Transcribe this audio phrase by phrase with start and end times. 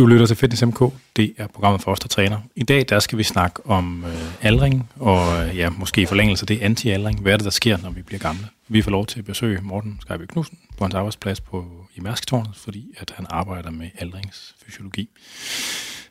[0.00, 0.92] Du lytter til Fitness MK.
[1.16, 2.38] Det er programmet for os, der træner.
[2.56, 6.46] I dag der skal vi snakke om øh, aldring, og øh, ja, måske i forlængelse
[6.46, 7.20] det anti-aldring.
[7.20, 8.48] Hvad er det, der sker, når vi bliver gamle?
[8.68, 12.56] Vi får lov til at besøge Morten Skejby Knudsen på hans arbejdsplads på, i Mærsketårnet,
[12.56, 15.08] fordi at han arbejder med aldringsfysiologi.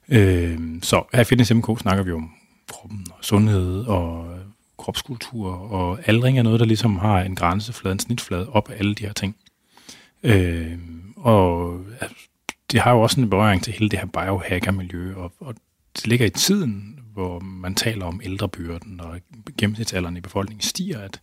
[0.10, 2.30] Øh, så her i Fitness MK snakker vi om
[2.68, 4.40] kroppen og sundhed og øh,
[4.78, 8.96] kropskultur, og aldring er noget, der ligesom har en grænseflade, en snitflade op af alle
[8.96, 9.36] de her ting.
[10.24, 10.78] Øh,
[11.16, 12.29] og altså,
[12.72, 15.56] det har jo også en berøring til hele det her biohacker-miljø, og, og
[15.96, 19.20] det ligger i tiden, hvor man taler om ældrebyrden, og
[19.58, 21.22] gennemsnitsalderen i befolkningen stiger, at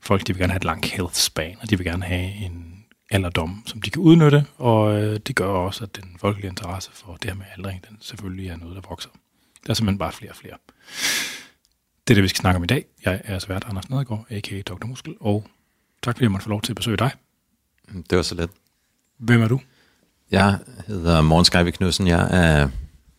[0.00, 2.84] folk de vil gerne have et langt health span, og de vil gerne have en
[3.10, 7.16] alderdom, som de kan udnytte, og øh, det gør også, at den folkelige interesse for
[7.22, 9.10] det her med aldring, den selvfølgelig er noget, der vokser.
[9.66, 10.56] Der er simpelthen bare flere og flere.
[12.08, 12.84] Det er det, vi skal snakke om i dag.
[13.04, 14.62] Jeg er svært Anders Nedergaard, a.k.a.
[14.62, 14.86] Dr.
[14.86, 15.46] Muskel, og
[16.02, 17.10] tak fordi jeg måtte få lov til at besøge dig.
[18.10, 18.50] Det var så let.
[19.18, 19.60] Hvem er du?
[20.30, 22.06] Jeg hedder Morten Skejby Knudsen.
[22.06, 22.68] Jeg er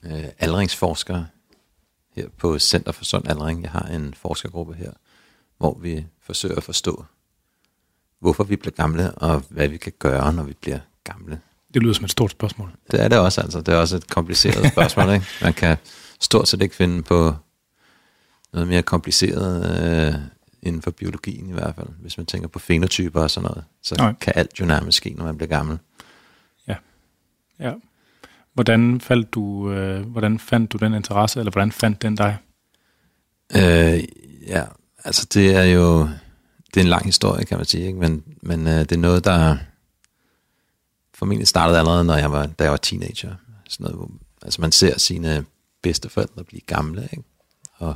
[0.03, 1.23] øh, aldringsforsker
[2.15, 3.63] her på Center for Sund Aldring.
[3.63, 4.91] Jeg har en forskergruppe her,
[5.57, 7.05] hvor vi forsøger at forstå,
[8.19, 11.39] hvorfor vi bliver gamle, og hvad vi kan gøre, når vi bliver gamle.
[11.73, 12.71] Det lyder som et stort spørgsmål.
[12.91, 13.61] Det er det også, altså.
[13.61, 15.25] Det er også et kompliceret spørgsmål, ikke?
[15.41, 15.77] Man kan
[16.19, 17.35] stort set ikke finde på
[18.53, 20.15] noget mere kompliceret øh,
[20.61, 21.87] inden for biologien i hvert fald.
[21.99, 24.13] Hvis man tænker på fenotyper og sådan noget, så Nej.
[24.21, 25.77] kan alt jo nærmest ske, når man bliver gammel.
[27.61, 27.73] Ja.
[28.53, 32.37] Hvordan faldt du, øh, hvordan fandt du den interesse, eller hvordan fandt den dig?
[33.55, 34.03] Øh,
[34.47, 34.63] ja,
[35.03, 36.01] altså det er jo,
[36.73, 37.99] det er en lang historie, kan man sige, ikke?
[37.99, 39.57] men, men øh, det er noget, der
[41.13, 43.35] formentlig startede allerede, når jeg var, da jeg var teenager.
[43.69, 45.45] Sådan noget, hvor, altså man ser sine
[45.81, 47.23] bedsteforældre blive gamle, ikke?
[47.73, 47.95] og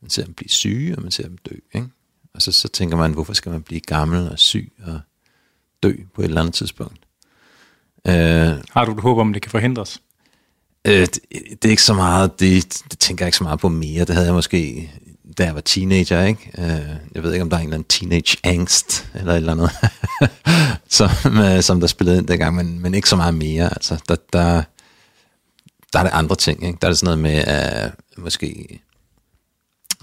[0.00, 1.54] man ser dem blive syge, og man ser dem dø.
[1.74, 1.88] Ikke?
[2.34, 5.00] Og så, så tænker man, hvorfor skal man blive gammel og syg og
[5.82, 6.99] dø på et eller andet tidspunkt?
[8.06, 10.02] Øh, Har du et håb om, det kan forhindres?
[10.84, 13.68] Øh, det, det er ikke så meget, det, det tænker jeg ikke så meget på
[13.68, 14.04] mere.
[14.04, 14.90] Det havde jeg måske,
[15.38, 16.50] da jeg var teenager, ikke?
[16.58, 19.52] Øh, jeg ved ikke, om der er en eller anden teenage angst, eller et eller
[19.52, 19.70] andet,
[20.98, 23.64] som, øh, som der spillede ind dengang, men, men ikke så meget mere.
[23.64, 24.62] Altså, der, der,
[25.92, 26.78] der er det andre ting, ikke?
[26.82, 28.80] Der er det sådan noget med at måske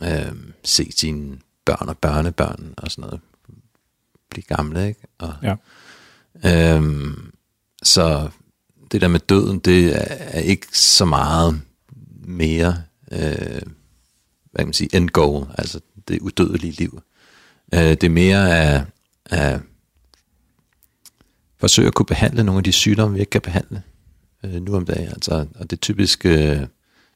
[0.04, 0.32] øh,
[0.64, 3.20] se sine børn og børnebørn og sådan noget
[4.30, 5.02] blive gamle, ikke?
[5.18, 5.56] Og, ja.
[6.76, 7.14] Øh,
[7.88, 8.30] så
[8.92, 9.96] det der med døden, det
[10.36, 11.62] er ikke så meget
[12.26, 13.62] mere, øh,
[14.52, 17.02] hvad kan man sige, end goal, altså det udødelige liv.
[17.74, 18.82] Øh, det er mere at,
[19.26, 19.60] at
[21.58, 23.82] forsøge at kunne behandle nogle af de sygdomme, vi ikke kan behandle
[24.44, 25.08] øh, nu om dagen.
[25.08, 26.60] Altså, og det er typisk øh,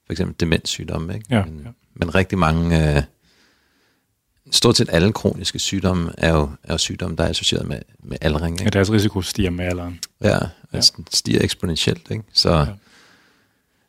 [0.05, 1.25] for eksempel demenssygdomme, ikke?
[1.29, 1.69] Ja, men, ja.
[1.93, 2.95] men rigtig mange...
[2.95, 3.03] Øh,
[4.51, 8.17] stort set alle kroniske sygdomme er jo, er jo sygdomme, der er associeret med, med
[8.22, 8.53] aldring.
[8.53, 8.63] Ikke?
[8.63, 10.00] Ja, deres risiko stiger med alderen.
[10.22, 10.38] Ja,
[10.72, 11.03] altså ja.
[11.13, 12.12] stiger eksponentielt.
[12.12, 12.23] Ikke?
[12.34, 12.67] Så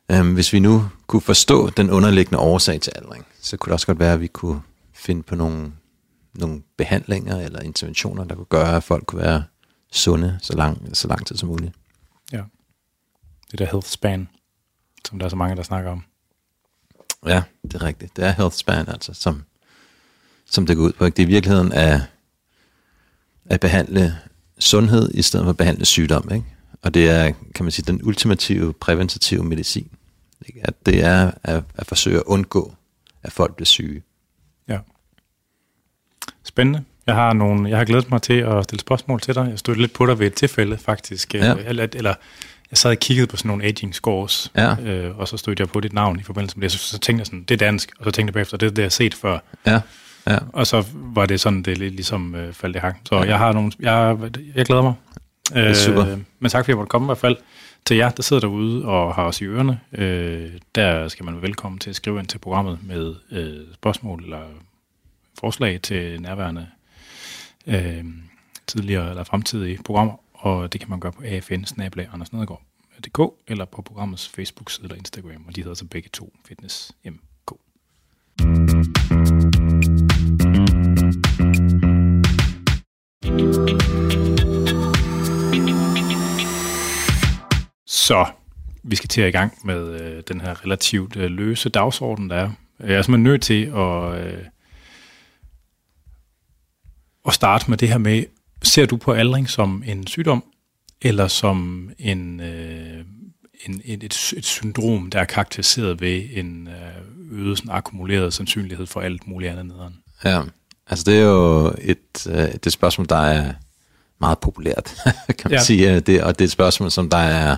[0.09, 0.19] ja.
[0.19, 3.87] øhm, hvis vi nu kunne forstå den underliggende årsag til aldring, så kunne det også
[3.87, 4.61] godt være, at vi kunne
[4.95, 5.73] finde på nogle,
[6.35, 9.45] nogle behandlinger eller interventioner, der kunne gøre, at folk kunne være
[9.93, 11.73] sunde så lang, så lang tid som muligt.
[12.33, 12.43] Ja,
[13.51, 14.29] det der health span,
[15.09, 16.05] som der er så mange, der snakker om.
[17.27, 18.17] Ja, det er rigtigt.
[18.17, 19.43] Det er health span, altså, som
[20.53, 21.05] som det går ud på.
[21.05, 21.17] Ikke?
[21.17, 22.01] Det er i virkeligheden at,
[23.47, 24.19] at behandle
[24.59, 26.29] sundhed i stedet for at behandle sygdom.
[26.33, 26.47] Ikke?
[26.83, 29.91] Og det er, kan man sige, den ultimative præventative medicin.
[30.47, 30.61] Ikke?
[30.65, 32.75] At det er at, at forsøge at undgå,
[33.23, 34.03] at folk bliver syge.
[34.69, 34.79] Ja.
[36.45, 36.85] Spændende.
[37.07, 39.47] Jeg har, nogle, jeg har glædet mig til at stille spørgsmål til dig.
[39.51, 41.35] Jeg stod lidt på dig ved et tilfælde, faktisk.
[41.35, 41.55] Ja.
[41.55, 42.15] Eller, eller
[42.71, 44.81] jeg sad og kiggede på sådan nogle aging scores, ja.
[44.81, 46.73] øh, og så stod jeg på dit navn i forbindelse med det.
[46.73, 48.71] Så, så tænkte jeg sådan, det er dansk, og så tænkte jeg bagefter, det er
[48.71, 49.39] det, jeg har set før.
[49.67, 49.81] Ja.
[50.27, 50.39] Ja.
[50.53, 52.97] Og så var det sådan, det ligesom øh, faldt i hak.
[53.09, 53.23] Så ja.
[53.23, 54.19] jeg har nogle, jeg,
[54.55, 54.95] jeg glæder mig.
[55.49, 56.07] Det er super.
[56.07, 57.37] Øh, men tak fordi jeg måtte komme i hvert fald.
[57.85, 61.43] Til jer, der sidder derude og har os i ørerne, øh, der skal man være
[61.43, 64.41] velkommen til at skrive ind til programmet med øh, spørgsmål eller
[65.41, 66.67] forslag til nærværende
[67.67, 68.05] øh,
[68.67, 71.67] tidligere eller fremtidige programmer, og det kan man gøre på afn
[73.49, 77.53] eller på programmets Facebook-side eller Instagram, og de hedder så begge to Fitness MK.
[87.87, 88.27] Så
[88.83, 92.37] vi skal til at i gang med øh, den her relativt øh, løse dagsorden, der
[92.37, 92.51] er.
[92.81, 94.45] Jeg er simpelthen nødt til at, øh,
[97.27, 98.25] at starte med det her med,
[98.63, 100.45] ser du på aldring som en sygdom,
[101.03, 103.05] eller som en, øh,
[103.67, 108.87] en, et, et, et syndrom, der er karakteriseret ved en øh, øget sådan, akkumuleret sandsynlighed
[108.87, 109.95] for alt muligt andet nederen?
[110.25, 110.43] Ja,
[110.93, 113.53] altså det er jo et, øh, det spørgsmål, der er
[114.21, 114.95] meget populært,
[115.39, 115.63] kan man ja.
[115.63, 116.01] sige.
[116.01, 117.57] Det, og det er et spørgsmål, som der er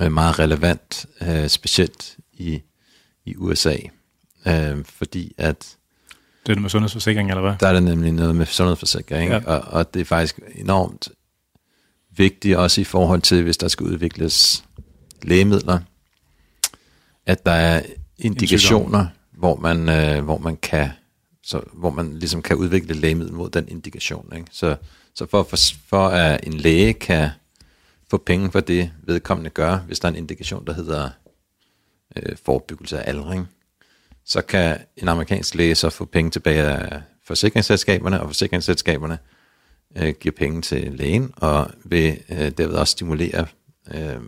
[0.00, 2.62] øh, meget relevant, øh, specielt i,
[3.24, 3.76] i USA,
[4.46, 5.76] øh, fordi at
[6.42, 7.54] Det er det med sundhedsforsikring, eller hvad?
[7.60, 9.40] der er det nemlig noget med sundhedsforsikring, ja.
[9.46, 11.08] og, og det er faktisk enormt
[12.16, 14.64] vigtigt, også i forhold til, hvis der skal udvikles
[15.22, 15.78] lægemidler,
[17.26, 17.82] at der er
[18.18, 20.90] indikationer, hvor man, øh, hvor man kan
[21.48, 24.32] så, hvor man ligesom kan udvikle lægemiddel mod den indikation.
[24.36, 24.46] Ikke?
[24.50, 24.76] Så,
[25.14, 25.56] så for, for,
[25.86, 27.30] for at en læge kan
[28.10, 31.10] få penge for det, vedkommende gør, hvis der er en indikation, der hedder
[32.16, 33.48] øh, forebyggelse af aldring,
[34.24, 39.18] så kan en amerikansk læge så få penge tilbage af forsikringsselskaberne, og forsikringsselskaberne
[39.96, 43.46] øh, giver penge til lægen, og vil øh, derved også stimulere
[43.94, 44.20] øh,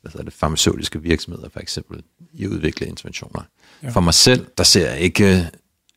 [0.00, 2.02] hvad hedder det, farmaceutiske virksomheder for eksempel
[2.32, 3.42] i at udvikle interventioner.
[3.82, 3.88] Ja.
[3.88, 5.50] For mig selv, der ser jeg ikke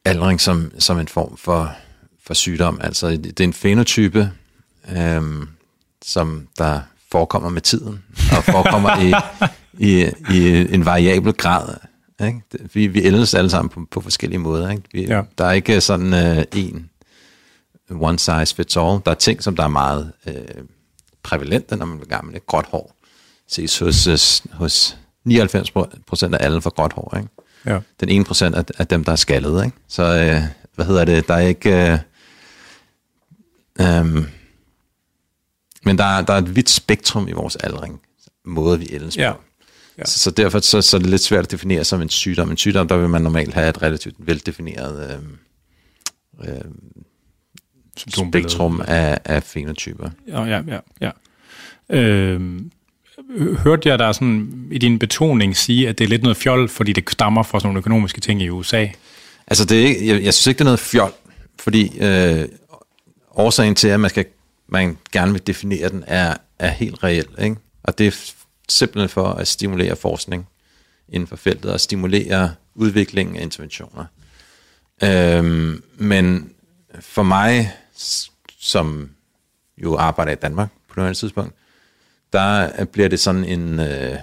[0.06, 1.72] aldring som, som en form for,
[2.24, 2.80] for sygdom.
[2.84, 4.32] Altså det er en fenotype,
[4.98, 5.22] øh,
[6.02, 6.82] som der
[7.12, 8.04] forekommer med tiden,
[8.38, 9.14] og forekommer i,
[9.90, 11.76] i, i en variabel grad.
[12.26, 12.42] Ikke?
[12.74, 14.70] Vi, vi ældes alle sammen på, på forskellige måder.
[14.70, 14.84] Ikke?
[14.92, 15.16] Vi, Ja.
[15.16, 15.22] ja.
[15.38, 16.90] Der er ikke sådan øh, en
[17.90, 19.00] one size fits all.
[19.06, 20.34] Der er ting, som der er meget øh,
[21.24, 22.36] prævalente, når man bliver gammel.
[22.36, 22.46] Ikke?
[22.46, 22.96] Gråt hår
[23.48, 24.18] ses hos, øh,
[24.58, 25.72] hos 99
[26.08, 27.18] procent af alle for gråt hår.
[27.18, 27.30] Ikke?
[27.66, 27.80] Ja.
[28.00, 29.66] Den ene procent af, af dem, der er skaldet.
[29.66, 29.78] Ikke?
[29.88, 30.42] Så øh,
[30.76, 31.28] hvad hedder det?
[31.28, 31.92] Der er ikke...
[31.92, 31.98] Øh,
[34.00, 34.26] øhm,
[35.86, 38.02] men der, er- der er et vidt spektrum i vores aldring,
[38.46, 39.32] måde vi ældes Ja.
[39.34, 39.42] på.
[39.98, 40.06] Ja.
[40.06, 42.52] Så, så derfor så, så er det lidt svært at definere som en sygdom.
[42.52, 45.22] En sygdom, der vil man normalt have et relativt veldefineret
[46.44, 46.62] øh, øh,
[48.08, 50.10] spektrum af, af fenotyper.
[50.28, 50.80] Ja, ja, ja.
[51.02, 51.12] ja.
[51.90, 52.72] Øhm,
[53.64, 56.94] hørte jeg dig sådan i din betoning sige, at det er lidt noget fjol, fordi
[56.94, 58.88] det stammer fra sådan nogle økonomiske ting i USA?
[59.48, 61.14] Altså, det er ikke, jeg, jeg synes ikke, det er noget fjol,
[61.60, 62.48] fordi øh,
[63.32, 64.26] årsagen til, at man, skal,
[64.68, 67.26] man gerne vil definere den, er, er helt reel.
[67.40, 67.56] Ikke?
[67.84, 68.32] Og det er
[68.70, 70.48] simpelthen for at stimulere forskning
[71.10, 74.06] inden for feltet, og stimulere udviklingen af interventioner.
[75.04, 76.50] Øhm, men
[77.00, 77.72] for mig,
[78.60, 79.10] som
[79.78, 81.56] jo arbejder i Danmark på nuværende tidspunkt,
[82.34, 84.18] der bliver det sådan en øh,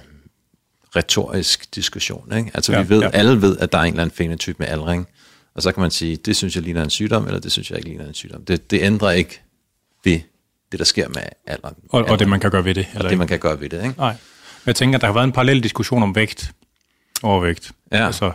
[0.97, 2.33] retorisk diskussion.
[2.37, 2.51] Ikke?
[2.55, 3.11] Altså Ja, vi ved, ja.
[3.13, 5.09] alle ved, at der er en eller anden fenotype med aldring,
[5.55, 7.79] og så kan man sige, det synes jeg ligner en sygdom, eller det synes jeg
[7.79, 8.45] ikke ligner en sygdom.
[8.45, 9.41] Det, det ændrer ikke
[10.05, 10.21] ved
[10.73, 11.75] det, der sker med alderen.
[11.89, 12.87] Og, og det, man kan gøre ved det?
[12.87, 13.19] og Eller det, ikke?
[13.19, 13.83] man kan gøre ved det.
[13.85, 13.95] Ikke?
[13.99, 14.15] Nej.
[14.67, 16.53] Jeg tænker, der har været en parallel diskussion om vægt.
[17.23, 17.73] Overvægt.
[17.93, 18.07] Ja.
[18.07, 18.33] Altså,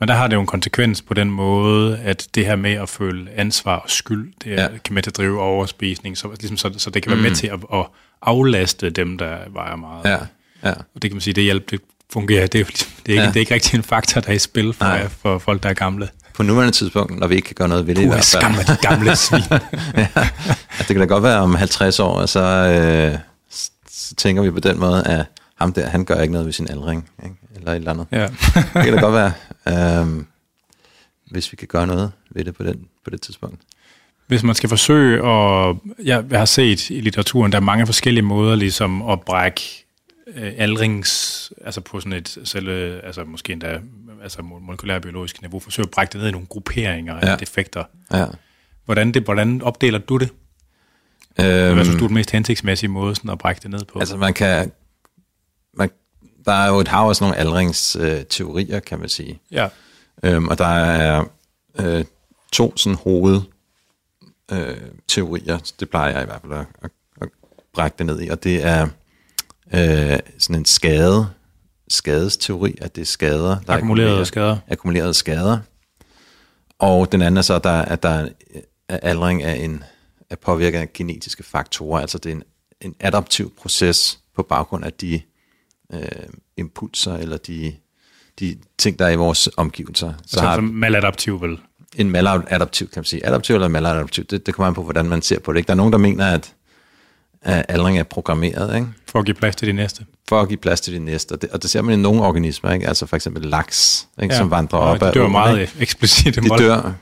[0.00, 2.88] men der har det jo en konsekvens på den måde, at det her med at
[2.88, 4.68] føle ansvar og skyld, det er, ja.
[4.84, 7.22] Kan med til at drive overspisning, så, ligesom, så, så det kan være mm.
[7.22, 7.86] med til at, at
[8.22, 10.04] aflaste dem, der vejer meget.
[10.04, 10.18] Ja,
[10.68, 10.72] ja.
[10.94, 11.80] Og det kan man sige, det hjælp, det
[12.12, 12.46] fungerer.
[12.46, 13.28] Det er, ligesom- det er, ikke, ja.
[13.28, 15.08] Det er ikke rigtig en faktor, der er i spil for, Nej.
[15.08, 16.08] for folk, der er gamle.
[16.34, 18.42] På nuværende tidspunkt, når vi ikke kan gøre noget ved det i Puh, hvert fald.
[18.42, 19.42] skam de gamle svin.
[19.96, 20.06] ja,
[20.78, 23.18] det kan da godt være om 50 år, og så, øh,
[23.90, 25.24] så tænker vi på den måde, at
[25.56, 27.36] ham der, han gør ikke noget ved sin aldring, ikke?
[27.56, 28.06] eller et eller andet.
[28.12, 28.26] ja.
[28.54, 29.32] Det kan da godt være,
[30.06, 30.24] øh,
[31.30, 33.60] hvis vi kan gøre noget ved det på, den, på det tidspunkt.
[34.26, 35.76] Hvis man skal forsøge at...
[36.04, 39.84] Jeg, har set i litteraturen, der er mange forskellige måder ligesom at brække
[40.36, 41.52] øh, aldrings...
[41.64, 42.68] Altså på sådan et selv,
[43.04, 43.80] altså måske endda
[44.22, 47.36] altså mo- molekylærbiologisk niveau, forsøge at brække det ned i nogle grupperinger af Ja.
[47.36, 47.84] defekter.
[48.12, 48.26] Ja.
[48.84, 50.28] Hvordan, det, hvordan opdeler du det?
[51.40, 53.98] Øhm, Hvad synes du er den mest hensigtsmæssige måde sådan at brække det ned på?
[53.98, 54.72] Altså man kan,
[56.46, 59.40] der er jo et hav af sådan nogle aldringsteorier, øh, teorier, kan man sige.
[59.50, 59.68] ja.
[60.22, 61.24] Øhm, og der er
[61.78, 62.04] øh,
[62.52, 63.40] to sådan hoved
[64.52, 64.76] øh,
[65.08, 67.28] teorier, det plejer jeg i hvert fald at, at, at
[67.74, 68.88] brække det ned i, og det er
[69.74, 71.28] øh, sådan en skade,
[71.88, 74.56] skadesteori, at det er skader, der Akkumulerede akkumulerer- skader.
[74.68, 75.58] akkumulerede skader.
[76.78, 78.28] Og den anden er så, der, at der er
[78.88, 79.84] at aldring af en
[80.30, 82.42] er påvirket af genetiske faktorer, altså det er en,
[82.80, 85.20] en adaptiv proces på baggrund af de
[85.92, 86.00] øh,
[86.56, 87.72] impulser eller de,
[88.40, 90.12] de ting, der er i vores omgivelser.
[90.26, 91.58] Så Så har altså, maladaptiv vel?
[91.96, 93.26] en maladaptiv, kan man sige.
[93.26, 95.58] Adaptiv eller maladaptiv, det, det kommer an på, hvordan man ser på det.
[95.58, 95.66] Ikke?
[95.66, 96.52] Der er nogen, der mener, at,
[97.42, 98.86] at aldring er programmeret, ikke?
[99.06, 100.04] For at give plads til de næste.
[100.28, 101.32] for at give plads til de næste.
[101.32, 102.88] Og det, og det ser man i nogle organismer, ikke?
[102.88, 104.34] altså for eksempel laks, ikke?
[104.34, 104.38] Ja.
[104.38, 105.72] som vandrer op de ad dør åen, meget ikke?
[105.80, 106.34] eksplicit.
[106.36, 106.92] De dør,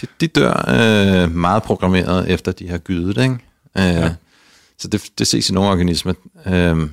[0.00, 3.18] de, de dør øh, meget programmeret, efter de har gydet.
[3.22, 3.34] Ikke?
[3.78, 4.14] Øh, ja.
[4.78, 6.12] Så det, det ses i nogle organismer.
[6.46, 6.88] Øh,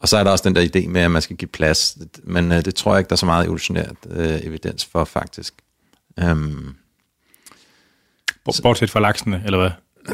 [0.00, 1.98] og så er der også den der idé med, at man skal give plads.
[2.22, 5.54] Men øh, det tror jeg ikke, der er så meget evolutionært øh, evidens for, faktisk.
[6.18, 6.74] Øhm,
[8.62, 9.70] Bortset fra laksene, eller hvad?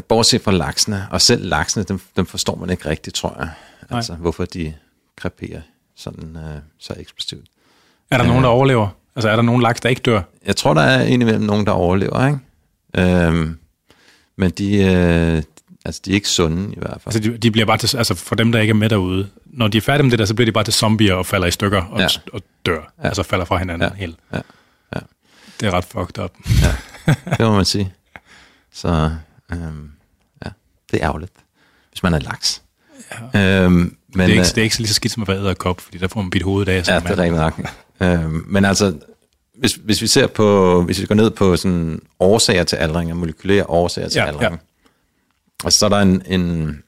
[0.09, 3.49] bortset fra laksene, og selv laksene, dem, dem forstår man ikke rigtigt, tror jeg.
[3.91, 3.97] Nej.
[3.97, 4.75] Altså, hvorfor de
[5.17, 5.61] kreperer
[5.97, 7.47] sådan øh, så eksplosivt.
[8.11, 8.89] Er der nogen, der overlever?
[9.17, 10.23] Altså er der nogen laks, der ikke dør?
[10.47, 12.39] Jeg tror, der er indimellem nogen, der overlever, ikke?
[13.27, 13.59] Øhm,
[14.37, 15.43] men de, øh,
[15.85, 17.15] Altså, de er ikke sunde i hvert fald.
[17.15, 19.69] Altså, de, de bliver bare til, altså for dem, der ikke er med derude, når
[19.69, 21.51] de er færdige med det der, så bliver de bare til zombier og falder i
[21.51, 22.07] stykker og, Ja.
[22.33, 22.93] og dør.
[23.03, 23.09] Ja.
[23.09, 23.95] Altså falder fra hinanden Ja.
[23.95, 24.17] helt.
[24.33, 24.39] Ja.
[24.95, 25.01] Ja.
[25.61, 26.31] Det er ret fucked up.
[27.39, 27.93] Det må man sige.
[28.73, 29.11] Så
[29.53, 29.91] øhm,
[30.45, 30.51] ja,
[30.93, 31.33] det er ærgerligt,
[31.91, 32.63] hvis man er laks.
[33.35, 33.63] Ja.
[33.65, 35.39] Øhm, men, det, er ikke, øh, det er ikke lige så skidt som at være
[35.39, 36.89] æderkop, fordi der får man bidt hovedet af.
[36.89, 37.61] Ja, det er rigtigt nok.
[38.01, 38.95] øhm, men altså,
[39.59, 43.17] hvis, hvis vi ser på, hvis vi går ned på sådan årsager til aldring, og
[43.17, 44.59] molekylære årsager til Ja, aldring, ja.
[45.65, 46.83] Altså så er der en, en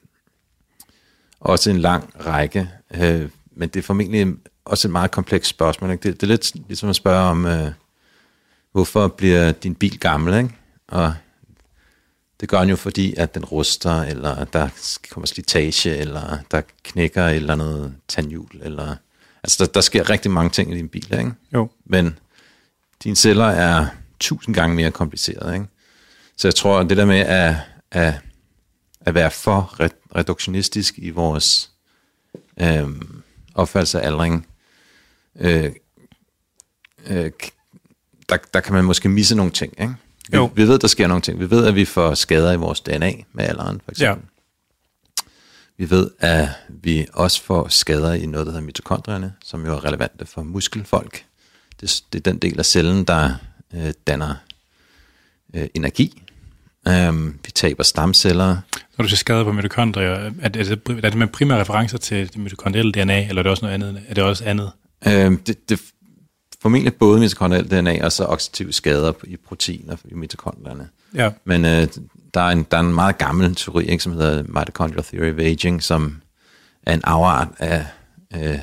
[1.39, 4.27] også en lang række, øh, men det er formentlig
[4.65, 5.91] også et meget komplekst spørgsmål.
[5.91, 6.03] Ikke?
[6.03, 7.71] Det, det er lidt ligesom at spørge om, øh,
[8.71, 10.55] hvorfor bliver din bil gammel, ikke?
[10.87, 11.13] Og
[12.39, 14.69] det gør den jo fordi, at den ruster, eller der
[15.09, 18.95] kommer slitage, eller der knækker et eller andet tandhjul, eller...
[19.43, 21.31] Altså, der, der sker rigtig mange ting i din bil, ikke?
[21.53, 21.69] Jo.
[21.85, 22.19] Men
[23.03, 23.85] dine celler er
[24.19, 25.65] tusind gange mere komplicerede, ikke?
[26.37, 27.55] Så jeg tror, at det der med at,
[27.91, 28.13] at,
[29.07, 31.71] at være for re- reduktionistisk i vores
[32.61, 33.21] øhm,
[33.55, 34.47] opfattelse af aldring,
[35.39, 35.71] øh,
[37.07, 37.31] øh,
[38.29, 39.95] der, der kan man måske misse nogle ting, ikke?
[40.29, 40.51] Vi, Jo.
[40.55, 41.39] vi ved, der sker nogle ting.
[41.39, 44.27] Vi ved, at vi får skader i vores DNA med alderen, for eksempel.
[45.77, 49.85] Vi ved, at vi også får skader i noget, der hedder mitokondrierne, som jo er
[49.85, 51.23] relevante for muskelfolk.
[51.81, 53.35] Det, det er den del af cellen, der
[53.73, 54.35] øh, danner
[55.53, 56.23] øh, energi.
[57.09, 58.57] Um, vi taber stamceller.
[58.97, 61.97] Når du siger skade på mitokondrier, er det, er det, er det med primære referencer
[61.97, 64.01] til det mitokondrielle DNA, eller er det også noget andet?
[64.07, 64.71] Er det også andet?
[65.05, 65.81] Um, det, det
[66.61, 70.89] formentlig både mitokondrielt DNA og så oxidative skader i proteiner i mitokondrierne.
[71.15, 71.31] Ja.
[71.45, 71.87] Men øh,
[72.33, 75.39] der, er en, der er en meget gammel teori, ikke, som hedder Mitochondrial Theory of
[75.39, 76.21] Aging, som
[76.83, 77.85] er en afart af,
[78.35, 78.59] øh,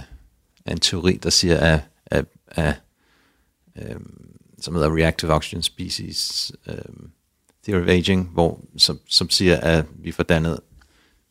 [0.67, 2.75] af en teori, der siger, at, at, at
[3.79, 3.97] øh,
[4.63, 6.75] som hedder Reactive Oxygen Species øh,
[7.65, 10.61] Theory of Aging, hvor, som, som siger, at vi får dannet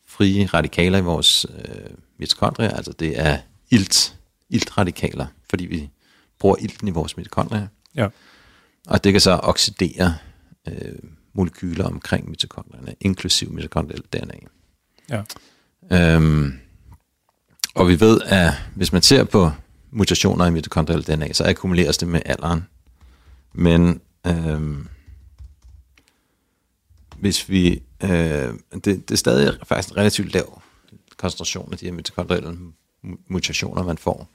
[0.06, 3.38] frie radikaler i vores øh, mitokondrier, altså det er
[3.70, 4.16] ilt,
[4.50, 5.90] iltradikaler, fordi vi
[6.38, 7.66] bruger ilten i vores mitokondrier.
[7.94, 8.08] Ja.
[8.86, 10.16] Og det kan så oxidere
[10.68, 10.98] øh,
[11.32, 14.34] molekyler omkring mitokondrierne, inklusiv mitokondrielt DNA.
[15.10, 15.22] Ja.
[15.92, 16.52] Øhm,
[17.74, 19.50] og vi ved, at hvis man ser på
[19.90, 22.66] mutationer i mitokondrielt DNA, så akkumuleres det med alderen.
[23.52, 24.88] Men øhm,
[27.24, 27.82] hvis vi...
[28.02, 30.62] Øh, det, det er stadig faktisk en relativt lav
[31.16, 32.48] koncentration af de her mitokondrielle
[33.04, 34.28] mu- mutationer, man får.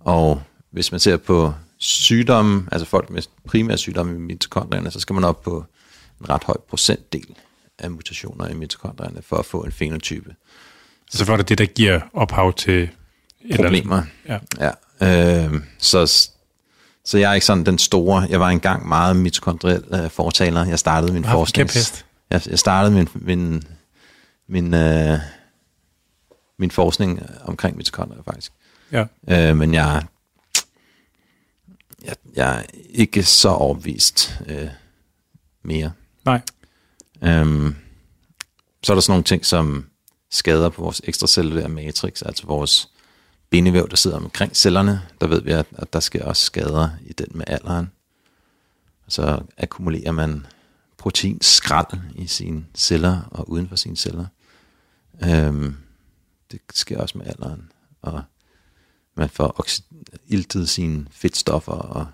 [0.00, 5.14] Og hvis man ser på sygdomme, altså folk med primære sygdomme i mitokondrierne, så skal
[5.14, 5.64] man op på
[6.20, 7.34] en ret høj procentdel
[7.78, 10.34] af mutationer i mitokondrierne for at få en fenotype.
[11.10, 12.88] Så for det det, der giver ophav til
[13.40, 14.02] eller Problemer.
[14.28, 14.38] Ja.
[15.00, 16.28] Ja, øh, så,
[17.04, 18.26] så jeg er ikke sådan den store.
[18.30, 20.66] Jeg var engang meget mitokondriel øh, fortaler.
[20.66, 21.70] Jeg startede min forskning.
[22.30, 23.64] Jeg, jeg startede min, min,
[24.46, 25.18] min, øh,
[26.58, 28.52] min forskning omkring mitokondrier faktisk.
[28.92, 29.04] Ja.
[29.28, 30.04] Øh, men jeg,
[32.04, 34.68] jeg, jeg er ikke så overbevist øh,
[35.62, 35.92] mere.
[36.24, 36.40] Nej.
[37.22, 37.76] Øhm,
[38.82, 39.86] så er der sådan nogle ting som
[40.30, 42.88] skader på vores ekstracellulære matrix, altså vores
[43.50, 45.02] bindevæv, der sidder omkring cellerne.
[45.20, 47.90] Der ved vi, at, at der sker også skader i den med alderen.
[49.06, 50.46] Og så akkumulerer man
[51.08, 54.26] proteinskrald i sine celler og uden for sine celler.
[55.24, 55.76] Øhm,
[56.52, 57.72] det sker også med alderen.
[58.02, 58.22] Og
[59.16, 62.06] man får oxi- iltet sine fedtstoffer og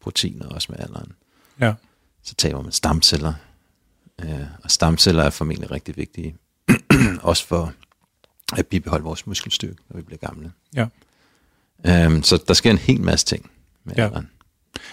[0.00, 1.12] proteiner også med alderen.
[1.60, 1.74] Ja.
[2.22, 3.34] Så taber man stamceller.
[4.22, 6.36] Øh, og stamceller er formentlig rigtig vigtige.
[7.22, 7.72] også for
[8.56, 10.52] at bibeholde vores muskelstyrke, når vi bliver gamle.
[10.74, 10.86] Ja.
[11.86, 13.50] Øhm, så der sker en hel masse ting
[13.84, 14.04] med Ja.
[14.04, 14.30] alderen.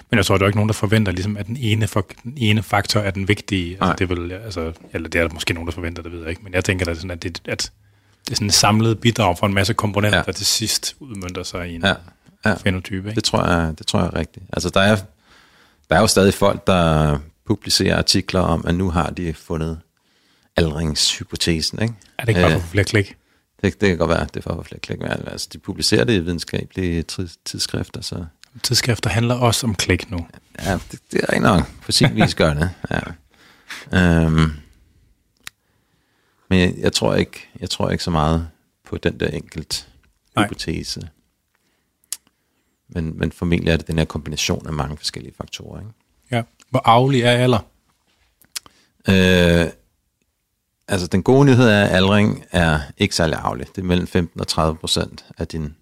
[0.10, 2.34] Men jeg tror, der er ikke nogen, der forventer, ligesom, at den ene, for, den
[2.38, 3.78] ene faktor er den vigtige.
[3.80, 3.90] Nej.
[3.90, 6.20] Altså, det er vel, altså, eller det er der måske nogen, der forventer, det ved
[6.20, 6.42] jeg ikke.
[6.44, 7.72] Men jeg tænker, at, sådan, at, det, at
[8.26, 10.24] det er sådan et samlet bidrag fra en masse komponenter, Ja.
[10.24, 11.94] der til sidst udmønter sig i en Ja,
[12.46, 12.54] ja.
[12.54, 13.10] fenotype.
[13.10, 13.16] Ikke?
[13.16, 14.46] Det tror jeg, det tror jeg er rigtigt.
[14.54, 14.96] Altså der er,
[15.90, 19.80] der er jo stadig folk, der publicerer artikler om, at nu har de fundet
[20.58, 21.94] aldringshypotesen, ikke?
[22.18, 23.16] Er det ikke bare Øh, for flere klik?
[23.62, 25.00] Det, det kan godt være, det er for flere klik.
[25.00, 27.04] Men altså, de publicerer det i videnskabelige
[27.46, 28.26] tidsskrifter, så
[28.64, 30.28] Tidsskrifter handler også om klik nu.
[30.60, 31.72] ja, det, det er rigtig nok.
[31.82, 32.70] På sin vis gør det.
[32.92, 33.00] Ja.
[34.00, 34.52] Øhm,
[36.50, 38.50] men jeg, jeg, tror ikke, jeg tror ikke så meget
[38.86, 39.88] på den der enkelt
[40.36, 40.46] Nej.
[40.46, 41.10] hypotese.
[42.90, 45.80] Men, men formentlig er det den her kombination af mange forskellige faktorer.
[45.80, 45.92] Ikke?
[46.32, 46.44] Ja.
[46.70, 47.60] Hvor arvelig er alder?
[49.08, 49.68] Øh,
[50.88, 53.68] altså den gode nyhed er, at aldring er ikke særlig arvelig.
[53.68, 55.76] Det er mellem 15 og 30 procent af din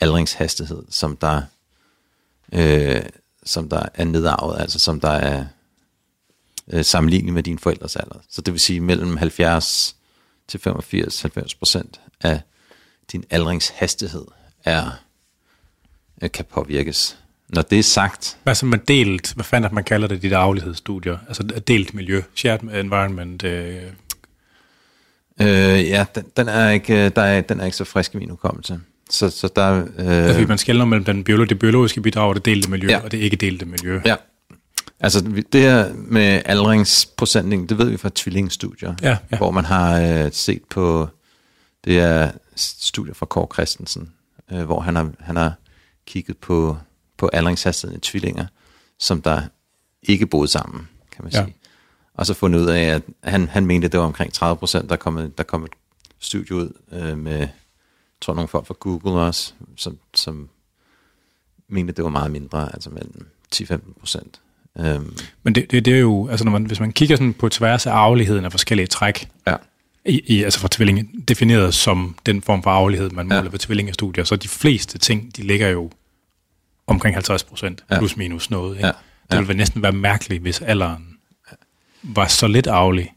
[0.00, 1.42] aldringshastighed, som der,
[2.52, 3.02] øh,
[3.44, 5.44] som der er nedarvet, altså som der er
[6.72, 8.16] øh, sammenlignelig med dine forældres alder.
[8.30, 9.96] Så det vil sige mellem 70
[10.48, 11.82] til 85-90%
[12.20, 12.40] af
[13.12, 14.24] din aldringshastighed
[14.64, 14.90] er,
[16.22, 17.18] øh, kan påvirkes.
[17.48, 20.22] Når det er sagt, Hvad så med delt, hvad fanden er det, man kalder det,
[20.22, 21.18] de der aflighedsstudier?
[21.28, 23.42] Altså delt miljø, shared environment.
[23.44, 23.82] Øh,
[25.40, 28.30] øh, ja, den, den, er ikke, der er, den er ikke så frisk i min
[28.30, 28.80] hukommelse.
[29.12, 29.62] Så, så der,
[29.98, 33.00] altså, øh, man skældner mellem den biolo- det biologiske bidrag og det delte miljø, Ja.
[33.00, 34.00] og det ikke delte miljø.
[34.04, 34.16] ja,
[35.00, 35.20] altså
[35.52, 39.36] det her med aldringsprocentning, det ved vi fra tvillingstudier, Ja, ja.
[39.36, 41.08] hvor man har øh, set på,
[41.84, 44.12] det er studier fra Kåre Christensen,
[44.52, 45.52] øh, hvor han har, han har
[46.06, 46.76] kigget på,
[47.18, 48.46] på aldringshastigheden i tvillinger,
[48.98, 49.42] som der
[50.02, 51.44] ikke boede sammen, kan man Ja.
[51.44, 51.56] sige.
[52.14, 54.90] Og så fundet ud af, at han, han mente, at det var omkring 30 procent,
[54.90, 55.70] der kom, et- der kom et
[56.20, 57.48] studie ud øh, med,
[58.22, 60.48] tror nogle folk fra Google også, som, som
[61.68, 64.40] mente, at det var meget mindre, altså mellem 10-15 procent.
[64.78, 67.48] Øhm, Men det, det, det er jo, altså når man, hvis man kigger sådan på
[67.48, 69.56] tværs af arveligheden af forskellige træk, ja,
[70.04, 73.36] i, i, altså for tvillinge, defineret som den form for arvelighed, man Ja.
[73.38, 75.90] måler ved tvillingestudier, så de fleste ting, de ligger jo
[76.86, 77.98] omkring 50 procent, Ja.
[77.98, 78.76] plus minus noget.
[78.76, 78.86] Ikke?
[78.86, 78.92] Ja.
[79.38, 81.16] Det ville næsten være mærkeligt, hvis alderen
[82.02, 83.12] var så lidt arvelig.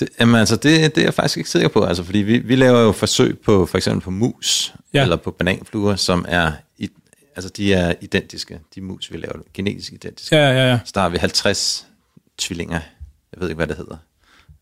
[0.00, 2.56] Det, jamen altså, det, det er jeg faktisk ikke sikker på, altså, fordi vi, vi
[2.56, 5.02] laver jo forsøg på for eksempel på mus, ja.
[5.02, 6.88] Eller på bananfluer, som er, i,
[7.36, 10.36] altså de er identiske, de mus, vi laver, genetisk identiske.
[10.36, 10.78] Ja, ja, ja.
[10.84, 11.86] Så der har vi 50
[12.38, 12.80] tvillinger,
[13.32, 13.96] jeg ved ikke, hvad det hedder.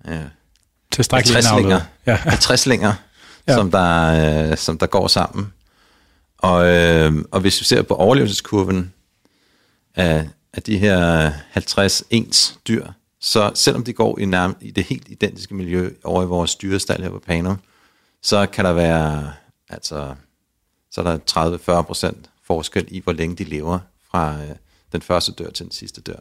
[0.08, 0.20] Ja.
[0.92, 1.64] Tilstrækkeligt 50 indavlet.
[1.64, 2.14] linger, Ja.
[2.14, 2.92] 50 linger.
[3.49, 3.54] Ja.
[3.54, 5.52] som, der, øh, som der går sammen.
[6.38, 8.92] Og, øh, og hvis vi ser på overlevelseskurven
[9.96, 12.87] af, af de her 50 ens dyr,
[13.20, 17.02] så selvom de går i, nærm- i det helt identiske miljø over i vores dyrestal
[17.02, 17.58] her på Panum,
[18.22, 19.32] så kan der være,
[19.68, 20.14] altså,
[20.90, 23.78] så er der 30-40 procent forskel i, hvor længe de lever
[24.10, 24.48] fra øh,
[24.92, 26.18] den første dør til den sidste dør.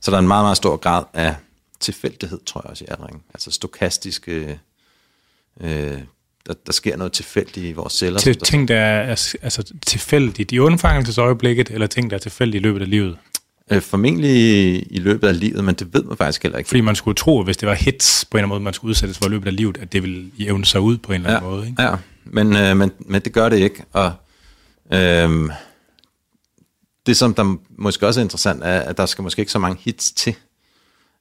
[0.00, 1.34] Så der er en meget, meget stor grad af
[1.80, 3.24] tilfældighed, tror jeg også i aldring.
[3.34, 4.60] Altså stokastiske,
[5.60, 5.98] øh,
[6.46, 8.20] der, der sker noget tilfældigt i vores celler.
[8.20, 12.64] Til der- ting, der er altså, tilfældigt i undfangelsesøjeblikket, eller ting, der er tilfældigt i
[12.64, 13.18] løbet af livet.
[13.70, 14.32] Øh, formentlig
[14.90, 16.68] i løbet af livet, men det ved man faktisk heller ikke.
[16.68, 18.74] Fordi man skulle tro, at hvis det var hits på en eller anden måde, man
[18.74, 21.20] skulle udsættes for i løbet af livet, at det ville jævne sig ud på en
[21.20, 21.66] eller anden måde.
[21.66, 21.82] Ikke?
[21.82, 23.84] Ja, men, øh, men, men det gør det ikke.
[23.92, 24.12] Og
[24.92, 25.50] øh,
[27.06, 29.82] det, som der måske også er interessant, er, at der skal måske ikke så mange
[29.84, 30.34] hits til.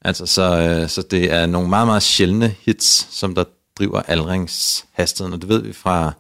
[0.02, 3.44] Altså, så, øh, så det er nogle meget, meget sjældne hits, som der
[3.78, 5.34] driver aldringshastigheden.
[5.34, 6.14] Og det ved vi fra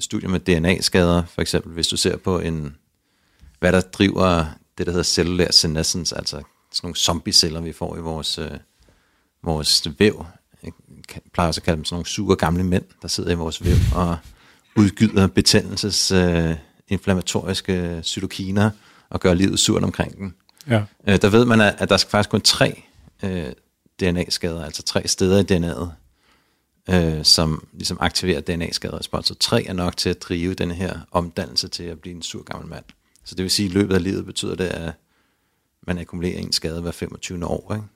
[0.00, 2.76] studier med DNA-skader, for eksempel, hvis du ser på en,
[3.60, 4.44] hvad der driver
[4.78, 6.36] det, der hedder cellulær senescence, altså
[6.72, 8.50] sådan nogle zombie-celler, vi får i vores, øh,
[9.42, 10.26] vores væv.
[10.62, 10.72] Jeg
[11.32, 13.76] plejer også at kalde dem sådan nogle sure gamle mænd, der sidder i vores væv
[13.94, 14.16] og
[14.76, 16.54] udgyder betændelses øh,
[16.88, 18.70] inflammatoriske cytokiner
[19.10, 20.34] og gør livet surt omkring dem.
[20.68, 20.82] Ja.
[21.08, 22.82] Øh, der ved man, at, at der skal faktisk kun tre
[23.22, 23.52] øh,
[24.00, 25.88] DNA-skader, altså tre steder i DNA'et,
[26.94, 29.26] øh, som ligesom aktiverer DNA-skaderespons.
[29.26, 32.42] Så tre er nok til at drive den her omdannelse til at blive en sur
[32.42, 32.84] gammel mand.
[33.24, 34.92] Så det vil sige, at i løbet af livet betyder det, at
[35.86, 37.46] man akkumulerer en skade hver 25.
[37.46, 37.86] år, ikke?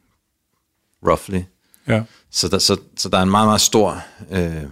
[1.02, 1.40] roughly.
[1.86, 2.04] ja.
[2.30, 4.64] Så der, så, så der er en meget, meget stor øh,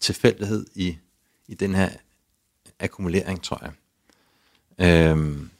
[0.00, 0.96] tilfældighed i,
[1.48, 1.90] i den her
[2.80, 3.72] akkumulering, tror jeg.
[5.10, 5.50] Øhm,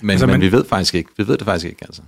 [0.00, 1.10] men, Altså, men man- vi ved faktisk ikke.
[1.16, 2.02] Vi ved det faktisk ikke, altså.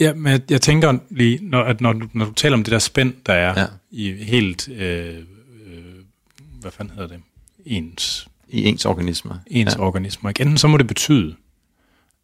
[0.00, 2.78] Ja, men jeg, tænker lige, når, at når, du, når du taler om det der
[2.78, 3.66] spænd, der er ja.
[3.90, 5.24] i helt, øh,
[5.66, 5.94] øh,
[6.60, 7.22] hvad fanden hedder det,
[7.66, 9.34] ens, I ens organismer.
[9.46, 9.80] ens ja.
[9.80, 10.42] organismer, ikke?
[10.42, 11.34] enten så må det betyde,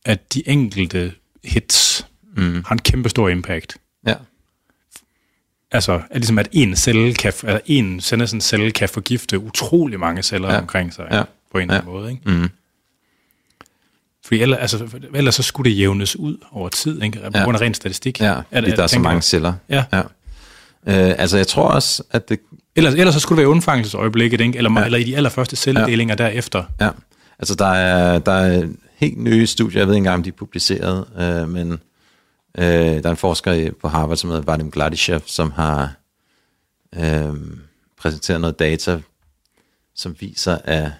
[0.05, 1.12] at de enkelte
[1.44, 2.62] hits mm.
[2.66, 3.77] har en kæmpe stor impact.
[4.07, 4.14] Ja.
[5.70, 10.22] Altså, at ligesom at en celle kan, altså en senescent celle kan forgifte utrolig mange
[10.22, 10.55] celler Ja.
[10.55, 10.61] ja.
[10.61, 11.16] omkring sig, Ja.
[11.16, 11.22] ja.
[11.53, 11.81] på en eller Ja.
[11.81, 12.31] anden måde, ikke?
[12.31, 12.49] Mm.
[14.25, 17.18] Fordi ellers, altså, ellers så skulle det jævnes ud over tid, ikke?
[17.18, 17.44] På Ja.
[17.44, 18.20] grund af ren statistik.
[18.20, 19.55] Ja, fordi der er så mange celler.
[19.68, 19.85] Ja.
[19.92, 20.03] ja.
[20.88, 22.40] Øh, altså, jeg tror også, at det...
[22.77, 24.57] Ellers, ellers så skulle det være undfangelsesøjeblikket, ikke?
[24.59, 24.85] Eller, Ja.
[24.85, 26.25] eller i de allerførste celledelinger ja.
[26.25, 26.64] derefter.
[26.81, 26.90] Ja,
[27.38, 30.33] altså der er, der er helt nye studier, jeg ved ikke engang, om de er
[30.33, 31.72] publiceret, øh, men
[32.59, 32.66] øh,
[33.03, 35.92] der er en forsker på Harvard, som hedder Vadim Gladyshev, som har
[36.96, 37.35] øh,
[37.99, 39.01] præsenteret noget data,
[39.94, 40.90] som viser, at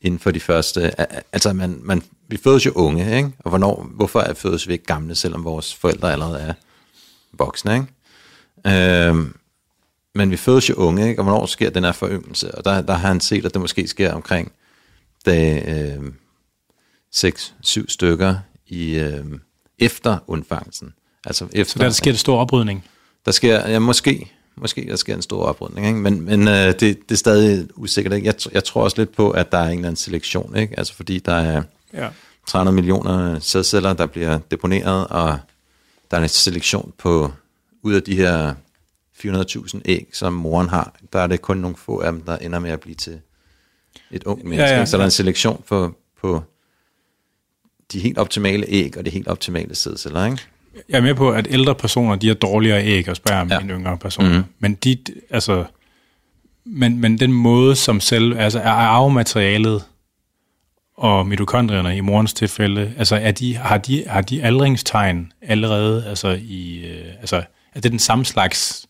[0.00, 3.30] inden for de første, at- altså man, man, vi fødes jo unge, ikke?
[3.38, 6.54] og hvornår, hvorfor er fødes vi ikke gamle, selvom vores forældre allerede er
[7.32, 7.86] voksne, ikke?
[8.66, 9.16] Øh,
[10.14, 11.20] men vi fødes jo unge, ikke?
[11.20, 12.54] og hvornår sker den her foryngelse?
[12.54, 14.52] Og der, der har han set, at det måske sker omkring
[15.26, 16.12] dag øh,
[17.14, 19.24] 6-7 stykker i, øh,
[19.78, 20.94] efter undfangelsen.
[21.26, 22.84] Altså efter, Så der, der sker det stor oprydning.
[23.26, 25.98] der sker, ja, måske, måske der sker en stor oprydning, ikke?
[25.98, 28.12] men, men øh, det, det er stadig usikkert.
[28.14, 28.26] Ikke?
[28.26, 30.78] Jeg, jeg tror også lidt på, at der er en eller anden selektion, ikke?
[30.78, 31.62] Altså fordi der er
[31.94, 32.08] Ja.
[32.48, 35.38] 300 millioner sædceller, der bliver deponeret, og
[36.10, 37.32] der er en selektion på,
[37.82, 38.54] ud af de her
[39.24, 42.58] 400.000 æg, som moren har, der er det kun nogle få af dem, der ender
[42.58, 43.20] med at blive til
[44.10, 44.62] et ung menneske.
[44.62, 46.42] Ja, ja, så der er en selektion på, på
[47.92, 50.38] de helt optimale æg og de helt optimale sædceller, ikke?
[50.88, 53.58] Jeg er med på, at ældre personer, de har dårligere æg og sperm ja.
[53.60, 54.38] end yngre personer.
[54.38, 54.44] Mm.
[54.58, 54.98] Men de,
[55.30, 55.64] altså,
[56.64, 59.84] men, men den måde, som selv, altså er arvematerialet
[60.96, 66.38] og mitokondrierne i morens tilfælde, altså er de, har, de, har de aldringstegn allerede, altså
[66.42, 67.42] i, øh, altså
[67.74, 68.86] er det den samme slags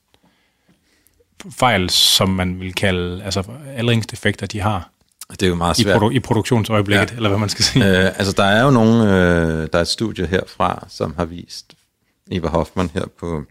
[1.50, 3.44] fejl, som man vil kalde, altså
[3.76, 4.90] aldringsdefekter, de har?
[5.30, 5.96] Det er jo meget svært.
[5.96, 7.16] I, produ- i produktionsøjeblikket, ja.
[7.16, 7.84] eller hvad man skal sige.
[7.84, 11.74] Øh, altså, der er jo nogle, øh, der er et studie herfra, som har vist,
[12.30, 13.44] Eva Hoffmann her på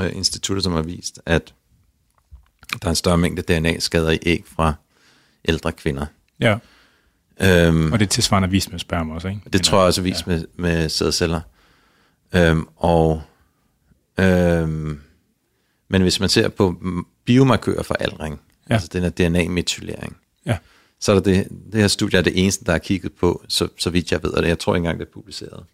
[0.00, 1.54] øh, instituttet, som har vist, at
[2.82, 4.74] der er en større mængde DNA-skader i æg fra
[5.48, 6.06] ældre kvinder.
[6.40, 6.58] Ja.
[7.40, 9.40] Øhm, og det er tilsvarende vist med sperma også, ikke?
[9.52, 10.32] Det tror jeg også er vist ja.
[10.32, 11.40] med, med sædceller.
[12.34, 13.22] Øhm, og,
[14.18, 15.00] øhm,
[15.88, 16.76] men hvis man ser på
[17.24, 18.74] biomarkører for aldring, ja.
[18.74, 20.58] altså den her DNA-metylering, ja.
[21.00, 23.68] så er der det, det her studie er det eneste, der er kigget på, så,
[23.78, 25.64] så vidt jeg ved, og det, jeg tror ikke engang, det er publiceret.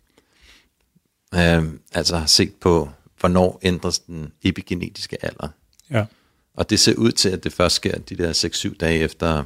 [1.35, 5.49] Øhm, altså har set på, hvornår ændres den epigenetiske alder.
[5.91, 6.05] Ja.
[6.55, 8.33] Og det ser ud til, at det først sker de der
[8.73, 9.45] 6-7 dage efter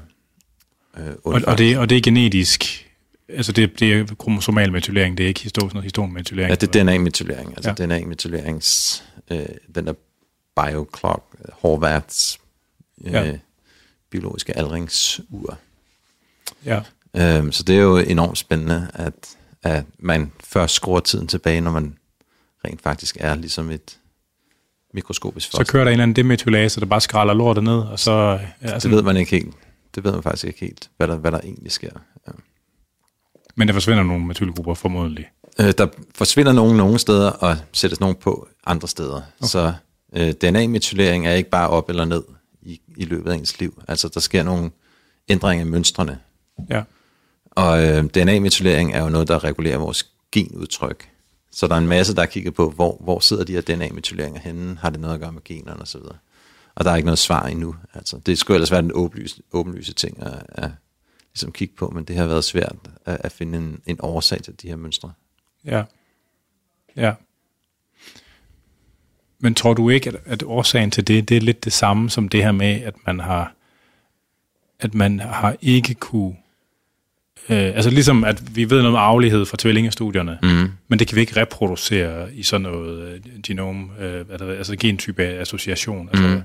[0.98, 2.86] øh, og, og, det, og det er genetisk,
[3.28, 6.50] altså det, det er kromosomal metylering, det er ikke histon, histonmetylering.
[6.50, 7.86] Ja, det er DNA-metylering, altså ja.
[7.86, 9.92] DNA-metylerings, øh, den der
[10.56, 12.40] bioclock, Horvaths
[13.04, 13.38] øh, ja.
[14.10, 15.58] biologiske aldringsur.
[16.64, 16.80] Ja.
[17.16, 21.70] Øhm, så det er jo enormt spændende, at, at man først skruer tiden tilbage, når
[21.70, 21.96] man
[22.64, 23.98] rent faktisk er ligesom et
[24.94, 25.64] mikroskopisk foster.
[25.64, 28.12] Så kører der en eller anden demetylase, der bare skralder lortet ned, og så...
[28.62, 29.54] Ja, det sådan, ved man ikke helt.
[29.94, 31.90] Det ved man faktisk ikke helt, hvad der, hvad der egentlig sker.
[33.56, 35.28] Men der forsvinder nogle metylgrupper formodentlig?
[35.60, 39.16] Øh, der forsvinder nogle nogle steder, og sættes nogle på andre steder.
[39.16, 39.48] Okay.
[39.48, 39.72] Så
[40.16, 42.22] øh, DNA-metylering er ikke bare op eller ned
[42.62, 43.82] i, i løbet af ens liv.
[43.88, 44.70] Altså, der sker nogle
[45.28, 46.18] ændringer i mønstrene.
[46.70, 46.82] Ja.
[47.50, 51.08] Og øh, DNA-metylering er jo noget, der regulerer vores genudtryk.
[51.52, 54.40] Så der er en masse, der har kigget på, hvor, hvor sidder de her DNA-metyleringer
[54.40, 54.78] henne?
[54.80, 56.00] Har det noget at gøre med generne osv.?
[56.74, 57.74] Og der er ikke noget svar endnu.
[57.94, 60.70] Altså, det skulle ellers være den åbenlyse, åbenlyse ting at, at
[61.37, 64.55] ligesom kigge på, men det har været svært at, at finde en, en årsag til
[64.62, 65.12] de her mønstre.
[65.64, 65.83] Ja.
[66.96, 67.12] Ja.
[69.38, 72.29] Men tror du ikke, at, at årsagen til det, det er lidt det samme som
[72.29, 73.55] det her med, at man har,
[74.81, 76.37] at man har ikke kunne
[77.49, 80.70] Øh, altså ligesom, at vi ved noget om arvelighed fra tvillingestudierne, mm.
[80.88, 86.09] men det kan vi ikke reproducere i sådan noget øh, genom, øh, altså gentype association.
[86.09, 86.42] Altså, mm.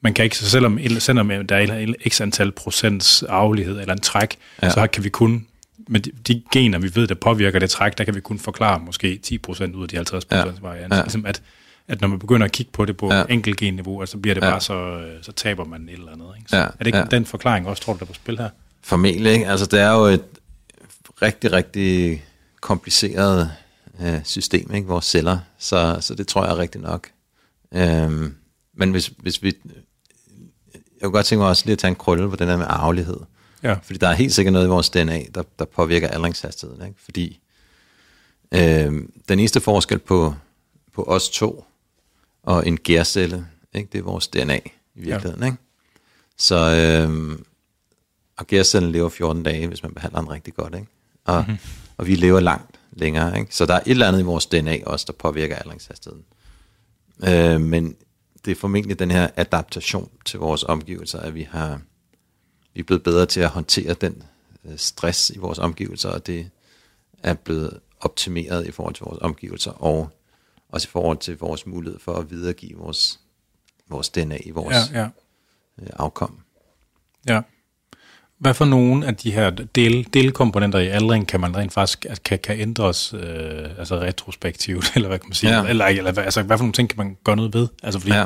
[0.00, 4.36] Man kan ikke, så selvom, selvom der er x antal procents arvelighed eller en træk,
[4.62, 4.70] ja.
[4.70, 5.46] så kan vi kun,
[5.88, 8.80] med de, de gener, vi ved, der påvirker det træk, der kan vi kun forklare
[8.80, 10.44] måske 10% ud af de 50% ja.
[10.60, 10.96] varianter.
[10.96, 11.02] Ja.
[11.02, 11.42] Ligesom at,
[11.88, 13.24] at når man begynder at kigge på det på ja.
[13.28, 14.50] enkeltgenniveau, så bliver det ja.
[14.50, 16.28] bare så, så taber man et eller andet.
[16.38, 16.50] Ikke?
[16.50, 16.62] Så ja.
[16.62, 17.04] Er det ikke ja.
[17.04, 18.48] den forklaring også, tror du, der er på spil her?
[18.82, 19.48] Formentlig, ikke?
[19.48, 20.24] Altså, det er jo et
[21.22, 22.22] rigtig, rigtig
[22.60, 23.50] kompliceret
[24.02, 24.88] øh, system, ikke?
[24.88, 25.38] Vores celler.
[25.58, 27.08] Så, så det tror jeg er rigtigt nok.
[27.74, 28.34] Øhm,
[28.76, 29.52] men hvis, hvis vi...
[31.00, 32.66] Jeg kunne godt tænke mig også lige at tage en krølle på den der med
[32.68, 33.20] arvelighed.
[33.62, 33.72] Ja.
[33.82, 36.86] Fordi der er helt sikkert noget i vores DNA, der, der påvirker aldringshastigheden.
[36.86, 37.00] Ikke?
[37.04, 37.40] Fordi
[38.52, 38.92] øh,
[39.28, 40.34] den eneste forskel på,
[40.94, 41.64] på os to
[42.42, 43.88] og en gærcelle, ikke?
[43.92, 44.60] det er vores DNA i
[44.94, 45.40] virkeligheden.
[45.40, 45.46] Ja.
[45.46, 45.58] Ikke?
[46.36, 47.38] Så øh,
[48.36, 50.74] og gærcellen lever 14 dage, hvis man behandler den rigtig godt.
[50.74, 50.86] Ikke?
[51.24, 51.58] Og, mm-hmm.
[51.96, 53.38] og vi lever langt længere.
[53.38, 53.56] Ikke?
[53.56, 56.24] Så der er et eller andet i vores DNA også, der påvirker aldringshastigheden.
[57.24, 57.96] Øh, men
[58.44, 61.80] det er formentlig den her adaptation til vores omgivelser, at vi har
[62.74, 64.22] vi er blevet bedre til at håndtere den
[64.64, 66.50] øh, stress i vores omgivelser, og det
[67.22, 70.10] er blevet optimeret i forhold til vores omgivelser, og
[70.68, 73.20] også i forhold til vores mulighed for at videregive vores,
[73.88, 75.08] vores DNA i vores ja, ja.
[75.78, 76.40] Øh, afkom.
[77.28, 77.40] Ja.
[78.38, 82.38] Hvad for nogle af de her del, delkomponenter i aldring kan man rent faktisk kan,
[82.38, 85.60] kan ændres øh, altså retrospektivt, eller hvad kan man sige?
[85.60, 85.68] Ja.
[85.68, 87.68] Eller, eller altså, hvad for nogle ting kan man gøre noget ved?
[87.82, 88.12] Altså, fordi...
[88.12, 88.24] Ja.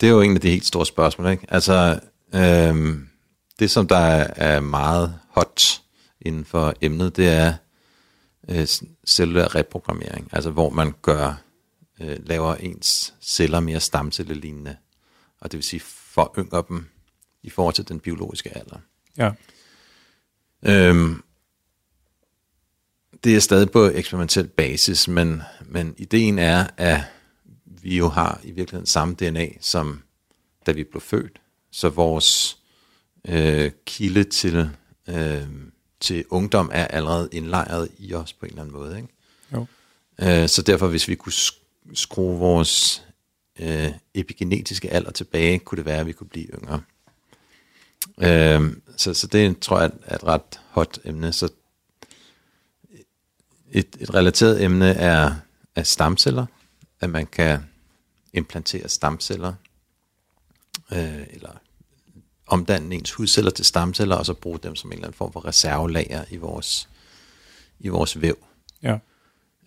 [0.00, 1.30] Det er jo en af de helt store spørgsmål.
[1.30, 1.46] Ikke?
[1.48, 2.00] Altså,
[2.34, 2.96] øh,
[3.58, 5.80] det som der er meget hot
[6.20, 7.52] inden for emnet, det er
[8.48, 8.66] øh,
[9.06, 10.28] cellulær reprogrammering.
[10.32, 11.42] Altså hvor man gør,
[12.00, 14.76] øh, laver ens celler mere stamcellelignende.
[15.40, 15.80] Og det vil sige
[16.14, 16.86] forynger dem
[17.44, 18.78] i forhold til den biologiske alder.
[19.18, 19.30] Ja.
[20.62, 21.22] Øhm,
[23.24, 27.00] det er stadig på eksperimentel basis, men, men ideen er, at
[27.64, 30.02] vi jo har i virkeligheden samme DNA, som
[30.66, 31.40] da vi blev født.
[31.70, 32.58] Så vores
[33.28, 34.70] øh, kilde til,
[35.08, 35.42] øh,
[36.00, 38.96] til ungdom er allerede indlejret i os på en eller anden måde.
[38.96, 39.08] Ikke?
[39.52, 39.66] Jo.
[40.22, 41.32] Øh, så derfor, hvis vi kunne
[41.94, 43.04] skrue vores
[43.60, 46.82] øh, epigenetiske alder tilbage, kunne det være, at vi kunne blive yngre.
[48.22, 51.32] Øh, så, så det tror jeg er et ret hot emne.
[51.32, 51.48] Så
[53.70, 55.34] et, et relateret emne er,
[55.76, 56.46] er stamceller,
[57.00, 57.58] at man kan
[58.32, 59.54] implantere stamceller,
[60.92, 61.50] øh, eller
[62.46, 65.46] omdanne ens hudceller til stamceller, og så bruge dem som en eller anden form for
[65.46, 66.88] reservelager i vores,
[67.80, 68.36] i vores væv.
[68.82, 68.98] Ja.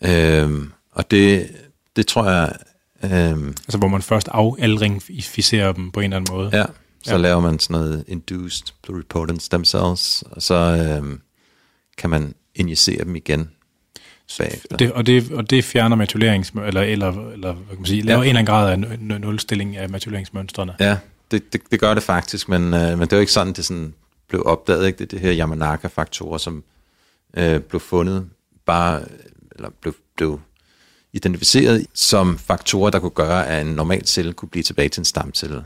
[0.01, 1.55] Øhm, og det,
[1.95, 2.57] det tror jeg...
[3.03, 6.49] Øhm, altså hvor man først afaldringificerer dem på en eller anden måde.
[6.53, 6.65] Ja,
[7.07, 7.21] så ja.
[7.21, 11.21] laver man sådan noget induced pluripotent stem cells, og så øhm,
[11.97, 13.49] kan man injicere dem igen
[14.37, 14.77] bagefter.
[14.77, 16.53] Det, og, det, og det fjerner matulерings...
[16.65, 18.29] Eller, eller, eller hvad kan man sige, laver ja.
[18.29, 18.71] en eller anden grad
[19.11, 20.75] af nulstilling af matuleringsmønstrene.
[20.79, 20.97] Ja,
[21.31, 23.65] det, det, det gør det faktisk, men, øh, men det er jo ikke sådan, det
[23.65, 23.93] sådan
[24.29, 24.87] blev opdaget.
[24.87, 24.97] Ikke?
[24.97, 26.63] Det er det her Yamanaka-faktorer, som
[27.37, 28.29] øh, blev fundet
[28.65, 29.01] bare,
[29.55, 30.39] eller blev, blev
[31.13, 35.05] identificeret som faktorer, der kunne gøre, at en normal celle kunne blive tilbage til en
[35.05, 35.63] stamcelle,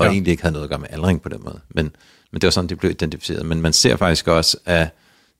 [0.00, 0.12] og ja.
[0.12, 1.60] egentlig ikke havde noget at gøre med aldring på den måde.
[1.68, 1.90] Men,
[2.32, 3.46] men det var sådan, det blev identificeret.
[3.46, 4.88] Men man ser faktisk også, at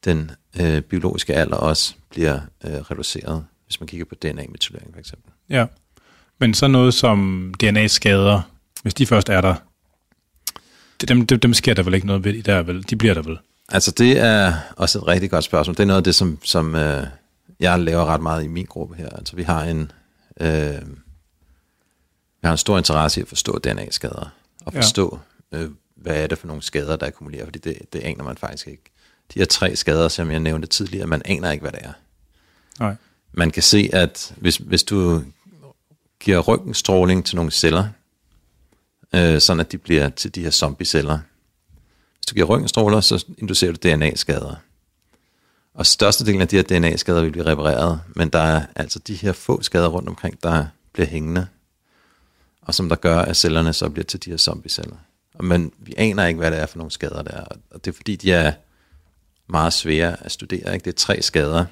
[0.04, 5.32] den øh, biologiske alder også bliver øh, reduceret, hvis man kigger på DNA-metylering for eksempel.
[5.50, 5.66] Ja,
[6.40, 8.40] men så noget som DNA-skader,
[8.82, 9.54] hvis de først er der,
[11.08, 12.90] dem, dem, dem sker der vel ikke noget ved der, vel?
[12.90, 13.38] De bliver der vel?
[13.68, 15.76] Altså det er også et rigtig godt spørgsmål.
[15.76, 17.06] Det er noget af det, som, som øh,
[17.60, 19.08] jeg laver ret meget i min gruppe her.
[19.08, 19.92] Altså vi har en,
[20.40, 20.80] øh,
[22.40, 24.32] vi har en stor interesse i at forstå DNA-skader,
[24.76, 25.18] og forstå,
[25.52, 25.59] ja.
[25.59, 28.66] øh, hvad er det for nogle skader, der akkumulerer, fordi det, det aner man faktisk
[28.66, 28.83] ikke.
[29.35, 31.92] De her tre skader, som jeg nævnte tidligere, man aner ikke, hvad det er.
[32.78, 32.94] Nej.
[33.33, 35.22] Man kan se, at hvis, hvis du
[36.20, 37.88] giver røntgenstråling til nogle celler,
[39.14, 41.18] øh, sådan at de bliver til de her zombie-celler.
[42.16, 44.54] Hvis du giver røntgenstråler, så inducerer du DNA-skader.
[45.74, 49.33] Og størstedelen af de her DNA-skader vil blive repareret, men der er altså de her
[49.33, 51.46] få skader rundt omkring, der bliver hængende,
[52.70, 54.96] og som der gør, at cellerne så bliver til de her zombie-celler.
[55.40, 57.44] Men vi aner ikke, hvad det er for nogle skader, der er.
[57.70, 58.52] Og det er fordi, de er
[59.48, 60.74] meget svære at studere.
[60.74, 60.85] Ikke?
[60.85, 61.64] Det er tre skader,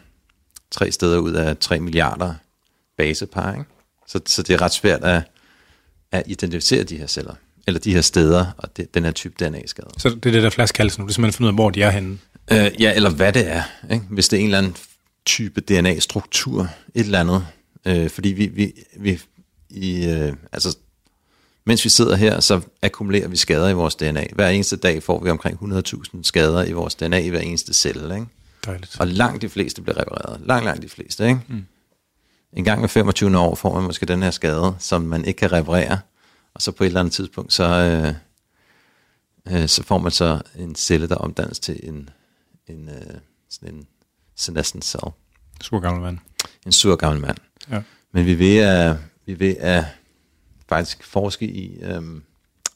[0.71, 2.35] tre steder ud af 3 milliarder
[2.97, 3.53] basepar.
[3.53, 3.65] Ikke?
[4.07, 5.23] Så, så det er ret svært at,
[6.13, 7.35] at identificere de her celler,
[7.67, 9.89] eller de her steder, og det, den her type DNA-skade.
[9.99, 11.83] Så det er det der flaskehalsen nu, det er simpelthen finde ud af, hvor de
[11.83, 12.19] er henne?
[12.53, 13.63] Øh, ja, eller hvad det er.
[13.93, 14.05] Ikke?
[14.11, 14.77] Hvis det er en eller anden
[15.25, 17.47] type DNA-struktur, et eller andet.
[17.87, 19.21] Øh, fordi vi, vi, vi
[19.71, 20.77] i, øh, altså,
[21.69, 24.27] mens vi sidder her, så akkumulerer vi skader i vores DNA.
[24.33, 28.15] Hver eneste dag får vi omkring 100.000 skader i vores DNA i hver eneste celle.
[28.15, 28.27] Ikke?
[28.65, 29.01] Dejligt.
[29.01, 30.41] Og langt de fleste bliver repareret.
[30.45, 31.27] Langt, langt de fleste.
[31.27, 31.41] Ikke?
[31.49, 31.67] Mm.
[32.53, 35.53] En gang med 25 år får man måske den her skade, som man ikke kan
[35.53, 35.99] reparere.
[36.55, 38.15] Og så på et eller andet tidspunkt, så, øh,
[39.55, 42.11] øh, så får man så en celle, der omdannes til en,
[42.67, 43.15] en, øh,
[43.51, 43.87] sådan en
[44.37, 45.13] senescent cell.
[45.61, 46.19] Sur gammel mand.
[46.67, 47.39] En sur gammel mand.
[47.71, 47.83] Ja.
[48.13, 49.85] Men vi vil at, vi vil at
[50.69, 52.03] faktisk forske i, øh,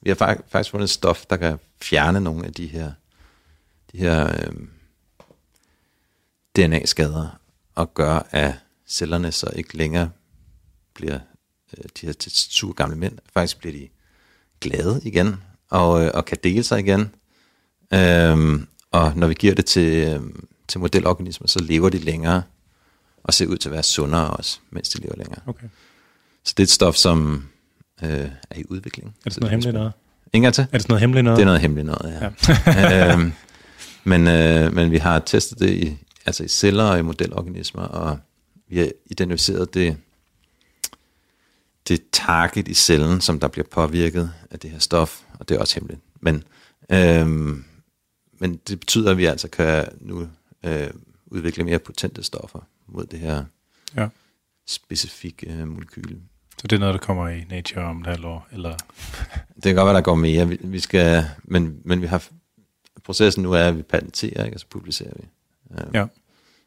[0.03, 2.93] vi har faktisk fundet et stof, der kan fjerne nogle af de her,
[3.93, 4.53] de her øh,
[6.57, 7.39] DNA-skader,
[7.75, 8.55] og gøre, at
[8.87, 10.11] cellerne så ikke længere
[10.95, 11.19] bliver
[11.79, 13.89] øh, de her sure gamle mænd, faktisk bliver de
[14.61, 15.37] glade igen,
[15.71, 17.15] og, øh, og kan dele sig igen.
[17.95, 20.21] Øhm, og når vi giver det til, øh,
[20.69, 22.43] til modelorganismer, så lever de længere,
[23.25, 25.41] og ser ud til at være sundere også, mens de lever længere.
[25.47, 25.67] Okay.
[26.45, 27.49] Så det er et stof, som
[28.03, 29.09] øh, er i udvikling.
[29.09, 29.93] Er det sådan noget hemmeligt noget?
[30.33, 30.62] Ingen til?
[30.62, 31.37] Er det sådan noget hemmeligt noget?
[31.37, 32.31] Det er noget hemmeligt noget, ja.
[32.67, 33.12] ja.
[33.12, 33.33] øhm,
[34.05, 38.19] men, øh, men vi har testet det i, altså i celler og i modelorganismer, og
[38.69, 39.97] vi har identificeret det,
[41.88, 45.61] det target i cellen, som der bliver påvirket af det her stof, og det er
[45.61, 46.01] også hemmeligt.
[46.21, 46.45] Men,
[46.91, 47.65] øhm,
[48.38, 50.29] men det betyder, at vi altså kan nu
[50.65, 50.91] øh,
[51.27, 53.45] udvikle mere potente stoffer mod det her
[53.97, 54.09] ja.
[54.67, 56.17] specifikke øh, molekyl.
[56.62, 58.48] Så det er noget, der kommer i Nature om et halvt år?
[58.53, 58.77] Eller?
[59.55, 60.48] det kan godt være, der går mere.
[60.48, 62.29] Vi, vi skal, men, men vi har
[63.05, 65.29] processen nu er, at vi patenterer, ikke, og så publicerer vi.
[65.70, 66.07] Øh, ja.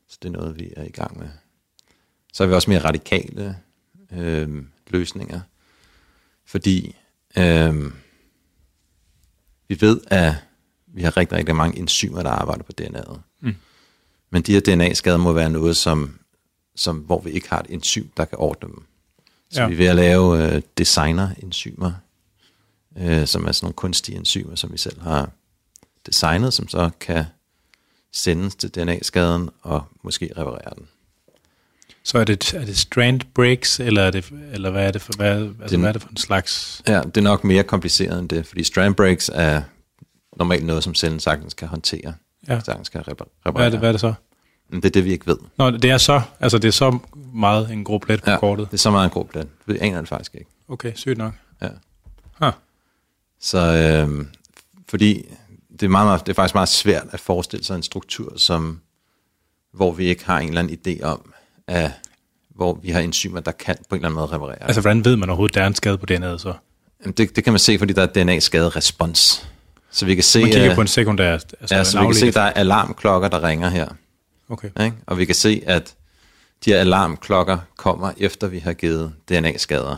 [0.08, 1.28] Så det er noget, vi er i gang med.
[2.34, 3.58] Så er vi også mere radikale
[4.12, 5.42] øh, løsninger,
[6.46, 6.96] fordi
[7.38, 7.92] øh,
[9.68, 10.34] vi ved, at
[10.88, 13.20] vi har rigtig, rigtig mange enzymer, der arbejder på DNA'et.
[13.40, 13.56] Mm.
[14.30, 16.20] Men de her DNA-skader må være noget, som,
[16.76, 18.86] som, hvor vi ikke har et enzym, der kan ordne dem.
[19.56, 19.68] Så ja.
[19.68, 21.92] vi er ved at lave øh, designer-enzymer,
[22.98, 25.30] øh, som er sådan nogle kunstige enzymer, som vi selv har
[26.06, 27.26] designet, som så kan
[28.14, 30.88] sendes til DNA-skaden og måske reparere den.
[32.04, 35.14] Så er det, er det strand breaks, eller, er det, eller hvad, er det for,
[35.18, 36.82] hvad, altså, det, hvad er det for en slags?
[36.88, 39.62] Ja, det er nok mere kompliceret end det, fordi strand breaks er
[40.38, 42.14] normalt noget, som cellen sagtens kan håndtere.
[42.48, 42.60] Ja.
[42.66, 43.54] Sagtens kan reparere.
[43.54, 44.14] Hvad er det, hvad er det så?
[44.70, 45.38] Men det er det, vi ikke ved.
[45.58, 46.98] Nå, det er så, altså det er så
[47.34, 48.68] meget en grå plet på Ja, kortet.
[48.68, 49.48] det er så meget en grå plet.
[49.66, 50.50] Vi aner det faktisk ikke.
[50.70, 51.34] Okay, sygt nok.
[51.62, 51.68] Ja.
[52.44, 52.52] Huh.
[53.42, 54.26] Så øh,
[54.90, 55.26] fordi
[55.80, 58.80] det er, meget, meget, det er faktisk meget svært at forestille sig en struktur, som,
[59.74, 61.34] hvor vi ikke har en eller anden idé om,
[61.68, 61.92] at,
[62.56, 64.64] hvor vi har enzymer, der kan på en eller anden måde reparere.
[64.64, 66.54] Altså, hvordan ved man overhovedet, der er en skade på DNA'et så?
[67.02, 69.48] Jamen, det, det kan man se, fordi der er DNA-skade-respons.
[69.92, 72.16] Så vi kan se, Man kigger øh, på en sekundær, altså ja, så vi kan
[72.16, 73.88] se, der er alarmklokker, der ringer her.
[74.50, 74.70] Okay.
[74.80, 74.98] Ikke?
[75.06, 75.96] Og vi kan se, at
[76.66, 79.98] de her alarmklokker kommer, efter vi har givet DNA-skader.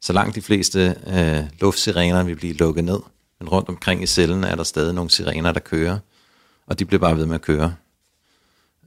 [0.00, 3.00] Så langt de fleste øh, luftsirener vil blive lukket ned,
[3.38, 5.98] men rundt omkring i cellen er der stadig nogle sirener, der kører,
[6.66, 7.74] og de bliver bare ved med at køre.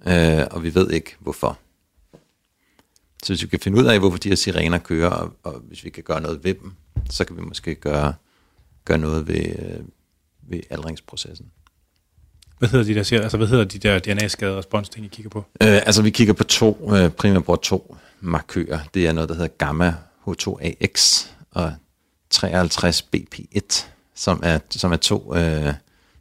[0.07, 1.59] Øh, og vi ved ikke, hvorfor.
[3.23, 5.83] Så hvis vi kan finde ud af, hvorfor de her sirener kører, og, og hvis
[5.83, 6.73] vi kan gøre noget ved dem,
[7.09, 8.13] så kan vi måske gøre,
[8.85, 9.85] gøre noget ved, øh,
[10.41, 11.51] ved aldringsprocessen.
[12.59, 15.39] Hvad hedder de der, altså, hvad hedder de der DNA-skade respons ting, I kigger på?
[15.39, 18.79] Øh, altså vi kigger på to, øh, primært bruger to markører.
[18.93, 19.95] Det er noget, der hedder gamma
[20.27, 21.73] H2AX og
[22.35, 23.85] 53BP1,
[24.15, 25.73] som er, som er to øh,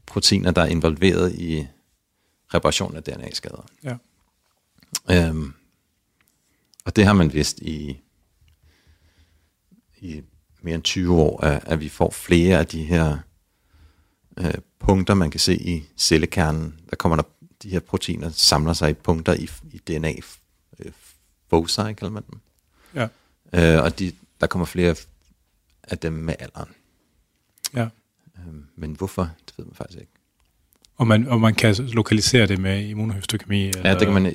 [0.07, 1.67] proteiner, der er involveret i
[2.55, 3.67] reparation af DNA-skader.
[3.85, 3.97] Ja.
[5.11, 5.53] Øhm,
[6.85, 8.01] og det har man vidst i,
[10.01, 10.23] i
[10.63, 13.19] mere end 20 år, at, at vi får flere af de her
[14.39, 16.81] øh, punkter, man kan se i cellekernen.
[16.91, 17.23] Der kommer der,
[17.63, 20.13] de her proteiner samler sig i punkter i, i DNA
[20.79, 20.93] øh,
[21.51, 22.39] foci, kalder man dem.
[22.95, 23.09] Ja.
[23.77, 24.95] Øh, og de, der kommer flere
[25.83, 26.69] af dem med alderen.
[27.75, 27.89] ja.
[28.39, 30.13] Øh, men hvorfor, det ved man faktisk ikke.
[30.97, 33.67] Og man, og man kan lokalisere det med immunohistokemi?
[33.69, 33.89] Eller?
[33.91, 34.33] Ja, det kan man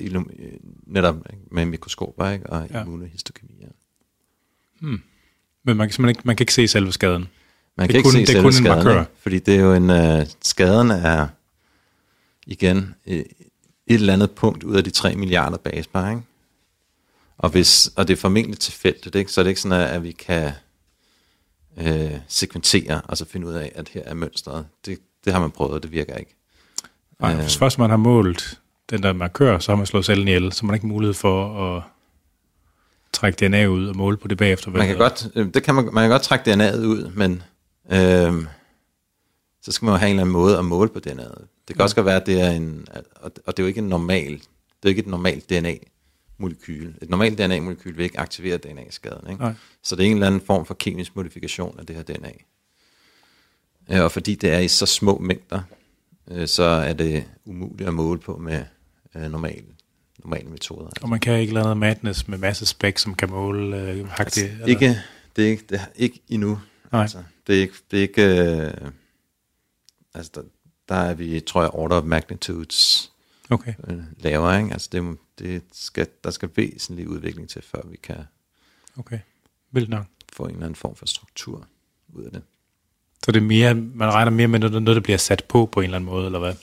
[0.86, 1.16] netop
[1.50, 2.50] med mikroskoper ikke?
[2.50, 2.82] og Ja.
[2.82, 3.52] immunohistokemi.
[3.60, 3.66] Ja.
[5.62, 7.28] Men man kan simpelthen ikke, man kan ikke se selve skaden.
[7.78, 9.60] Man Det kan er ikke kun- se det selve kun en skaden, fordi det er
[9.60, 11.26] jo en, øh, skaden er
[12.46, 13.24] igen øh, et
[13.86, 16.22] eller andet punkt ud af de 3 milliarder basepar, ikke?
[17.38, 19.32] Og, hvis, og det er formentlig tilfældigt, ikke?
[19.32, 20.52] så er det ikke sådan, at, vi kan
[21.76, 24.66] øh, sekventere og så finde ud af, at her er mønstret.
[24.86, 26.36] Det, det har man prøvet, og det virker ikke.
[27.20, 27.38] Nej, Øh.
[27.40, 28.58] hvis først man har målt
[28.90, 31.76] den der markør, så har man slået cellen ihjel, så man har ikke mulighed for
[31.76, 31.82] at
[33.12, 34.70] trække DNA ud og måle på det bagefter.
[34.70, 37.42] Man kan godt, øh, det kan man, man kan godt trække DNA'et ud, men
[37.92, 38.44] øh,
[39.62, 41.46] så skal man jo have en eller anden måde at måle på DNA'et.
[41.68, 42.86] Det kan også godt være, at det er en,
[43.22, 46.92] og det er jo ikke en normal, det er ikke et normalt DNA-molekyl.
[47.02, 49.30] Et normalt DNA-molekyl vil ikke aktivere DNA-skaden.
[49.30, 49.42] Ikke?
[49.42, 49.52] Nej.
[49.82, 52.32] Så det er en eller anden form for kemisk modifikation af det her DNA.
[53.90, 55.60] Øh, og fordi det er i så små mængder,
[56.30, 58.64] øh, så er det umuligt at måle på med
[59.14, 59.64] øh, normale,
[60.24, 60.90] normale metoder.
[61.02, 64.20] Og man kan ikke lave noget madness med masse spæk, som kan måle øh, hak
[64.20, 65.00] Altså, det, eller- ikke,
[65.36, 66.58] det er ikke, det er ikke endnu.
[66.92, 67.02] Nej.
[67.02, 67.18] Altså,
[67.48, 68.22] det er ikke, det er ikke
[68.62, 68.90] øh,
[70.14, 70.42] altså der,
[70.88, 73.12] der er vi, tror jeg, order of magnitudes
[73.50, 73.74] Okay.
[73.88, 74.72] øh, lavere, ikke?
[74.72, 78.16] Altså det, det skal, der skal væsentlig udvikling til, før vi kan
[78.98, 79.18] Okay.
[79.70, 80.04] Vildt nok.
[80.32, 81.66] få en eller anden form for struktur
[82.14, 82.42] ud af det.
[83.24, 85.80] Så det er mere, man regner mere med noget, noget, der bliver sat på på
[85.80, 86.54] en eller anden måde, eller hvad?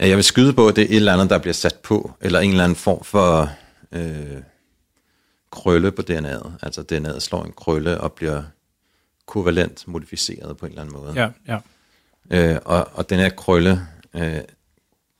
[0.00, 2.12] Ja, jeg vil skyde på, at det er et eller andet, der bliver sat på,
[2.20, 3.50] eller en eller anden form for
[3.92, 4.42] øh,
[5.50, 6.50] krølle på DNA'et.
[6.62, 8.42] Altså DNA'et slår en krølle og bliver
[9.32, 11.12] kovalent modificeret på en eller anden måde.
[11.12, 11.58] Ja, ja.
[12.54, 14.40] Øh, og, og den her krølle øh,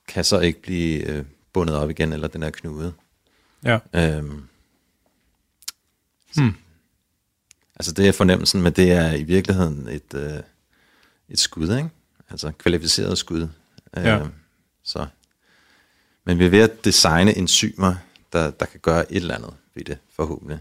[0.09, 2.93] kan så ikke blive øh, bundet op igen, eller den her knude.
[3.65, 4.43] Ja, Øhm,
[6.37, 6.55] Hmm.
[7.77, 10.41] Altså det er fornemmelsen, men det er i virkeligheden et, øh,
[11.29, 11.91] et skud, ikke?
[12.31, 13.49] Altså kvalificeret skud.
[13.97, 14.21] Øh, Ja.
[14.83, 15.07] Så.
[16.25, 17.95] Men vi er ved at designe enzymer,
[18.33, 20.59] der, der kan gøre et eller andet ved det, forhåbentlig.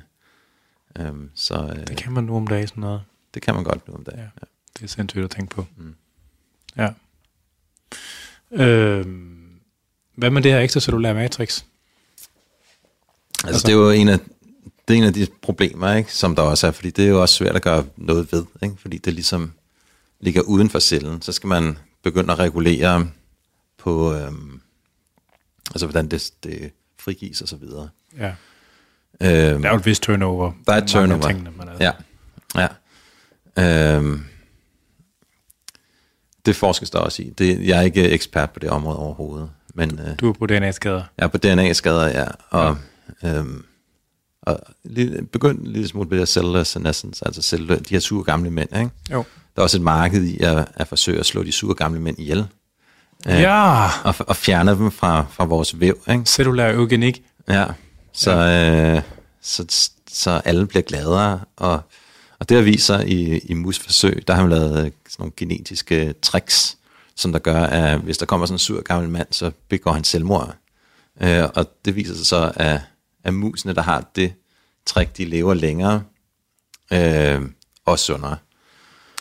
[0.99, 3.01] Øhm, så øh, det kan man nu om dagen sådan noget.
[3.33, 4.19] Det kan man godt nu om dagen.
[4.19, 4.23] Ja.
[4.25, 4.45] Ja.
[4.77, 5.65] Det er sindssygt at tænke på.
[5.77, 5.95] Mm.
[6.77, 6.89] Ja.
[8.51, 9.37] Øhm,
[10.15, 11.63] hvad med det her ekstracellulære matrix?
[13.43, 14.19] Altså, altså det er jo en af,
[14.87, 17.21] det er en af de problemer, ikke, som der også er, fordi det er jo
[17.21, 19.53] også svært at gøre noget ved, ikke, fordi det ligesom
[20.19, 21.21] ligger uden for cellen.
[21.21, 23.09] Så skal man begynde at regulere
[23.77, 24.61] på, øhm,
[25.69, 27.89] altså hvordan det, det frigives og så videre.
[28.17, 28.27] Ja.
[29.21, 30.53] Øhm, Der er jo et vist turnover.
[30.67, 31.21] der er et turnover.
[31.27, 31.91] Tingene, men altså, Ja,
[32.61, 32.67] ja.
[33.59, 34.23] Øhm,
[36.45, 37.29] det forskes der også i.
[37.37, 41.03] Det, jeg er ikke ekspert på det område overhovedet, men øh, Du er på DNA-skader.
[41.17, 42.77] jeg er på DNA-skader, ja, og,
[43.23, 43.37] ja.
[43.39, 43.65] Øhm,
[44.41, 48.23] og lige, begyndt en lille smule ved det cellular senescence, altså cellular, de her sure
[48.23, 48.89] gamle mænd, ikke?
[49.11, 49.23] Jo.
[49.55, 52.19] Der er også et marked i at, at forsøge at slå de sure gamle mænd
[52.19, 52.47] ihjel,
[53.27, 53.85] øh, Ja!
[54.03, 56.23] og, og fjerne dem fra, fra vores væv, ikke?
[56.25, 57.23] Cellulær eugenik.
[57.49, 57.65] Ja,
[58.13, 58.95] så, ja.
[58.95, 59.01] Øh,
[59.41, 61.81] så, så alle bliver gladere, og,
[62.41, 65.31] og det har vist sig i, i musforsøg, der har man lavet øh, sådan nogle
[65.37, 66.77] genetiske tricks,
[67.15, 70.03] som der gør, at hvis der kommer sådan en sur gammel mand, så begår han
[70.03, 70.55] selvmord.
[71.21, 72.81] Øh, og det viser sig så, at,
[73.23, 74.33] at musene, der har det
[74.85, 76.03] trick, de lever længere
[76.93, 77.41] øh,
[77.85, 78.37] og sundere.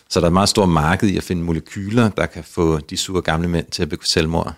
[0.08, 2.96] Så der er et meget stort marked i at finde molekyler, der kan få de
[2.96, 4.54] sure gamle mænd til at begå selvmord.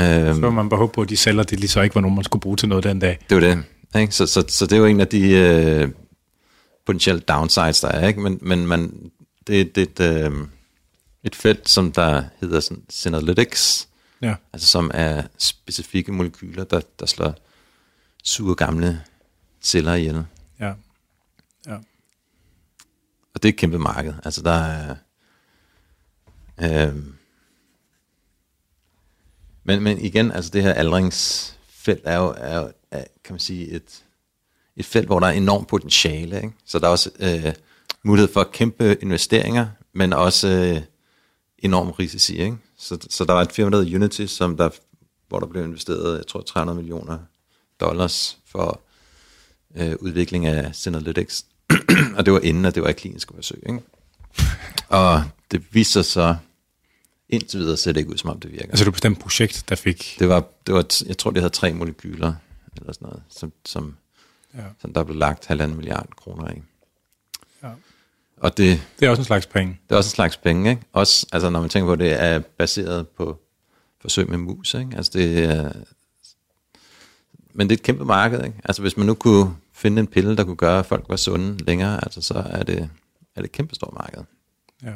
[0.00, 2.14] Øhm, så man bare håbe på, at de celler, det lige så ikke var nogen,
[2.14, 3.18] man skulle bruge til noget den dag.
[3.28, 3.64] Det var det.
[4.00, 4.12] Ikke?
[4.12, 5.88] Så, så, så det er jo en af de øh,
[6.86, 8.08] potentielle downsides, der er.
[8.08, 8.20] Ikke?
[8.20, 9.10] Men, men man,
[9.46, 10.48] det, det er et, øh,
[11.22, 13.88] et felt, som der hedder sådan, Synalytics,
[14.22, 14.34] ja.
[14.52, 17.34] altså som er specifikke molekyler, der, der slår
[18.24, 19.04] sure gamle
[19.62, 20.24] celler ihjel.
[20.60, 20.72] Ja.
[21.66, 21.76] ja.
[23.34, 24.14] Og det er et kæmpe marked.
[24.24, 24.96] Altså der er...
[26.60, 26.96] Øh,
[29.64, 33.68] men, men igen, altså det her aldringsfelt er jo, er jo er, kan man sige,
[33.68, 34.04] et,
[34.76, 36.36] et felt, hvor der er enormt potentiale.
[36.36, 36.52] Ikke?
[36.66, 37.52] Så der er også øh,
[38.02, 40.80] mulighed for kæmpe investeringer, men også øh,
[41.58, 42.36] enorm risici.
[42.36, 42.56] Ikke?
[42.78, 44.70] Så, så der var et firma, der hedder Unity, som der,
[45.28, 47.18] hvor der blev investeret, jeg tror, 300 millioner
[47.80, 48.80] dollars for
[49.76, 51.44] øh, udvikling af Synalytics.
[52.16, 53.62] og det var inden, at det var i kliniske forsøg.
[53.66, 53.80] Ikke?
[54.88, 56.36] Og det viser sig så,
[57.28, 58.66] indtil videre ser det ikke ud, som om det virker.
[58.66, 60.16] Altså det var bestemt projekt, der fik...
[60.18, 62.34] Det var, det var, jeg tror, det havde tre molekyler,
[62.76, 63.96] eller sådan noget, som, som,
[64.56, 64.62] ja.
[64.80, 66.62] som der blev lagt halvanden milliard kroner i.
[67.62, 67.70] Ja.
[68.36, 69.78] Og det, det er også en slags penge.
[69.88, 70.82] Det er også en slags penge, ikke?
[70.92, 73.38] Også, altså når man tænker på, det er baseret på
[74.00, 74.96] forsøg med mus, ikke?
[74.96, 75.72] Altså det er,
[77.54, 78.56] men det er et kæmpe marked, ikke?
[78.64, 81.64] Altså hvis man nu kunne finde en pille, der kunne gøre, at folk var sunde
[81.64, 82.78] længere, altså så er det,
[83.36, 84.22] er det et kæmpe stort marked.
[84.82, 84.92] Ja.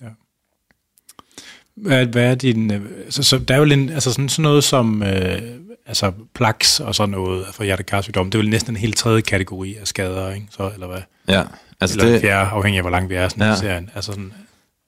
[0.00, 0.10] ja.
[1.74, 2.72] Hvad, hvad er din...
[2.72, 5.60] Øh, så, så der er jo en, altså sådan, sådan noget som øh,
[5.90, 9.76] altså plaks og sådan noget for hjertekarsygdom, det er vel næsten en helt tredje kategori
[9.76, 10.46] af skader, ikke?
[10.50, 11.00] Så, eller hvad?
[11.28, 11.44] Ja.
[11.80, 13.56] Altså eller det, fjerde, afhængig af hvor langt vi er sådan ja.
[13.56, 13.90] serien.
[13.94, 14.32] Altså sådan,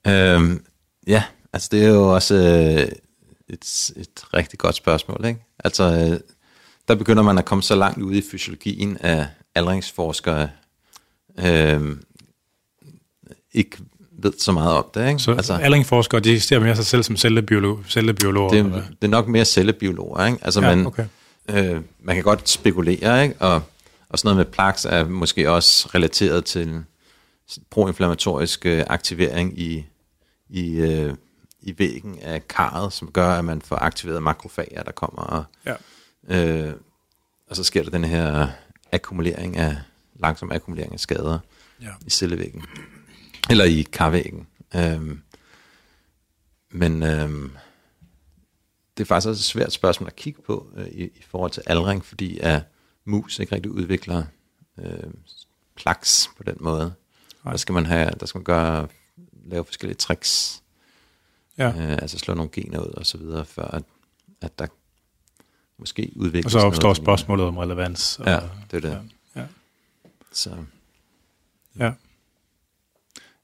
[0.07, 0.65] øhm,
[1.07, 1.23] ja,
[1.53, 2.91] altså det er jo også øh,
[3.49, 5.39] et, et rigtig godt spørgsmål, ikke?
[5.63, 6.19] Altså, øh,
[6.87, 10.49] der begynder man at komme så langt ud i fysiologien af aldringsforskere,
[11.39, 11.97] øh,
[13.53, 13.77] ikke
[14.23, 15.07] ved så meget om det.
[15.07, 15.19] Ikke?
[15.19, 18.49] Så altså, aldringsforskere, de ser mere sig selv som cellebiolog, cellebiologer?
[18.49, 20.25] Det, det er nok mere cellebiologer.
[20.25, 20.37] Ikke?
[20.41, 21.05] Altså ja, man, okay.
[21.49, 23.35] øh, man kan godt spekulere, ikke?
[23.39, 23.61] Og,
[24.09, 26.83] og sådan noget med plaques er måske også relateret til
[27.69, 29.85] proinflammatorisk øh, aktivering i,
[30.49, 31.13] i, øh,
[31.61, 36.67] i væggen af karret, som gør, at man får aktiveret makrofager, der kommer og, ja.
[36.67, 36.73] øh,
[37.49, 38.47] og så sker der den her
[38.91, 39.77] akkumulering af,
[40.19, 41.39] langsom akkumulering af skader
[41.81, 41.87] ja.
[42.05, 42.63] i cellevæggen
[43.49, 44.47] eller i karvæggen.
[44.75, 45.21] Øhm,
[46.69, 47.51] men øhm,
[48.97, 51.63] det er faktisk også et svært spørgsmål at kigge på øh, i, i forhold til
[51.65, 52.61] aldring, fordi at
[53.05, 54.23] mus ikke rigtig udvikler
[54.79, 55.13] øh,
[55.75, 56.93] plaks på den måde.
[57.43, 57.53] Nej.
[57.53, 58.87] Der skal man have, der skal man gøre,
[59.45, 60.63] lave forskellige tricks,
[61.57, 61.67] ja.
[61.67, 63.83] øh, altså slå nogle gener ud og så videre, før at,
[64.41, 64.67] at der
[65.77, 68.19] måske udvikles Og så opstår noget, spørgsmålet om relevans.
[68.19, 68.39] Og, ja,
[68.71, 69.09] det er det.
[69.35, 69.41] Ja.
[69.41, 69.47] ja.
[70.31, 70.55] Så.
[71.79, 71.91] Ja.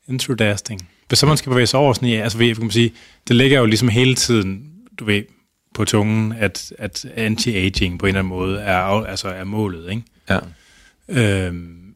[0.09, 0.89] Interesting.
[1.07, 2.93] Hvis så man skal bevæge sig over sådan i, altså kan man sige,
[3.27, 5.23] det ligger jo ligesom hele tiden, du ved,
[5.73, 10.03] på tungen, at, at anti-aging på en eller anden måde er, altså er målet, ikke?
[10.29, 10.39] Ja.
[11.07, 11.93] Øhm,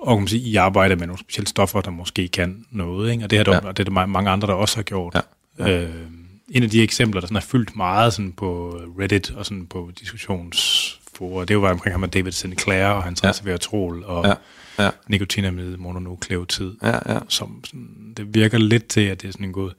[0.00, 3.24] og kan man sige, I arbejder med nogle specielle stoffer, der måske kan noget, ikke?
[3.24, 3.68] Og det, har der, ja.
[3.72, 5.14] det er der mange andre, der også har gjort.
[5.14, 5.20] Ja.
[5.58, 5.82] Ja.
[5.82, 9.66] Øhm, en af de eksempler, der sådan er fyldt meget sådan på Reddit og sådan
[9.66, 13.28] på diskussionsforer, det var omkring ham med David Sinclair og hans ja.
[13.28, 14.34] resveratrol og ja
[14.78, 14.90] ja.
[15.08, 17.18] nikotinamid mononukleotid, ja, ja.
[17.28, 19.70] som sådan, det virker lidt til, at det er sådan en god,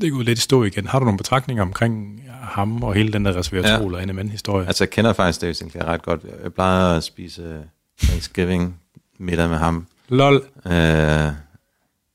[0.00, 0.86] det er gået lidt i stå igen.
[0.86, 4.00] Har du nogle betragtninger omkring ham og hele den der resveratrol ja.
[4.00, 4.66] og NMN-historie?
[4.66, 6.20] Altså, jeg kender faktisk David Sinclair ret godt.
[6.42, 7.64] Jeg plejer at spise
[8.02, 8.80] Thanksgiving
[9.18, 9.86] middag med ham.
[10.08, 10.34] Lol.
[10.66, 10.72] Øh,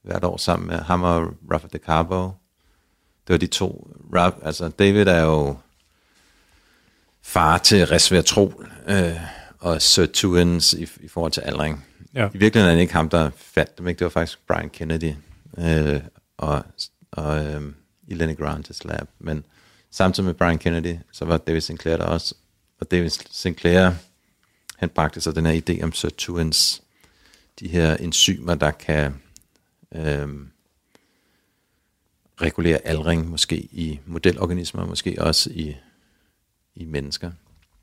[0.04, 2.32] hvert år sammen med ham og Rafa de Carbo.
[3.28, 3.92] Det var de to.
[4.16, 5.56] Raf, altså, David er jo
[7.22, 9.16] far til resveratrol øh,
[9.60, 11.86] og sirtuins i, i forhold til aldring.
[12.18, 12.30] Ja.
[12.34, 13.88] I virkeligheden er det ikke ham, der fandt dem.
[13.88, 14.00] Ikke?
[14.00, 15.14] Det var faktisk Brian Kennedy
[15.58, 16.02] øh,
[16.38, 16.64] og,
[17.12, 17.74] og øh,
[18.08, 19.08] i Lenny Grantes lab.
[19.20, 19.46] Men
[19.92, 22.36] samtidig med Brian Kennedy, så var David Sinclair der også.
[22.80, 23.92] Og David Sinclair,
[24.78, 26.82] han bragte så den her idé om sirtuins,
[27.60, 29.14] de her enzymer, der kan
[29.96, 30.28] øh,
[32.42, 35.76] regulere aldring, måske i modelorganismer, måske også i,
[36.76, 37.32] i mennesker.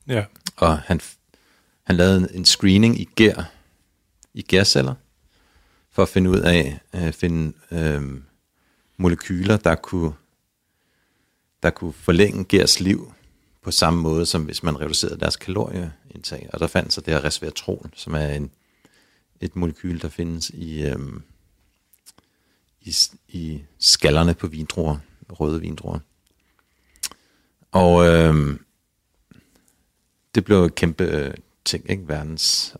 [0.06, 0.24] Ja.
[0.56, 1.00] Og han,
[1.84, 3.53] han lavede en screening i gær,
[4.34, 4.94] i gærceller,
[5.90, 8.20] for at finde ud af, øh, finde øh,
[8.96, 10.12] molekyler, der kunne,
[11.62, 13.12] der kunne forlænge gærs liv
[13.62, 16.50] på samme måde, som hvis man reducerede deres kalorieindtag.
[16.52, 18.50] Og der fandt sig det her resveratrol, som er en,
[19.40, 20.98] et molekyl, der findes i, øh,
[22.80, 22.96] i,
[23.28, 25.98] i skallerne på vindruer, røde vindruer.
[27.72, 28.58] Og øh,
[30.34, 32.08] det blev et kæmpe øh, ting, ikke?
[32.08, 32.76] Verdens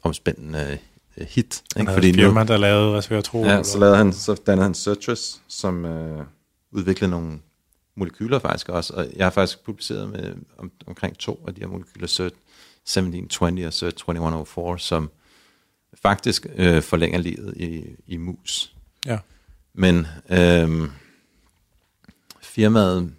[1.18, 1.62] øh, hit.
[1.76, 1.92] Han Ikke?
[1.92, 3.46] havde et firma, der lavede resveratrol.
[3.46, 6.24] Ja, så, lavede han, så dannede han Searchers, som øh,
[6.72, 7.38] udviklede nogle
[7.96, 11.68] molekyler faktisk også, og jeg har faktisk publiceret med om, omkring to af de her
[11.68, 15.10] molekyler, Cert 1720 og Cert 2104, som
[16.02, 18.74] faktisk øh, forlænger livet i, i mus.
[19.06, 19.18] Ja.
[19.72, 20.88] Men øh,
[22.42, 23.14] firmaet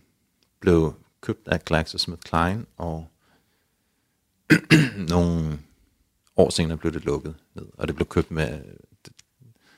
[0.59, 3.07] blev købt af GlaxoSmithKline, og
[5.09, 5.59] nogle
[6.37, 8.59] år senere blev det lukket ned, og det blev købt med,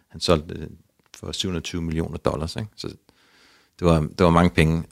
[0.07, 0.69] han solgte det
[1.17, 2.67] for 720 millioner dollars, ikke?
[2.75, 2.87] så
[3.79, 4.83] det var, det var mange penge,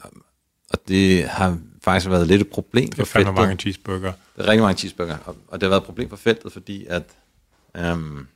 [0.70, 3.42] og det har faktisk været lidt et problem Det for er fandme feltet.
[3.42, 4.12] mange cheeseburger.
[4.36, 6.86] Det er rigtig mange cheeseburger, og, og det har været et problem for feltet, fordi
[6.86, 7.04] at
[7.76, 8.26] øhm,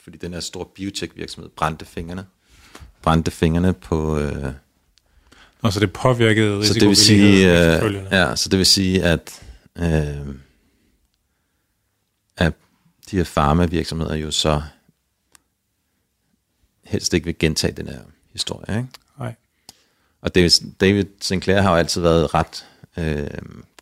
[0.00, 2.26] fordi den her store biotech virksomhed brændte fingrene
[3.02, 4.52] brændte fingrene på øh,
[5.60, 9.02] Og så det påvirkede så det vil sige risikovilligheden øh, ja, så det vil sige
[9.04, 9.42] at
[9.78, 10.26] øh, at
[13.10, 14.62] de her farmavirksomheder jo så
[16.84, 18.00] helst ikke vil gentage den her
[18.32, 18.88] historie, ikke?
[19.18, 19.34] Nej.
[20.20, 20.50] Og David,
[20.80, 23.30] David Sinclair har jo altid været ret øh,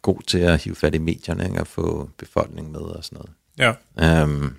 [0.02, 1.60] god til at hive fat i medierne ikke?
[1.60, 3.30] og få befolkningen med og sådan noget.
[3.96, 4.22] Ja.
[4.22, 4.56] Um,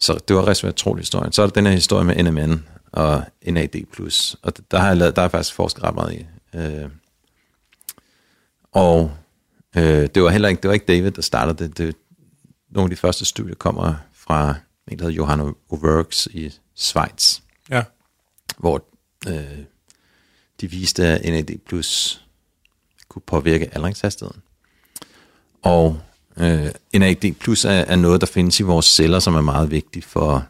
[0.00, 1.32] så det var resveratrol historien.
[1.32, 3.76] Så er der den her historie med NMN og NAD+.
[4.42, 6.26] Og der har jeg, lavet, der har jeg faktisk forsket ret meget i.
[6.54, 6.90] Uh,
[8.72, 9.12] og
[9.76, 11.78] øh, det var heller ikke, det var ikke David, der startede det.
[11.78, 11.96] det.
[12.72, 14.54] Nogle af de første studier kommer fra
[14.88, 17.82] en, der hedder Johan Overks i Schweiz Ja.
[18.58, 18.84] hvor
[19.28, 19.58] øh,
[20.60, 22.20] de viste, at NAD plus
[23.08, 24.42] kunne påvirke aldringshastigheden.
[25.62, 26.00] Og
[26.36, 30.04] øh, NAD plus er, er noget, der findes i vores celler, som er meget vigtigt
[30.04, 30.46] for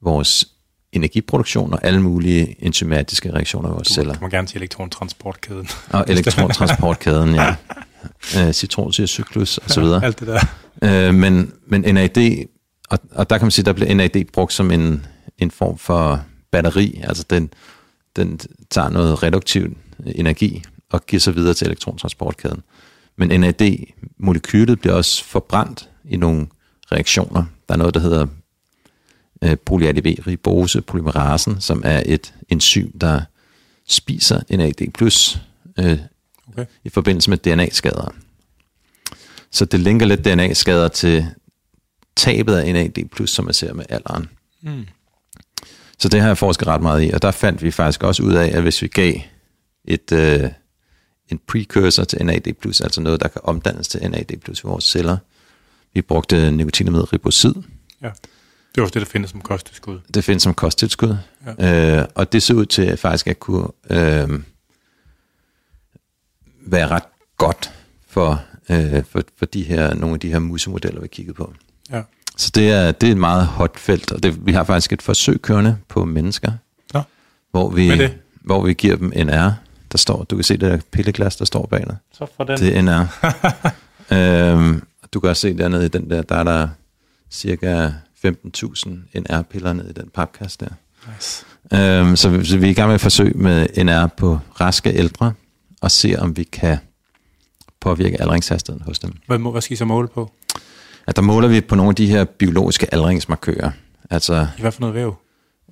[0.00, 0.48] vores
[0.92, 4.16] energiproduktion og alle mulige enzymatiske reaktioner i vores Du celler.
[4.20, 5.68] må gerne sige elektrontransportkæden.
[5.90, 7.54] Og elektrontransportkæden, ja.
[8.38, 10.04] Øh, citronsyrecyklus og så videre.
[10.04, 10.40] Alt det der.
[11.08, 12.46] Øh, men, men NAD,
[12.90, 15.06] og, og der kan man sige, der bliver NAD brugt som en,
[15.38, 17.50] en form for batteri, altså den,
[18.16, 18.40] den
[18.70, 19.76] tager noget reduktiv
[20.06, 22.62] energi og giver sig videre til elektrontransportkæden.
[23.16, 26.46] Men NAD-molekylet bliver også forbrændt i nogle
[26.92, 27.44] reaktioner.
[27.68, 28.26] Der er noget, der hedder
[29.44, 33.20] øh, poly-ADP-ribose polymerasen, som er et enzym, der
[33.88, 34.80] spiser NAD+,
[35.78, 35.98] øh,
[36.52, 36.66] Okay.
[36.84, 38.14] i forbindelse med DNA-skader.
[39.50, 41.26] Så det linker lidt DNA-skader til
[42.16, 44.28] tabet af NAD+, som man ser med alderen.
[44.62, 44.86] Mm.
[45.98, 48.32] Så det har jeg forsket ret meget i, og der fandt vi faktisk også ud
[48.34, 49.14] af, at hvis vi gav
[49.84, 50.50] et, øh,
[51.28, 55.16] en precursor til NAD+, altså noget, der kan omdannes til NAD+, i vores celler,
[55.94, 57.54] vi brugte nikotinamid ribosid,
[58.02, 58.10] Ja.
[58.74, 59.98] Det var også det, der findes som kosttilskud.
[60.14, 61.16] det findes som kosttilskud,
[61.58, 62.00] ja.
[62.00, 64.28] øh, og det så ud til at faktisk at kunne øh,
[66.66, 67.02] være ret
[67.38, 67.72] godt
[68.08, 71.52] for, øh, for, for de her, nogle af de her musemodeller, vi kiggede på.
[71.92, 72.02] Ja.
[72.36, 75.02] Så det er, det er et meget hot felt, og det, vi har faktisk et
[75.02, 76.52] forsøg kørende på mennesker,
[76.94, 77.02] Nå.
[77.50, 77.88] hvor vi,
[78.44, 79.50] hvor vi giver dem NR.
[79.92, 81.96] Der står, du kan se det der pilleglas, der står bag dig.
[82.12, 82.58] Så for den.
[82.58, 83.06] Det er NR.
[84.54, 84.82] øhm,
[85.14, 86.68] du kan også se dernede i den der, der er der
[87.30, 87.90] cirka
[88.26, 90.68] 15.000 NR-piller nede i den papkasse der.
[91.14, 91.44] Nice.
[91.74, 94.92] Øhm, så, vi- så vi er i gang med et forsøg med NR på raske
[94.94, 95.32] ældre,
[95.80, 96.78] og se om vi kan
[97.80, 99.12] påvirke aldringshastigheden hos dem.
[99.26, 100.32] Hvad, må, hvad skal I så måle på?
[101.06, 103.70] At der måler vi på nogle af de her biologiske aldringsmarkører.
[104.10, 105.14] Altså, I hvad for noget væv?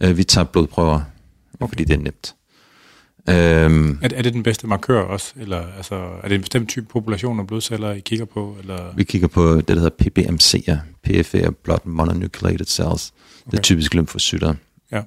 [0.02, 1.00] øh, vi tager blodprøver,
[1.61, 1.68] okay.
[1.70, 2.34] fordi det er nemt.
[3.28, 5.32] Øhm, Er, er det den bedste markør også?
[5.36, 8.56] Eller altså, er det en bestemt type population af blodceller, I kigger på?
[8.61, 8.94] Eller?
[8.96, 13.12] vi kigger på det, der hedder PBMC'er, PFA, Blood Mononucleated Cells.
[13.46, 13.50] Okay.
[13.50, 14.54] Det er typisk lymfocytter.
[14.92, 15.02] Ja.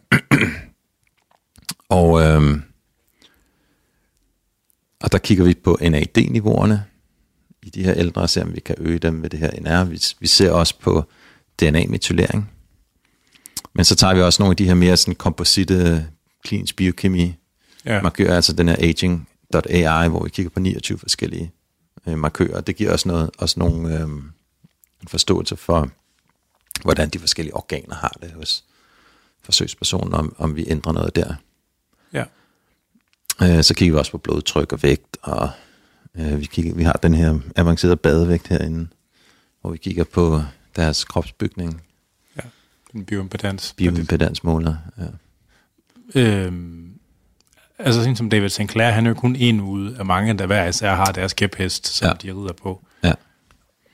[1.89, 2.63] Og, øhm,
[5.03, 6.83] og der kigger vi på NAD-niveauerne
[7.63, 9.83] i de her ældre, og ser om vi kan øge dem med det her NR.
[9.83, 11.03] Vi, vi ser også på
[11.61, 12.51] DNA-metylering.
[13.73, 16.07] Men så tager vi også nogle af de her mere sådan kompositte
[16.43, 17.35] klinisk biokemi
[17.85, 18.01] Ja.
[18.01, 21.51] markører, altså den her aging.ai, hvor vi kigger på 29 forskellige
[22.07, 22.61] øh, markører.
[22.61, 24.07] Det giver os noget, også nogle øh,
[25.01, 25.89] en forståelse for,
[26.81, 28.63] hvordan de forskellige organer har det hos
[29.43, 31.35] forsøgspersonen, om, om vi ændrer noget der.
[33.41, 33.57] Ja.
[33.57, 35.49] Øh, så kigger vi også på blodtryk og vægt, og
[36.17, 38.87] øh, vi, kigger, vi har den her avancerede badevægt herinde,
[39.61, 40.41] hvor vi kigger på
[40.75, 41.81] deres kropsbygning,
[42.95, 43.73] En bioimpedans.
[43.77, 44.75] bioimpedansmåler.
[44.97, 46.21] Ja.
[46.21, 46.91] Øhm,
[47.79, 50.67] altså sådan som David Sinclair, han er jo kun en ude af mange, der hver
[50.67, 52.09] især har deres kæphest, som Ja.
[52.27, 52.33] ja.
[52.33, 52.85] de rider på.
[53.03, 53.13] Ja.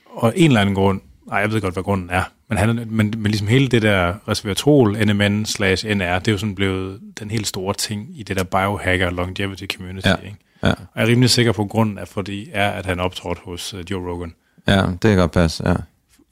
[0.06, 2.88] Og en eller anden grund, nej, jeg ved godt, hvad grunden er, men, han, men,
[2.90, 7.30] men ligesom hele det der resveratrol, NMN slash NR, det er jo sådan blevet den
[7.30, 10.08] helt store ting i det der biohacker longevity community.
[10.08, 10.14] Ja.
[10.16, 10.36] Ikke?
[10.62, 10.70] Ja.
[10.70, 13.74] Og jeg er rimelig sikker på, at grunden er, fordi, er, at han optrådte hos
[13.74, 14.34] uh, Joe Rogan.
[14.68, 15.74] Ja, det kan godt passe, ja.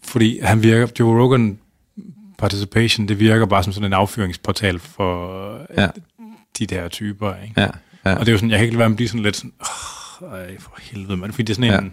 [0.05, 1.59] Fordi han virker, Joe Rogan
[2.39, 5.43] Participation, det virker bare som sådan en affyringsportal for
[5.77, 5.83] Ja.
[5.83, 5.89] ja.
[6.59, 7.61] de der typer, ikke?
[7.61, 7.69] Ja,
[8.05, 8.15] ja.
[8.15, 9.37] Og det er jo sådan, jeg kan ikke lade være med at blive sådan lidt
[9.37, 9.53] sådan,
[10.23, 11.33] oh, ej, for helvede, man.
[11.33, 11.91] Fordi det er sådan en, Ja.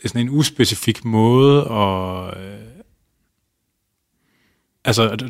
[0.00, 2.58] Det er sådan en uspecifik måde at, øh,
[4.84, 5.28] altså,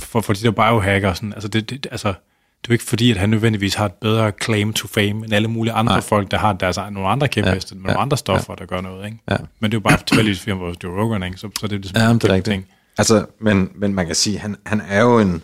[0.00, 3.10] for, for de der biohacker, sådan, altså, det, det, altså, det er jo ikke fordi,
[3.10, 6.00] at han nødvendigvis har et bedre claim to fame end alle mulige andre Nej.
[6.00, 7.78] Folk, der har deres, nogle andre kæpheste, ja.
[7.78, 7.82] Ja.
[7.82, 8.02] nogle Ja.
[8.02, 9.18] andre stoffer, der gør noget, ikke?
[9.30, 9.36] Ja.
[9.60, 11.38] Men det er jo bare tilfældigvis, fordi han var Joe Rogan, ikke?
[11.38, 12.44] Så, så det er ligesom Ja, det er rigtigt.
[12.44, 12.66] ting.
[12.98, 15.42] Altså, men, men man kan sige, han, han er jo en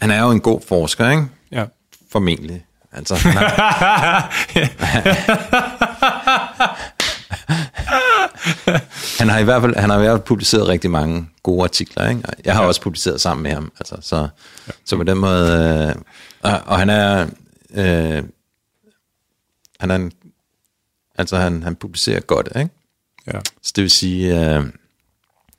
[0.00, 1.26] han er jo en god forsker, ikke?
[1.52, 1.64] Ja.
[2.12, 2.64] Formentlig.
[2.94, 4.30] Altså, han har,
[9.18, 12.08] han har i hvert fald han har i hvert fald publiceret rigtig mange gode artikler,
[12.08, 12.22] ikke?
[12.28, 14.28] Og Jeg har også publiceret sammen med ham, altså, så,
[14.66, 14.72] ja.
[14.84, 15.52] så på den måde,
[15.88, 16.02] øh,
[16.52, 17.26] og, og han er,
[17.74, 18.22] øh,
[19.80, 20.12] han er en,
[21.18, 22.70] altså han, han publicerer godt, ikke?
[23.26, 23.40] ja.
[23.62, 24.64] Så det vil sige, øh,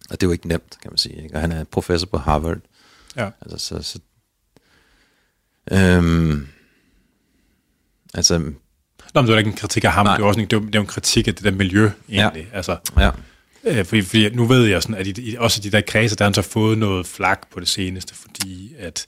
[0.09, 1.35] og det er jo ikke nemt, kan man sige, ikke?
[1.35, 2.57] Og han er professor på Harvard,
[3.17, 3.29] Ja.
[3.41, 3.99] altså så, så
[5.71, 6.47] øhm,
[8.15, 8.37] altså,
[9.13, 10.15] Nå, men det er ikke en kritik af ham, Nej.
[10.17, 12.47] det er også en, det jo- det jo en kritik af det der miljø, egentlig.
[12.51, 12.57] Ja.
[12.57, 13.09] Altså, ja,
[13.63, 16.15] øh, fordi, fordi nu ved jeg sådan, at i, i, også i de der kredse,
[16.15, 19.05] der har han så fået noget flak på det seneste, fordi at,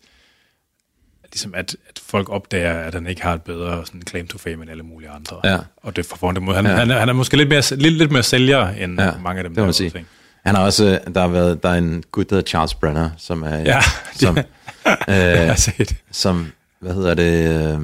[1.24, 4.62] ligesom at, at folk opdager, at han ikke har et bedre sådan, claim to fame
[4.62, 5.40] end alle mulige andre.
[5.44, 5.58] Ja.
[5.84, 6.56] Og det for den måde.
[6.56, 6.72] Han, Ja.
[6.76, 9.44] han, er, han er måske lidt mere, lidt, lidt mere sælger, end Ja, mange af
[9.44, 9.88] dem det må man sige.
[9.88, 10.06] ikke?
[10.46, 13.44] Han har også, der har været, der er en gut, der hedder Charles Brenner, som
[13.44, 13.82] er, Ja,
[14.16, 14.36] som,
[15.08, 15.50] det-
[15.80, 17.82] øh, som, hvad hedder det, øh,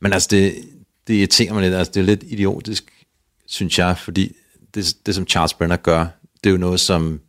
[0.00, 0.54] men altså det,
[1.06, 2.92] det irriterer mig lidt, altså det er lidt idiotisk,
[3.46, 4.36] synes jeg, fordi
[4.74, 6.06] det, det som Charles Brenner gør,
[6.44, 7.20] det er jo noget, som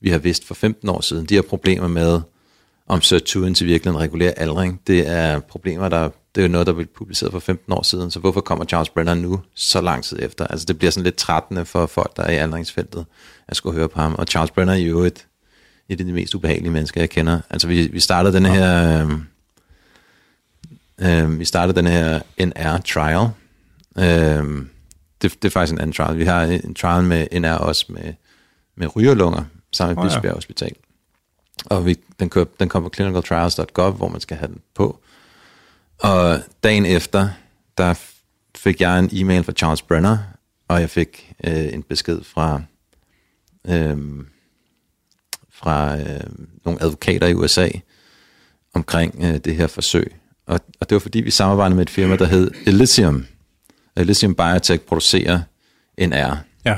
[0.00, 1.26] vi har vidst for 15 år siden.
[1.26, 2.20] De her problemer med,
[2.86, 6.72] om sirtuin til virkeligheden regulerer aldring, det er problemer, der, det er jo noget, der
[6.72, 10.18] blev publiceret for 15 år siden, så hvorfor kommer Charles Brenner nu så lang tid
[10.22, 10.46] efter?
[10.46, 13.06] Altså det bliver sådan lidt trættende for folk, der er i aldringsfeltet,
[13.48, 14.14] at skulle høre på ham.
[14.14, 15.26] Og Charles Brenner er jo et,
[15.88, 17.40] et af de mest ubehagelige mennesker, jeg kender.
[17.50, 19.02] Altså vi, vi startede den her...
[19.06, 19.12] Øh,
[21.00, 23.28] øh, vi startede den her NR-trial.
[23.98, 24.66] Øh,
[25.22, 26.18] det, det er faktisk en anden trial.
[26.18, 28.14] Vi har en trial med NR også med,
[28.76, 30.08] med rygerlunger, sammen med Åh, ja.
[30.08, 30.72] Bispebjerg Hospital.
[31.64, 35.00] Og vi, den, køb, den kom på clinicaltrials.gov, hvor man skal have den på.
[35.98, 37.28] Og dagen efter,
[37.78, 37.94] der
[38.56, 40.18] fik jeg en e-mail fra Charles Brenner,
[40.68, 42.62] og jeg fik øh, en besked fra,
[43.68, 43.98] øh,
[45.50, 46.20] fra øh,
[46.64, 47.68] nogle advokater i USA
[48.74, 50.17] omkring øh, det her forsøg.
[50.48, 53.26] Og, og det var fordi, vi samarbejdede med et firma, der hed Elysium.
[53.96, 55.40] Elysium Biotech producerer
[55.98, 56.36] NR.
[56.64, 56.76] Ja.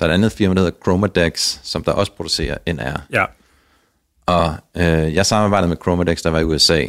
[0.00, 3.00] Der er et andet firma, der hedder Chromadex, som der også producerer NR.
[3.12, 3.24] Ja.
[4.26, 6.84] Og øh, jeg samarbejdede med Chromadex, der var i USA,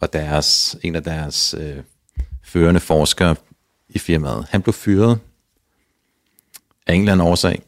[0.00, 1.76] og deres, en af deres øh,
[2.44, 3.36] førende forskere
[3.88, 5.18] i firmaet, han blev fyret
[6.86, 7.62] af en eller anden årsag,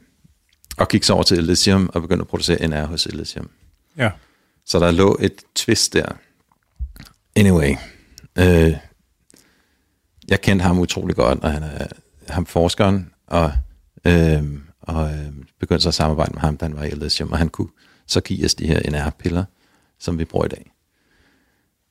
[0.76, 3.50] og gik så over til Elysium og begyndte at producere NR hos Elysium.
[3.96, 4.10] Ja.
[4.64, 6.06] Så der lå et twist der.
[7.36, 7.74] Anyway,
[8.38, 8.76] øh,
[10.28, 11.86] jeg kendte ham utrolig godt, og han er
[12.28, 13.52] ham forskeren, og,
[14.04, 14.42] øh,
[14.80, 17.48] og øh, begyndte så at samarbejde med ham, da han var i Elysium, og han
[17.48, 17.68] kunne
[18.06, 19.44] så give os de her NR-piller,
[20.00, 20.72] som vi bruger i dag.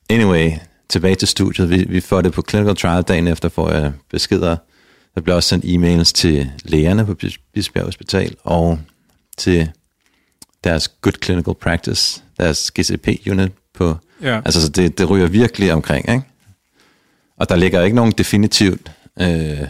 [0.10, 0.52] Anyway,
[0.90, 1.70] tilbage til studiet.
[1.70, 4.58] Vi, vi får det på clinical trial dagen efter, får jeg beskeder.
[5.16, 8.80] Der bliver også sendt e-mails til lægerne på Bis- Bispebjerg Hospital, og
[9.38, 9.72] til
[10.64, 13.98] deres Good Clinical Practice, deres GCP-unit på...
[14.22, 14.36] Ja.
[14.46, 16.24] Altså, så det, det ryger virkelig omkring, ikke?
[17.42, 18.92] Og der ligger ikke nogen definitivt...
[19.20, 19.62] Øh,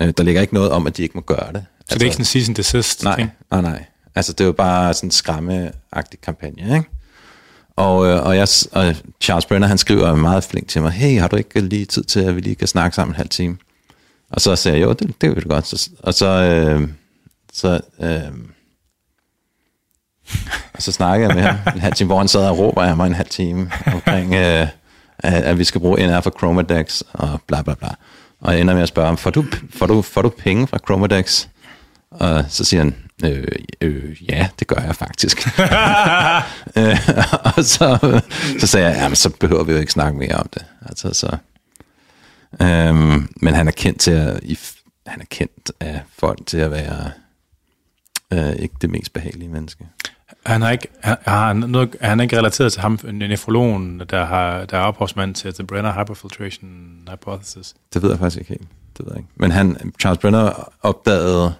[0.00, 1.64] øh, der ligger ikke noget om, at de ikke må gøre det.
[1.88, 3.32] Så det er ikke sådan season desist Nej, ting?
[3.50, 3.84] nej, nej.
[4.14, 6.88] Altså, det er jo bare sådan en skræmmeagtig kampagne, ikke?
[7.76, 11.28] Og, øh, og, jeg, og Charles Brenner, han skriver meget flink til mig, hey, har
[11.28, 13.56] du ikke lige tid til, at vi lige kan snakke sammen en halv time?
[14.30, 15.66] Og så sagde jeg, jo, det, det vil du godt.
[15.66, 16.88] Så, og så, øh,
[17.52, 18.32] så, øh,
[20.74, 22.96] og så snakkede jeg med ham en halv time, hvor han sad og råber af
[22.96, 24.68] mig en halv time omkring, øh,
[25.18, 27.88] at, at vi skal bruge NR for Chromadex og bla bla bla.
[28.40, 30.78] Og jeg ender med at spørge ham, får du, får du, får du penge fra
[30.78, 31.46] Chromadex?
[32.10, 32.94] Og så siger han,
[33.24, 33.46] øh,
[33.80, 35.48] øh, ja, det gør jeg faktisk.
[36.78, 36.98] øh,
[37.56, 38.20] og så,
[38.58, 40.64] så sagde jeg, jamen så behøver vi jo ikke snakke mere om det.
[40.86, 41.36] Altså, så,
[42.62, 44.58] øhm, men han er kendt til at, i,
[45.06, 47.10] han er kendt af folk til at være
[48.32, 49.86] øh, ikke det mest behagelige menneske.
[50.46, 54.24] Han har ikke, han, har han noget, er han ikke relateret til ham, nefrologen, der,
[54.24, 56.68] har, der er ophavsmand til The Brenner Hyperfiltration
[57.10, 57.74] Hypothesis?
[57.94, 58.68] Det ved jeg faktisk ikke helt.
[58.98, 59.30] Det ved jeg ikke.
[59.36, 61.54] Men han, Charles Brenner opdagede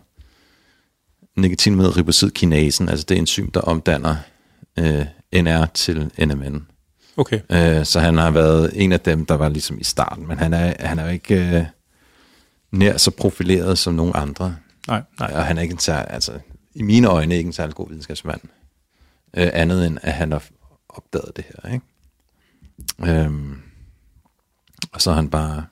[1.36, 4.16] nikotinamid ribosid kinasen, altså det enzym, der omdanner
[4.78, 5.06] øh,
[5.42, 6.66] NR til NMN.
[7.16, 7.40] Okay.
[7.52, 10.54] Øh, så han har været en af dem, der var ligesom i starten, men han
[10.54, 11.64] er, han er jo ikke øh,
[12.72, 14.56] nær så profileret som nogen andre.
[14.88, 15.32] Nej, nej.
[15.34, 16.32] Og han er ikke en særlig, altså
[16.74, 18.40] i mine øjne ikke en særlig god videnskabsmand.
[19.36, 20.42] Øh, andet end, at han har
[20.88, 23.20] opdaget det her, ikke?
[23.24, 23.58] Øhm,
[24.92, 25.64] og så er han bare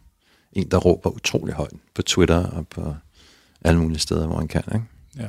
[0.52, 2.94] en, der råber utrolig højt på Twitter og på
[3.64, 4.84] alle mulige steder, hvor han kan, ikke?
[5.18, 5.28] Ja.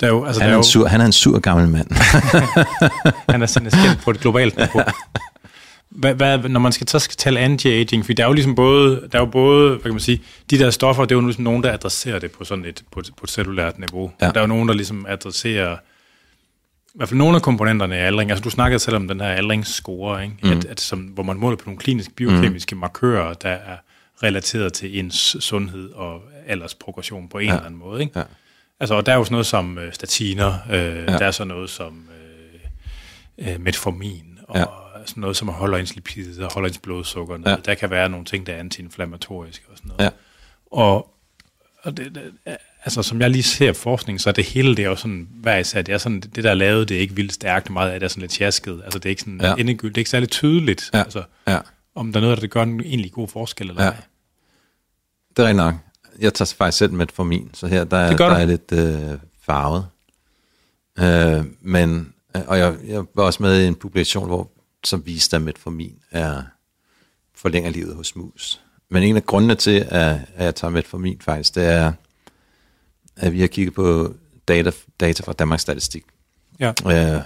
[0.00, 1.38] Der er jo, altså, Han der er, er en jo, sur, han er en sur
[1.38, 1.90] gammel mand.
[3.32, 4.82] han er sådan et skæld på et globalt niveau.
[5.88, 9.08] Hvad, hvad, når man skal, så skal tale anti-aging, for der er jo ligesom både,
[9.12, 11.44] der er jo både, hvad kan man sige, de der stoffer, det er jo ligesom
[11.44, 14.12] nogen, der adresserer det på sådan et, på, et- på et cellulært niveau.
[14.20, 14.26] Ja.
[14.26, 15.76] Der er jo nogen, der ligesom adresserer,
[16.94, 19.28] i hvert fald nogle af komponenterne i aldring, altså du snakkede selv om den her
[19.28, 20.36] aldringsscore, ikke?
[20.42, 20.50] Mm.
[20.50, 22.80] At, at som, hvor man måler på nogle kliniske biokemiske mm.
[22.80, 23.76] markører, der er
[24.22, 27.52] relateret til ens sundhed og aldersprogression på en ja.
[27.52, 28.00] eller anden måde.
[28.02, 28.18] Ikke?
[28.18, 28.24] Ja.
[28.80, 31.04] Altså, og der er jo sådan noget som øh, statiner, øh, ja.
[31.04, 32.08] der er sådan noget som
[33.38, 34.64] øh, øh, metformin, og Ja.
[35.06, 37.46] sådan noget som holder ens lipider, holder ens blodsukker ned.
[37.46, 37.56] Ja.
[37.56, 40.04] Der kan være nogle ting, der er antiinflammatoriske og sådan noget.
[40.04, 40.10] Ja.
[40.70, 41.14] Og,
[41.82, 44.88] og det, det, altså, som jeg lige ser forskning, så er det hele, det er
[44.88, 47.32] jo sådan, hvad især, det er sådan, det der er lavet, det er ikke vildt
[47.32, 48.80] stærkt, meget af det er sådan lidt tjasket.
[48.84, 49.54] Altså, det er ikke sådan Ja.
[49.58, 50.98] endegyldigt, det er ikke særlig tydeligt, Ja.
[50.98, 51.58] altså, ja,
[51.94, 53.88] om der er noget, der gør en egentlig god forskel eller Ja.
[53.90, 53.96] ej.
[55.30, 55.74] det er rigtigt nok.
[56.18, 59.18] Jeg tager faktisk selv med for min, så her der, er- der er lidt øh,
[59.46, 59.86] farvet.
[60.98, 64.50] Øh, men, øh, og jeg, jeg var også med i en publikation, hvor,
[64.84, 66.42] som viste, at metformin er
[67.34, 68.60] forlænger livet hos mus.
[68.90, 71.92] Men en af grundene til, at, at jeg tager metformin faktisk, det er,
[73.18, 74.14] at vi har kigget på
[74.48, 76.04] data, data fra Danmarks Statistik.
[76.60, 76.68] Ja.
[76.68, 77.22] Øh,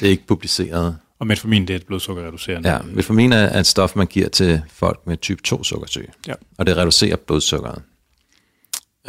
[0.00, 0.98] det er ikke publiceret.
[1.18, 2.70] Og metformin, det er et blodsukkerreducerende.
[2.70, 6.08] Ja, metformin er et stof, man giver til folk med type 2 sukkersyge.
[6.26, 6.34] Ja.
[6.58, 7.82] Og det reducerer blodsukkeret.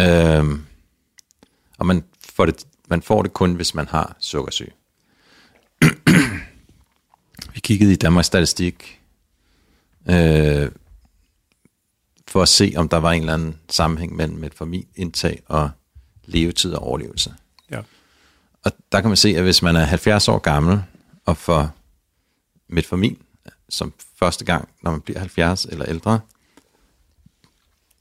[0.01, 0.65] Øhm,
[1.77, 2.03] og man
[2.33, 4.71] får, det, man får det kun, hvis man har sukkersyge.
[7.53, 8.99] Vi kiggede i Danmarks Statistik
[10.09, 10.71] øh,
[12.27, 15.69] for at se, om der var en eller anden sammenhæng mellem metformin indtag og
[16.29, 17.33] levetid og overlevelse.
[17.71, 17.81] ja.
[18.63, 20.81] Og der kan man se, at hvis man er 70 år gammel
[21.25, 21.69] og får
[22.67, 23.21] metformin
[23.69, 26.19] som første gang, når man bliver 70 eller ældre,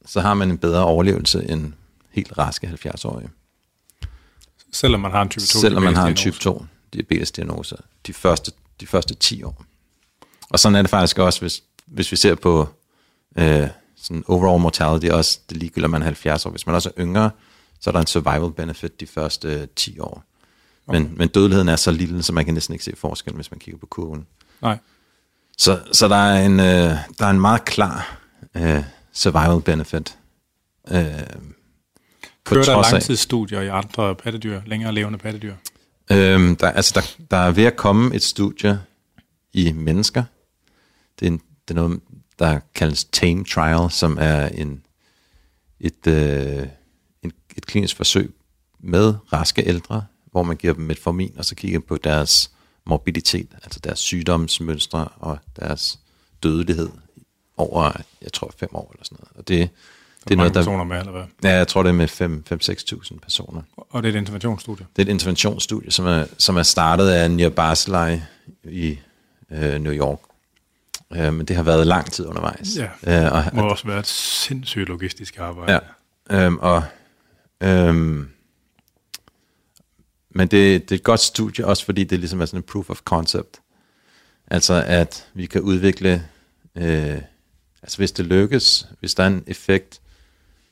[0.07, 1.72] så har man en bedre overlevelse end
[2.11, 3.29] helt raske 70-årige.
[4.72, 6.61] Selvom man har en type 2 Selvom man har en type diabetesdiagnose.
[6.61, 7.76] 2 diabetesdiagnose
[8.07, 9.64] de første, de første 10 år.
[10.51, 12.68] Og sådan er det faktisk også, hvis, hvis vi ser på
[13.39, 16.51] øh, sådan overall mortality, også det ligegyldigt, om man er 70 år.
[16.51, 17.31] Hvis man også er yngre,
[17.81, 20.24] så er der en survival benefit de første øh, 10 år.
[20.89, 21.14] Men, okay.
[21.16, 23.79] men dødeligheden er så lille, så man kan næsten ikke se forskel, hvis man kigger
[23.79, 24.26] på kurven.
[24.62, 24.79] Nej.
[25.59, 28.20] Så, så der, er en, øh, der er en meget klar
[28.55, 30.18] øh, survival benefit.
[30.91, 31.05] Øh,
[32.45, 35.55] Kører der langtidsstudier i andre pattedyr, længere levende pattedyr?
[36.11, 38.81] Øhm, der, altså der, der er ved at komme et studie
[39.53, 40.24] i mennesker.
[41.20, 42.01] Det er, en, det er noget,
[42.39, 44.83] der kaldes TAME Trial, som er en,
[45.81, 46.66] et, øh,
[47.59, 48.35] et klinisk forsøg
[48.81, 52.51] med raske ældre, hvor man giver dem metformin, og så kigger på deres
[52.87, 55.99] morbiditet, altså deres sygdomsmønstre og deres
[56.43, 56.89] dødelighed
[57.57, 57.93] over,
[58.23, 59.39] jeg tror, fem år eller sådan noget.
[59.39, 59.71] Og det,
[60.25, 60.61] det er noget, der...
[60.61, 61.25] personer med, eller hvad?
[61.45, 63.63] Ja, jeg tror, det er med 5-6.000 personer.
[63.77, 64.87] Og det er et interventionsstudie.
[64.97, 68.21] Det er et interventionsstudie, som er, som er startet af Nir Barzilai
[68.65, 68.99] i
[69.53, 70.19] øh, New York.
[71.13, 72.77] Øh, men det har været lang tid undervejs.
[72.77, 73.27] Ja.
[73.27, 75.73] Øh, og, Det må også være et sindssygt logistisk arbejde.
[75.73, 75.79] ja.
[76.31, 76.83] Øhm, og,
[77.63, 78.29] øhm,
[80.31, 82.91] men det, det er et godt studie, også fordi det ligesom er sådan en proof
[82.91, 83.61] of concept.
[84.47, 86.25] Altså at vi kan udvikle,
[86.75, 87.19] øh,
[87.83, 90.01] altså hvis det lykkes, hvis der er en effekt,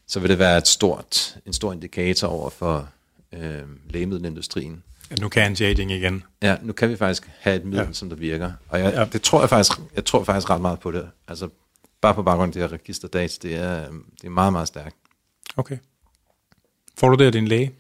[0.07, 2.89] så vil det være et stort, en stor indikator over for
[3.33, 4.83] øh, lægemiddelindustrien.
[5.11, 6.25] At nu kan anti-aging igen.
[6.43, 7.87] Ja, nu kan vi faktisk have et middel, ja.
[7.87, 7.93] Ja.
[7.93, 8.53] som der virker.
[8.69, 9.01] Og jeg, ja.
[9.01, 9.07] Ja.
[9.13, 11.09] det tror jeg faktisk, jeg tror faktisk ret meget på det.
[11.29, 11.49] Altså,
[12.01, 14.97] bare på baggrund af det her registerdata, det er, øhm, det er meget, meget stærkt.
[15.57, 15.79] Okay.
[16.99, 17.73] Får du det af din læge?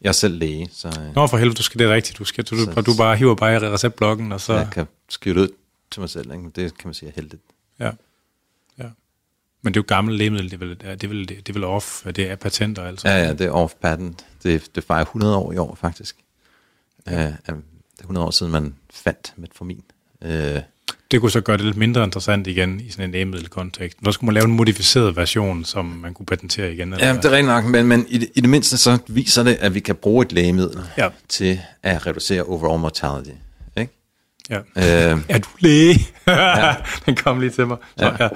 [0.00, 2.18] Jeg er selv læge, så øh, Nå for helvede, du skal det rigtigt.
[2.18, 4.54] Du, skal, du, Så- du, du bare hiver bare i receptblokken, og så...
[4.54, 5.48] jeg kan skrive det ud
[5.90, 6.32] til mig selv.
[6.32, 6.50] Ikke?
[6.56, 7.42] Det kan man sige er heldigt.
[7.80, 7.90] Ja.
[8.78, 8.88] ja.
[9.62, 11.64] Men det er jo gammelt lægemiddel, det er vel, det er vel, det er vel
[11.64, 13.08] off, det er patenter altså.
[13.08, 14.24] Ja, ja, det er off-patent.
[14.42, 16.16] Det, det fejrer 100 år i år, faktisk.
[17.06, 17.26] Ja.
[17.26, 17.54] Øh, det er
[18.00, 19.84] 100 år siden, man fandt metformin.
[20.22, 20.60] Øh,
[21.10, 24.02] Det kunne så gøre det lidt mindre interessant igen i sådan en lægemiddelkontekst.
[24.02, 26.92] Nå skulle man lave en modificeret version, som man kunne patentere igen.
[26.92, 27.22] Eller ja, hvad?
[27.22, 29.74] det er rigtigt nok, men, men i, det, i det mindste så viser det, at
[29.74, 31.08] vi kan bruge et lægemiddel Ja.
[31.28, 33.30] til at reducere overall mortality.
[33.76, 33.92] Ikke?
[34.50, 34.58] ja.
[35.12, 35.98] Øh, Er du læge?
[36.26, 36.74] ja.
[37.06, 37.76] Den kom lige til mig.
[37.98, 38.10] Så, Ja.
[38.24, 38.28] ja.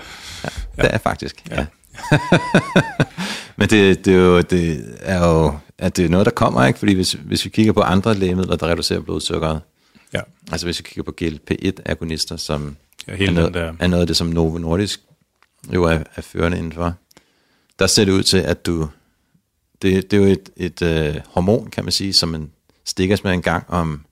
[0.78, 0.82] Ja.
[0.82, 1.66] Det er faktisk, ja.
[3.56, 6.78] Men det, det, er jo, det er jo at det er noget, der kommer, ikke?
[6.78, 9.58] Fordi hvis, hvis vi kigger på andre lægemidler, der reducerer blodsukkeret, ja.
[10.52, 12.76] Altså hvis vi kigger på GLP-1-agonister, som
[13.08, 13.72] Ja, er hele noget, den der.
[13.78, 15.00] er noget af det, som Novo Nordisk
[15.74, 16.94] jo er, er førende indenfor.
[17.78, 18.88] Der ser det ud til, at du...
[19.82, 22.50] Det, det er jo et, et øh, hormon, kan man sige, som man
[22.84, 24.04] stikker med en gang om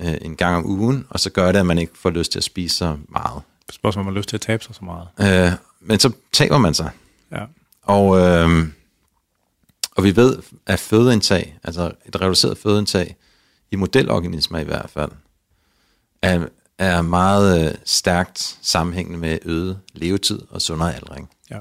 [0.00, 2.38] øh, en gang om ugen, og så gør det, at man ikke får lyst til
[2.38, 3.42] at spise så meget.
[3.72, 5.08] Spørgsmålet, om man har lyst til at tabe sig så meget.
[5.52, 6.90] Øh, men så taber man sig.
[7.32, 7.44] Ja.
[7.82, 8.66] Og, øh,
[9.96, 10.36] og vi ved,
[10.66, 13.16] at fødeindtag, altså et reduceret fødeindtag,
[13.70, 15.10] i modelorganismer i hvert fald,
[16.22, 16.46] er,
[16.78, 21.30] er meget øh, stærkt sammenhængende med øget levetid og sundere aldring.
[21.50, 21.58] ja.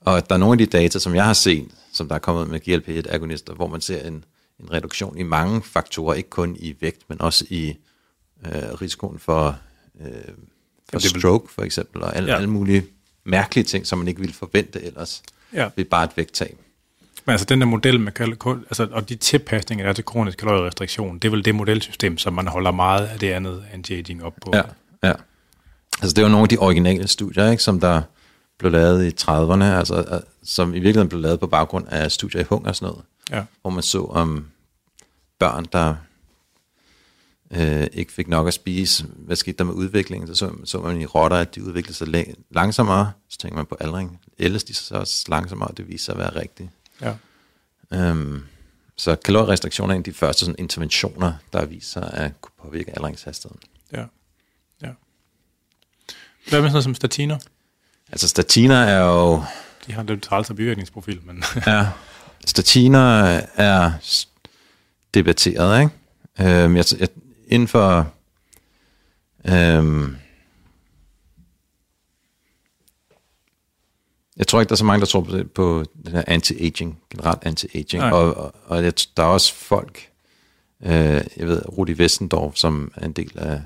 [0.00, 2.18] Og at der er nogle af de data, som jeg har set, som der er
[2.18, 4.24] kommet med GLP-1-agonister, hvor man ser en,
[4.60, 7.76] en reduktion i mange faktorer, ikke kun i vægt, men også i
[8.46, 9.58] øh, risikoen for,
[10.00, 10.34] øh,
[10.90, 12.36] for stroke for eksempel, og alle, ja.
[12.36, 12.86] alle mulige
[13.24, 15.22] mærkelige ting, som man ikke ville forvente ellers
[15.52, 15.70] ja.
[15.76, 16.58] ved bare et vægttab.
[17.28, 20.04] Men altså den der model med kal- kal- altså, og de tilpasninger, der er til
[20.04, 24.24] kronisk kalorierestriktion, det er vel det modelsystem, som man holder meget af det andet anti-aging
[24.24, 24.50] op på.
[24.54, 24.62] Ja,
[25.02, 25.12] ja.
[26.02, 28.02] Altså det er jo nogle af de originale studier, ikke, som der
[28.58, 32.40] blev lavet i 30'erne, altså, øh, som i virkeligheden blev lavet på baggrund af studier
[32.40, 33.44] i hunger og sådan noget, ja.
[33.62, 34.46] hvor man så om
[35.38, 35.94] børn, der
[37.50, 39.06] øh, ikke fik nok at spise.
[39.16, 40.26] Hvad skete der med udviklingen?
[40.28, 43.12] Så så, så man i rotter, at de udviklede sig la- langsommere.
[43.28, 44.20] Så tænker man på aldring.
[44.38, 46.70] Ellers de så også langsommere, og det viser sig at være rigtigt.
[47.00, 47.14] Ja.
[47.92, 48.42] Øhm,
[48.96, 53.60] så kalorierestriktioner er en af de første sådan, interventioner, der viser at kunne påvirke aldringshastigheden.
[53.92, 54.04] ja.
[54.82, 54.90] ja.
[56.48, 57.38] Hvad med sådan noget som statiner?
[58.12, 59.42] Altså statiner er jo...
[59.86, 61.86] De har en træls af bivirkningsprofil, men Ja,
[62.46, 63.92] statiner er
[65.14, 65.92] debatteret, ikke?
[66.40, 67.08] Øhm, jeg, jeg,
[67.48, 68.12] inden for...
[69.44, 70.16] Øhm,
[74.38, 76.94] jeg tror ikke, der er så mange, der tror på, det, på den her anti-aging,
[77.10, 77.98] generelt anti-aging.
[77.98, 78.10] Nej.
[78.10, 80.10] Og, og, og jeg, der er også folk,
[80.82, 83.62] øh, jeg ved, Rudi Westendorf, som er en del af,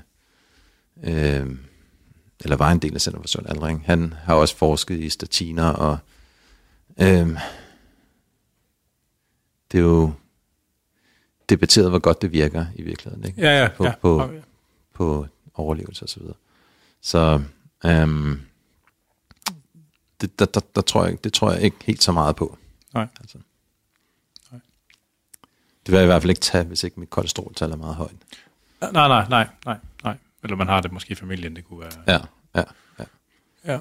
[1.05, 1.47] øh,
[2.41, 5.68] eller var en del af Center for Sund Aldring, han har også forsket i statiner,
[5.68, 5.99] og
[7.01, 7.29] øh,
[9.73, 10.12] det er jo
[11.49, 13.41] debatteret, hvor godt det virker i virkeligheden, ikke?
[13.41, 13.68] ja, ja.
[13.77, 13.93] På, ja.
[14.01, 14.31] på,
[14.95, 16.37] på overlevelse og så videre.
[17.01, 17.43] Så
[17.85, 18.41] øhm,
[20.23, 22.59] det, der, der, der tror jeg, det tror jeg ikke helt så meget på.
[22.95, 23.07] Nej.
[23.20, 23.39] Altså.
[25.87, 28.12] Det vil jeg i hvert fald ikke tage, hvis ikke mit kolesteroltal er meget højt.
[28.81, 30.16] Nej, nej, nej, nej, nej.
[30.43, 31.91] Eller man har det måske i familien, det kunne være...
[32.07, 32.20] Ja,
[32.55, 32.64] ja,
[32.99, 33.05] ja.
[33.73, 33.79] Ja.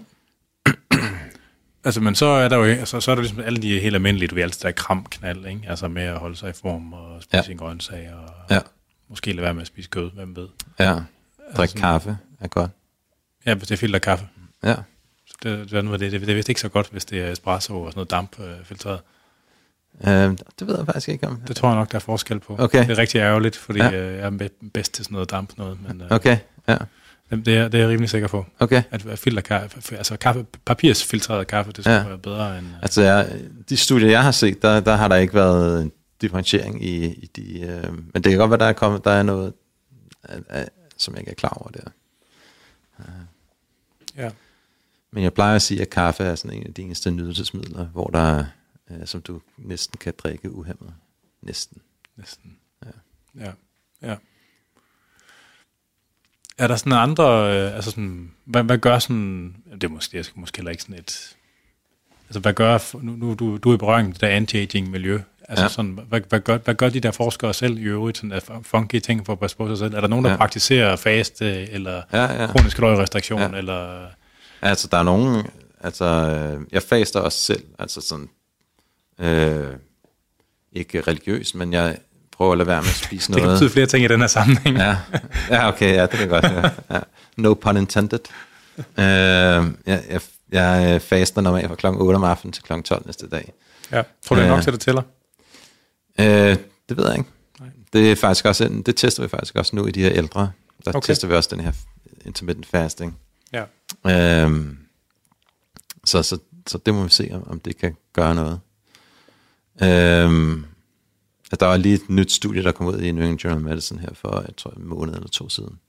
[1.83, 4.27] altså, men så er der jo altså, så er der ligesom alle de helt almindelige,
[4.27, 5.61] du ved, altid der er kramknald, ikke?
[5.67, 7.51] Altså med at holde sig i form og spise Ja.
[7.51, 8.59] en grøntsag og Ja,
[9.07, 10.47] måske lade være med at spise kød, hvem ved.
[10.79, 10.93] ja.
[10.93, 11.03] Drik
[11.59, 12.71] Altså- kaffe er godt.
[13.45, 14.27] Ja, hvis det er filter kaffe.
[14.63, 14.75] Ja,
[15.43, 17.91] det, det, det, det, det er vist ikke så godt, hvis det er espresso og
[17.91, 18.99] sådan noget damp øh, filtreret.
[20.07, 21.41] øhm, det ved jeg faktisk ikke om.
[21.47, 22.55] Det tror jeg nok, der er forskel på.
[22.59, 22.79] Okay.
[22.87, 23.91] Det er rigtig ærgerligt, fordi Ja.
[23.93, 26.37] øh, jeg er be- bedst til sådan noget damp noget, men øh, Okay,
[26.67, 26.77] ja,
[27.31, 28.45] det, er, det er jeg rimelig sikker på.
[28.59, 28.83] okay.
[28.91, 32.07] At, filterkaffe, altså kaffe, papirsfiltreret kaffe, det skulle Ja.
[32.07, 32.67] være bedre end...
[32.67, 33.39] Øh, Altså, jeg,
[33.69, 37.25] de studier, jeg har set, der, der har der ikke været en differentiering i, i
[37.35, 37.59] de...
[37.61, 39.53] Øh, men det kan godt være, der er, kommet, der er noget,
[40.29, 40.41] øh,
[40.97, 41.83] som jeg ikke er klar over der.
[44.17, 44.29] ja.
[45.13, 48.07] Men jeg plejer at sige, at kaffe er sådan en af de eneste nydelsesmidler, hvor
[48.07, 48.45] der er,
[48.91, 50.93] øh, som du næsten kan drikke uhemmet.
[51.41, 51.81] Næsten.
[52.17, 52.57] Næsten.
[52.85, 52.91] Ja.
[53.45, 53.51] ja.
[54.01, 54.15] ja.
[56.57, 57.23] Er der sådan andre,
[57.57, 60.83] øh, altså sådan, hvad, hvad gør sådan, det er måske, jeg skal måske heller ikke
[60.83, 61.35] sådan et,
[62.27, 65.19] altså hvad gør, nu, nu du, du er i berøring med det der anti-aging miljø,
[65.49, 65.69] altså Ja.
[65.69, 68.99] sådan, hvad, hvad, gør, hvad gør de der forskere selv i øvrigt, sådan af funky
[68.99, 69.93] ting for at passe på sig selv?
[69.93, 70.37] Er der nogen, der Ja.
[70.37, 72.47] praktiserer faste, eller Ja, ja.
[72.47, 73.49] kronisk kalorierestriktion, Ja.
[73.49, 73.57] ja.
[73.57, 74.07] eller,
[74.61, 75.47] Altså, der er nogen...
[75.83, 77.63] Altså, øh, jeg faster også selv.
[77.79, 78.29] Altså sådan...
[79.19, 79.73] Øh,
[80.71, 81.97] ikke religiøs, men jeg
[82.31, 83.59] prøver at lade være med at spise det kan noget.
[83.59, 84.77] betyde flere ting i den her sammenhæng.
[84.77, 84.97] Ja,
[85.49, 86.43] ja okay, ja, det kan godt.
[86.43, 86.69] Ja.
[86.91, 86.99] Ja.
[87.37, 88.19] No pun intended.
[88.77, 93.29] Øh, jeg, jeg, jeg faster normalt fra klokken 8 om aftenen til klokken 12 næste
[93.29, 93.53] dag.
[93.91, 94.01] ja.
[94.25, 95.01] Tror du, det er nok til, at det tæller?
[96.19, 96.57] Øh,
[96.89, 97.29] det ved jeg ikke.
[97.93, 100.51] Det er faktisk også, det tester vi faktisk også nu i de her ældre.
[100.85, 100.91] Der.
[100.95, 101.07] Okay.
[101.07, 101.71] tester vi også den her
[102.25, 103.17] intermittent fasting.
[104.07, 104.77] Øhm,
[106.05, 106.37] så, så,
[106.67, 108.59] så det må vi se, om, det kan gøre noget.
[109.83, 110.65] Øhm,
[111.59, 113.99] der var lige et nyt studie, der kom ud i New England Journal of Medicine
[114.01, 115.79] her for, jeg tror, en måned eller to siden,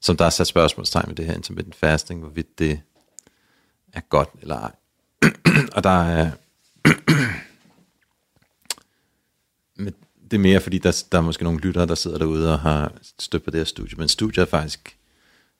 [0.00, 2.80] som der har sat spørgsmålstegn ved det her intermittent fasting, hvorvidt det
[3.92, 4.74] er godt eller ej.
[5.76, 6.30] og der er...
[9.76, 9.94] Men
[10.30, 12.92] det er mere, fordi der, der er måske nogle lyttere, der sidder derude og har
[13.18, 14.96] stødt på det her studie, men studiet er faktisk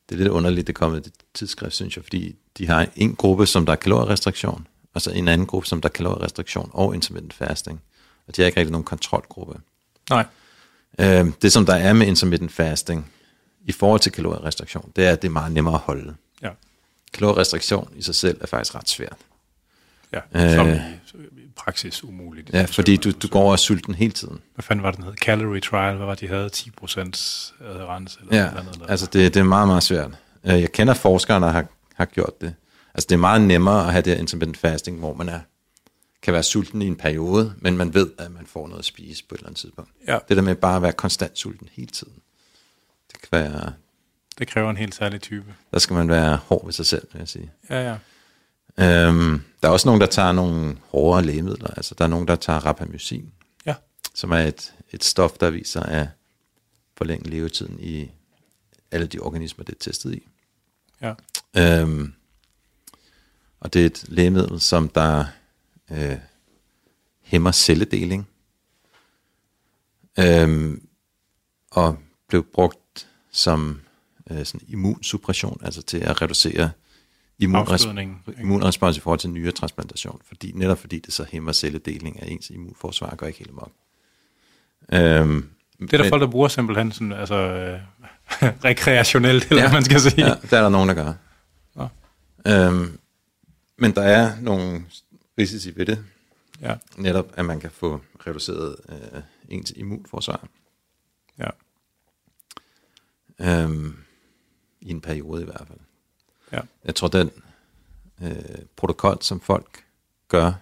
[0.08, 3.16] det er lidt underligt, det kommer i det tidsskrift, synes jeg, fordi de har en
[3.16, 6.94] gruppe, som der er kalorierestriktion, og så en anden gruppe, som der er kalorierestriktion og
[6.94, 7.82] intermittent fasting.
[8.28, 9.60] Og de har ikke rigtig nogen kontrolgruppe.
[10.10, 10.26] Nej.
[10.98, 13.12] Øh, det, som der er med intermittent fasting,
[13.64, 16.14] i forhold til kalorierestriktion, det er, at det er meget nemmere at holde.
[16.42, 16.50] Ja.
[17.12, 19.16] Kalorierestriktion i sig selv er faktisk ret svært.
[20.12, 20.56] Ja, Øh.
[20.56, 20.68] som
[21.14, 22.50] i praksis umuligt.
[22.52, 24.38] Ja, fordi du, du går over sulten hele tiden.
[24.54, 25.14] Hvad fanden var det, den hed?
[25.14, 26.48] Calorie trial, hvad var det, de havde?
[26.48, 27.16] 10 procent
[27.60, 28.16] adherens?
[28.20, 28.86] Eller Ja, et eller andet, eller?
[28.86, 30.10] altså det, det er meget, meget svært.
[30.44, 32.54] Øh, Jeg kender forskere, der har, har gjort det.
[32.94, 35.40] Altså det er meget nemmere at have det her intermittent fasting, hvor man er,
[36.22, 39.24] kan være sulten i en periode, men man ved, at man får noget at spise
[39.28, 39.90] på et eller andet tidspunkt.
[40.08, 40.18] Ja.
[40.28, 42.12] Det der med bare at være konstant sulten hele tiden.
[43.12, 43.72] Det kan være,
[44.38, 45.54] Det kræver en helt særlig type.
[45.72, 47.50] der skal man være hård ved sig selv, vil jeg sige.
[47.70, 47.96] Ja, ja.
[48.80, 51.66] Øhm, der er også nogen, der tager nogle hårdere lægemidler.
[51.76, 53.32] Altså der er nogen, der tager rapamycin,
[53.66, 53.74] Ja,
[54.14, 56.08] som er et, et stof, der viser at
[56.96, 58.10] forlænge levetiden i
[58.90, 60.28] alle de organismer, det er testet i.
[61.02, 61.14] ja.
[61.56, 62.12] Øhm,
[63.60, 65.24] og det er et lægemiddel, som der
[65.90, 66.16] øh,
[67.22, 68.28] hæmmer celledeling.
[70.18, 70.88] Øhm,
[71.70, 71.98] og
[72.28, 73.80] blev brugt som
[74.30, 76.70] øh, sådan immunsuppression, altså til at reducere
[77.42, 82.50] immunres- immunrespons i forhold til nyretransplantation, fordi, netop fordi det så hæmmer celledeling af ens
[82.50, 83.72] immunforsvar, går ikke helt amok.
[84.92, 85.48] Øhm,
[85.80, 87.80] Det er der folk, der bruger simpelthen sådan, altså, øh,
[88.64, 89.72] rekreationelt, eller ja.
[89.72, 90.26] man skal sige.
[90.26, 91.12] Ja, det er der nogen, der gør.
[91.74, 91.88] Nå.
[92.52, 92.98] Øhm,
[93.78, 94.84] men der er nogle
[95.38, 96.04] risici ved det.
[96.60, 100.48] Ja, Netop, at man kan få reduceret øh, ens immunforsvar.
[101.38, 101.48] ja.
[103.40, 103.96] Øhm,
[104.80, 105.78] I en periode i hvert fald.
[106.52, 106.60] Ja.
[106.84, 107.30] Jeg tror, den
[108.22, 108.34] øh,
[108.76, 109.84] protokol, som folk
[110.28, 110.52] gør,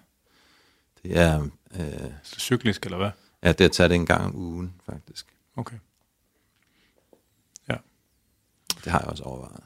[1.03, 3.11] det er, øh, Så cyklisk, eller hvad?
[3.43, 5.27] ja, det er at tage det en gang om ugen, faktisk.
[5.57, 5.77] Okay.
[7.69, 7.77] Ja.
[8.85, 9.65] Det har jeg også overvejet.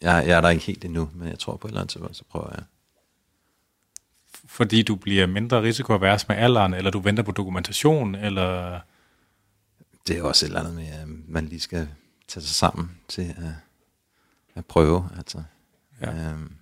[0.00, 2.16] Jeg, jeg er der ikke helt endnu, men jeg tror på et eller andet tidspunkt,
[2.16, 2.64] så prøver jeg.
[4.46, 8.80] Fordi du bliver mindre risikoavers med alderen, eller du venter på dokumentation, eller...
[10.06, 11.88] Det er også et eller andet med, at man lige skal
[12.28, 13.54] tage sig sammen til at,
[14.54, 15.08] at prøve.
[15.16, 15.42] Altså.
[16.00, 16.08] Ja.
[16.10, 16.52] Øhm,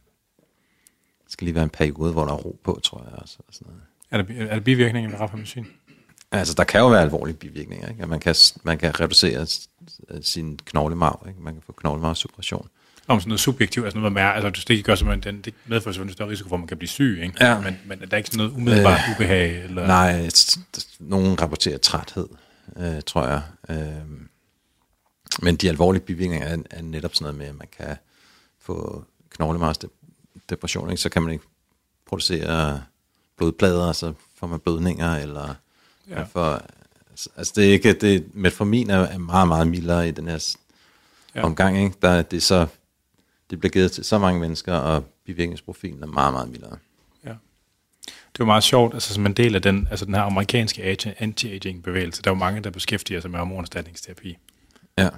[1.24, 3.36] det skal lige være en periode, hvor der er ro på, tror jeg også.
[3.38, 3.82] Og sådan noget.
[4.11, 5.66] Er der, er der bivirkninger ved rapamycin?
[6.32, 7.88] Altså, der kan jo være alvorlige bivirkninger.
[7.88, 8.03] Ikke?
[8.03, 9.68] At man kan, man kan reducere s-
[10.22, 11.24] sin knoglemarv.
[11.28, 11.41] Ikke?
[11.43, 12.68] Man kan få knoglemarvsuppression.
[13.09, 16.12] Om sådan noget subjektivt, altså noget med, altså det gør simpelthen, den, det medfører selvfølgelig
[16.12, 17.45] en større risiko for, at man kan blive syg, ikke?
[17.47, 17.61] Ja.
[17.61, 19.62] Men, men er der ikke sådan noget umiddelbart øh, ubehag?
[19.64, 19.86] Eller?
[19.86, 20.28] Nej,
[21.01, 22.28] nogen rapporterer træthed,
[22.76, 23.43] øh, tror jeg.
[23.68, 24.20] Øh,
[25.42, 27.96] men de alvorlige bivirkninger er, er netop sådan noget med, at man kan
[28.58, 31.02] få knoglemarvsdepression, ikke?
[31.02, 31.44] så kan man ikke
[32.06, 32.82] producere
[33.36, 35.54] blodplader, og så får man blødninger, eller
[36.08, 36.14] Ja.
[36.14, 36.60] man får,
[37.36, 40.56] altså det er ikke, det, metformin er, meget, meget mildere i den her
[41.34, 41.42] Ja.
[41.44, 41.96] omgang, ikke?
[42.02, 42.66] Der, det er så,
[43.50, 46.76] det bliver givet til så mange mennesker, og bivirkningsprofilen er meget, meget mildere.
[47.24, 47.30] Ja.
[48.06, 50.82] Det var meget sjovt, altså som en del af den, altså den her amerikanske
[51.22, 54.38] anti-aging bevægelse, der er jo mange, der beskæftiger sig med hormonerstatningsterapi.
[54.99, 55.09] Ja,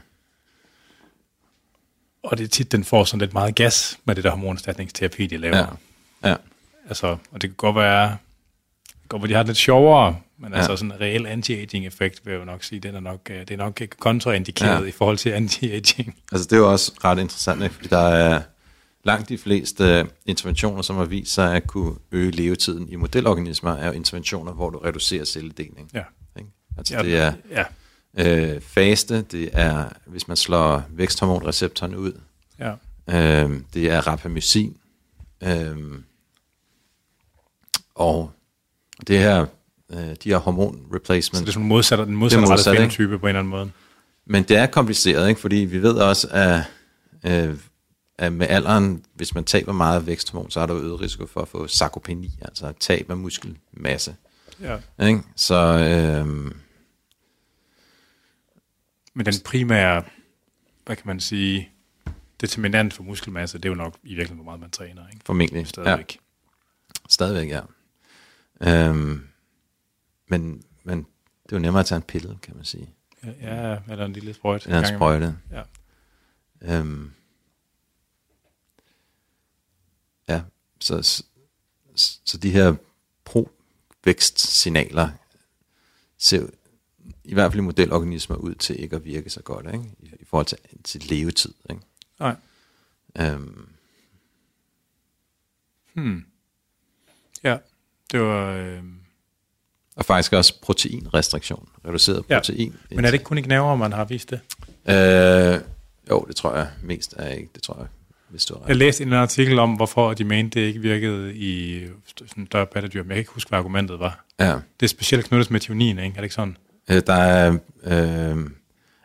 [2.23, 5.37] Og det er tit, den får sådan lidt meget gas med det der hormonerstatningsterapi, de
[5.37, 5.57] laver.
[6.25, 6.37] ja, ja.
[6.89, 8.16] Altså, og det kan godt være,
[9.09, 10.59] godt være, de har det lidt sjovere, men Ja.
[10.59, 13.41] altså sådan en reel anti-aging effekt, vil jeg jo nok sige, den er nok, øh,
[13.41, 14.81] det er nok ikke kontraindikeret Ja.
[14.81, 14.87] ja.
[14.87, 16.14] i forhold til anti-aging.
[16.33, 17.75] Altså det er jo også ret interessant, ikke?
[17.75, 18.43] fordi der er
[19.05, 23.73] langt de fleste øh, interventioner, som har vist sig at kunne øge levetiden i modelorganismer,
[23.77, 25.91] er jo interventioner, hvor du reducerer celledeling.
[25.95, 26.03] Ja.
[26.39, 26.51] Ikke?
[26.79, 27.64] Altså ja, det er Ja,
[28.18, 32.12] øh, faste, det er, hvis man slår væksthormonreceptoren ud,
[32.58, 32.72] ja,
[33.10, 34.76] øh, det er rapamycin,
[35.42, 35.76] øh,
[37.94, 38.30] og
[39.06, 39.46] det her,
[39.90, 42.94] øh, de her hormon så replacement, det er sådan modsat, den modsatte modsat, rette ikke?
[42.94, 43.70] fenotype på en eller anden måde.
[44.26, 45.40] Men det er kompliceret, ikke?
[45.40, 46.60] fordi vi ved også, at,
[47.26, 47.56] øh,
[48.18, 51.40] at med alderen, hvis man taber meget væksthormon, så er der jo øget risiko for
[51.40, 54.14] at få sarkopeni, altså tab af muskelmasse.
[54.60, 55.06] Ja.
[55.06, 55.20] Ikke?
[55.36, 56.52] Så øh,
[59.14, 60.04] Men den primære,
[60.84, 61.70] hvad kan man sige,
[62.40, 65.20] determinant for muskelmasse, det er jo nok i virkeligheden, hvor meget man træner, ikke?
[65.24, 66.14] formentlig Stadigvæk.
[66.14, 66.20] Ja,
[67.08, 67.60] stadigvæk, ja.
[68.60, 69.28] Øhm,
[70.28, 70.98] men, men
[71.42, 72.90] det er jo nemmere at tage en pille, kan man sige.
[73.24, 73.30] Ja,
[73.70, 74.66] ja eller en lille sprøjt.
[74.66, 75.38] Eller en sprøjte.
[75.50, 75.62] Ja.
[76.62, 77.12] Øhm,
[80.28, 80.42] ja,
[80.80, 81.24] så, så,
[82.24, 82.74] så de her
[83.24, 85.08] pro-vækstsignaler
[86.18, 86.46] ser
[87.25, 89.85] i hvert fald i modelorganismer ud til ikke at virke så godt, ikke?
[90.01, 91.55] I, i forhold til, til levetid.
[91.70, 91.83] Ikke?
[92.20, 92.35] Nej.
[93.20, 93.68] Øhm,
[95.95, 96.25] Hmm.
[97.45, 97.57] Ja,
[98.12, 98.53] det var...
[98.53, 98.79] Øh...
[99.97, 102.77] og faktisk også proteinrestriktion, reduceret Ja, protein.
[102.91, 104.41] Men er det ikke kun i knæver, man har vist det?
[104.89, 105.61] Øh,
[106.11, 107.87] jo, det tror jeg mest er ikke, det tror jeg,
[108.29, 111.81] hvis du Jeg læste en artikel om, hvorfor de mente, det ikke virkede i
[112.16, 114.25] sådan større pattedyr, men jeg kan ikke huske, hvad argumentet var.
[114.39, 116.09] Ja, Det er specielt knyttet med tionin, ikke?
[116.09, 116.57] Er det ikke sådan?
[116.91, 117.51] Øh, der er,
[117.85, 118.51] øh,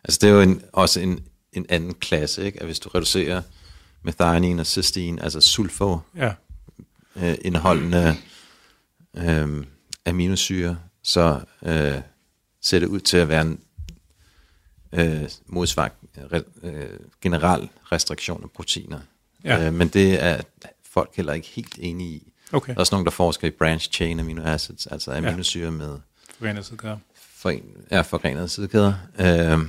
[0.03, 1.19] altså det er jo en, også en
[1.53, 2.59] en anden klasse, ikke?
[2.59, 3.41] At hvis du reducerer
[4.01, 6.33] methionine og cysteine, altså sulfo, Ja.
[7.15, 8.15] øh, indeholdende
[9.17, 9.65] øh,
[10.05, 11.93] aminosyre, så øh,
[12.61, 13.59] ser det ud til at være en
[14.93, 18.99] øh, modsvar re, øh, generel restriktion af proteiner.
[19.43, 19.65] Ja.
[19.67, 20.41] Øh, men det er
[20.91, 22.33] folk heller ikke helt enige i.
[22.51, 22.67] Okay.
[22.73, 25.99] Der er også nogen, der forsker i branch chain amino acids, altså aminosyre med
[26.39, 26.65] Forenet
[27.37, 28.93] foren, ja, forgrenede sidekæder.
[29.19, 29.59] Øh,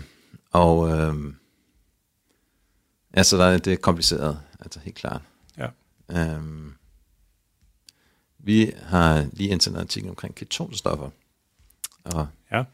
[0.51, 1.35] og øh,
[3.13, 5.23] altså, der, er- det er kompliceret, altså helt klart.
[5.59, 5.69] Ja.
[6.11, 6.75] Øhm,
[8.39, 11.11] vi har lige indsendt en artikel omkring ketonstoffer,
[12.05, 12.65] og Ja.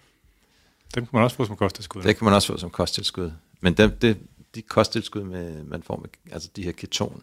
[0.94, 2.02] Dem kan man også få som kosttilskud.
[2.02, 3.32] det kan man også få som kosttilskud.
[3.60, 4.18] Men dem, det,
[4.54, 7.22] de kosttilskud, med, man får med altså de her keton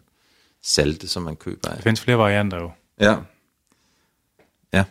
[0.62, 2.70] salte, som man køber Der findes flere varianter jo.
[3.00, 3.16] Ja.
[4.72, 4.84] Ja.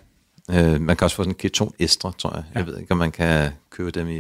[0.50, 2.44] Øh, man kan også få sådan ketonester, tror jeg.
[2.54, 2.60] Ja.
[2.60, 4.20] Jeg ved ikke, om man kan købe dem i...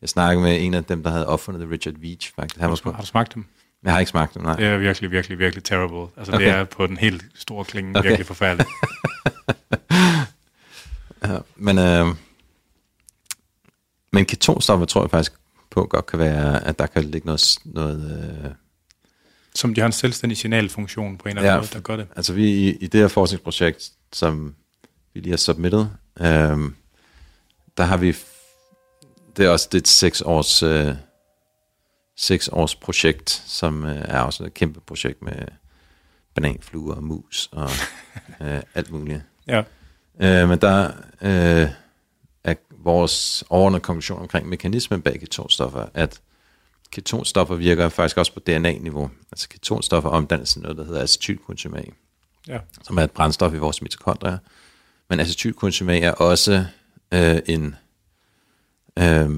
[0.00, 2.60] Jeg snakkede med en af dem, der havde opfundet det, Richard Veach, faktisk.
[2.60, 3.44] Han Har du, har du smagt dem?
[3.84, 4.56] jeg har ikke smagt dem, nej.
[4.56, 6.06] Det er virkelig, virkelig, virkelig terrible.
[6.16, 6.44] Altså Okay.
[6.44, 8.08] det er på den helt store klinge Okay.
[8.08, 8.68] virkelig forfærdeligt.
[11.24, 12.06] Ja, men, øh,
[14.12, 15.32] men ketonstoffer tror jeg faktisk
[15.70, 17.58] på godt kan være, at der kan ligge noget...
[17.64, 18.50] noget øh,
[19.54, 21.56] Som de har en selvstændig signalfunktion på en eller anden ja.
[21.60, 22.06] måde, der gør det.
[22.16, 24.54] altså vi i, i det her forskningsprojekt, som
[25.16, 25.90] vi lige har submittet,
[26.20, 26.58] øh,
[27.76, 28.16] der har vi...
[29.36, 30.94] Det er også det er et seks års, øh,
[32.16, 35.34] seks års projekt, som øh, er også et kæmpe projekt med
[36.34, 37.70] bananfluer og mus og
[38.42, 39.22] øh, alt muligt.
[39.46, 39.62] Ja.
[40.20, 40.92] Øh, men der
[41.22, 41.70] øh,
[42.44, 46.20] er vores overordnede konklusion omkring mekanismen bag ketonstoffer, at
[46.90, 49.10] ketonstoffer virker faktisk også på DNA-niveau.
[49.32, 51.82] Altså ketonstoffer omdannes til noget, der hedder acetylkonsum A,
[52.48, 52.58] ja.
[52.82, 54.38] som er et brændstof i vores mitokondrier.
[55.10, 56.64] Men acetylkonsum A er også
[57.12, 57.74] øh, en,
[58.98, 59.30] øh,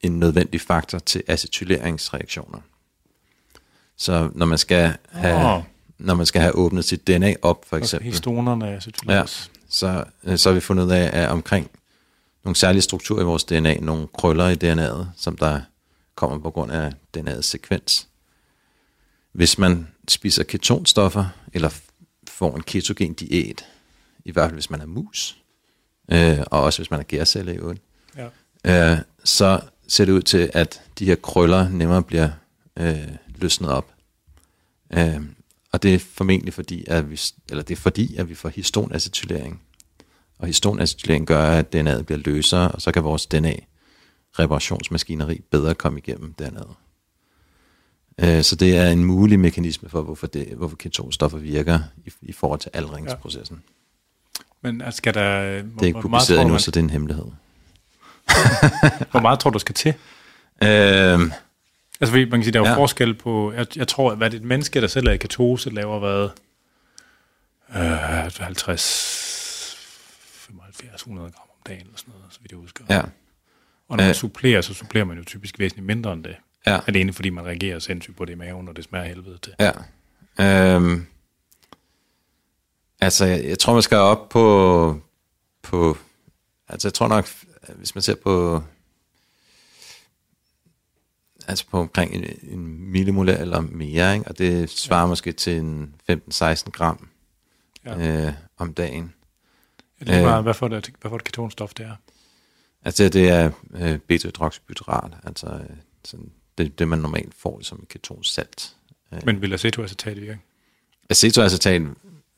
[0.00, 2.58] en nødvendig faktor til acetyleringsreaktioner.
[3.96, 5.62] Så når man skal have, Åh.
[5.98, 9.24] når man skal have åbnet sit DNA op, for eksempel, histonerne er Ja.
[9.68, 11.70] så, øh, så har vi fundet ud af, at omkring
[12.44, 15.60] nogle særlige strukturer i vores DNA, nogle krøller i DNA'et, som der
[16.14, 18.08] kommer på grund af DNA'ets sekvens.
[19.32, 21.70] Hvis man spiser ketonstoffer, eller
[22.28, 23.64] får en ketogen diæt,
[24.26, 25.38] i hvert fald hvis man er mus,
[26.12, 27.82] øh, og også hvis man er gærcelle i øvrigt,
[28.16, 28.28] Ja.
[28.92, 32.30] øh, så ser det ud til, at de her krøller nemmere bliver
[32.76, 33.92] øh, løsnet op.
[34.92, 35.20] Øh,
[35.72, 37.20] og det er formentlig fordi, at vi,
[37.50, 39.62] eller det er fordi, at vi får histonacetylering.
[40.38, 46.34] Og histonacetylering gør, at DNA'et bliver løsere, og så kan vores DNA-reparationsmaskineri bedre komme igennem
[46.42, 46.74] DNA'et.
[48.24, 52.32] Øh, så det er en mulig mekanisme for, hvorfor, det, hvorfor ketonstoffer virker i, i
[52.32, 53.62] forhold til aldringsprocessen.
[54.62, 55.40] Men altså, skal der...
[55.62, 57.24] Det er ikke publiceret endnu, så det er en hemmelighed.
[59.10, 59.94] Hvor meget tror du, skal til?
[60.62, 61.20] Øh,
[62.00, 62.76] Altså, man kan sige, der er jo Ja.
[62.76, 63.52] forskel på...
[63.52, 65.98] Jeg, jeg tror, at hvad det er et menneske, der selv er i ketose, laver
[65.98, 66.28] hvad?
[67.82, 69.76] Øh, 50...
[70.48, 72.84] 75, 100 gram om dagen, eller sådan noget, så vidt jeg husker.
[72.90, 73.06] ja, Og
[73.88, 74.14] når man Øh.
[74.14, 76.36] supplerer, så supplerer man jo typisk væsentligt mindre end det.
[76.66, 76.78] ja.
[76.86, 79.52] Alene fordi man reagerer sindssygt på det i maven, og det smager helvede til.
[79.60, 79.72] Ja.
[80.74, 81.06] Øhm,
[83.06, 85.00] altså, jeg, tror, man skal op på,
[85.62, 85.96] på...
[86.68, 87.28] Altså, jeg tror nok,
[87.74, 88.62] hvis man ser på...
[91.48, 94.28] Altså på omkring en, en millimolær eller mere, ikke?
[94.28, 95.06] og det svarer ja.
[95.06, 97.08] måske til en 15-16 gram
[97.84, 98.26] Ja.
[98.26, 99.14] øh, om dagen.
[100.00, 100.26] Ja, det er øh.
[100.26, 101.96] bare, hvad for det, hvad for et ketonstof det er.
[102.84, 107.88] Altså det, er øh, beta-hydroxybutyrat, altså øh, sådan, det, det, man normalt får som et
[107.88, 108.76] ketonsalt.
[109.24, 110.40] Men vil acetoacetat virke?
[111.10, 111.82] Acetoacetat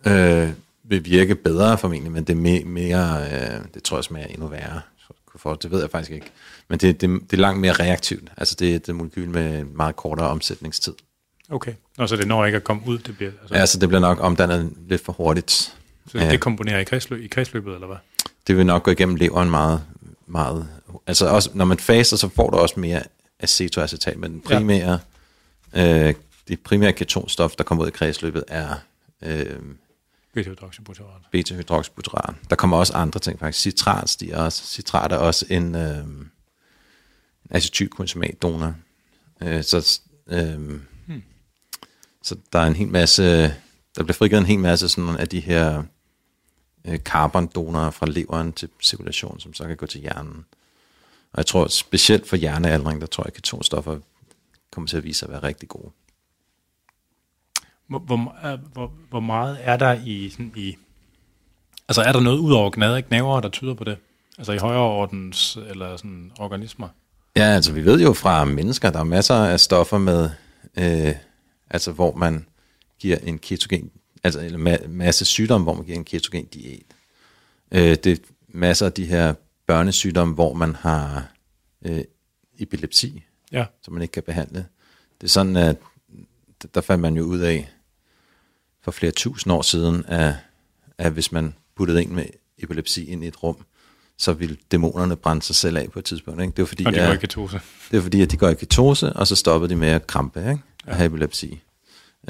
[0.07, 0.49] øh,
[0.85, 4.47] vil virke bedre formentlig, men det er me, mere, øh, det tror jeg smager endnu
[4.47, 4.81] værre.
[5.37, 6.27] For, det ved jeg faktisk ikke.
[6.69, 8.29] Men det, det, det er langt mere reaktivt.
[8.37, 10.93] Altså det er et molekyl med en meget kortere omsætningstid.
[11.51, 11.73] Okay.
[11.99, 13.31] Nå, så det når ikke at komme ud, det bliver...
[13.41, 15.53] Altså, Ja, så det bliver nok omdannet lidt for hurtigt.
[15.53, 16.37] så det, ja.
[16.37, 17.97] komponerer i, kredsløb, i kredsløbet, eller hvad?
[18.47, 19.83] Det vil nok gå igennem leveren meget,
[20.27, 20.69] meget.
[21.07, 23.03] Altså også, når man faster, så får du også mere
[23.41, 24.57] acetoacetat, men den Ja.
[24.59, 24.99] primære,
[25.75, 26.15] øh,
[26.49, 28.75] det primære ketonstof, der kommer ud i kredsløbet, er
[29.23, 29.47] øh,
[30.35, 31.23] Beta-hydroxybutyrat.
[31.33, 32.35] beta-hydroxybutyrat.
[32.51, 33.63] Der kommer også andre ting faktisk.
[33.63, 34.67] Citrat stiger også.
[34.67, 36.05] Citrat er også en øh,
[37.51, 38.75] acetylkonsumat-donor.
[39.43, 40.59] Øh, så, øh,
[41.07, 41.23] hmm.
[42.23, 43.43] så der er en hel masse,
[43.97, 45.83] der bliver frigivet en hel masse sådan af de her
[46.85, 50.45] øh, carbondonorer fra leveren til cirkulation, som så kan gå til hjernen.
[51.33, 53.99] Og jeg tror specielt for hjernealdring, der tror jeg, at ketonstoffer
[54.73, 55.91] kommer til at vise sig at være rigtig gode.
[57.89, 60.77] Hvor, hvor, øh, hvor, hvor meget er der i, sådan, i...
[61.89, 63.97] Altså er der noget ud over gnade, knæver, der tyder på det?
[64.39, 66.89] Altså i højere ordens eller sådan organismer?
[67.37, 70.31] Ja, altså vi ved jo fra mennesker, der er masser af stoffer med,
[70.77, 71.15] øh,
[71.71, 72.47] altså hvor man
[72.99, 73.91] giver en ketogen,
[74.25, 76.83] altså en ma- masse sygdomme, hvor man giver en ketogen diæt.
[77.73, 78.17] Øh, det er
[78.49, 79.35] masser af de her
[79.67, 81.29] børnesygdomme, hvor man har
[81.85, 82.01] øh,
[82.59, 83.65] epilepsi, Ja.
[83.83, 84.67] som man ikke kan behandle.
[85.21, 85.77] Det er sådan, at
[86.75, 87.69] der fandt man jo ud af
[88.93, 90.35] for flere tusind år siden, at,
[90.99, 92.25] at hvis man puttede en med
[92.59, 93.65] epilepsi ind i et rum,
[94.17, 96.41] så ville dæmonerne brænde sig selv af på et tidspunkt.
[96.43, 96.53] Ikke?
[96.57, 97.61] Det var fordi, Og det at- var ikke ketose.
[97.91, 100.41] det er fordi, at de går i ketose, og så stoppede de med at krampe,
[100.41, 100.63] ikke?
[100.87, 101.61] At have epilepsi.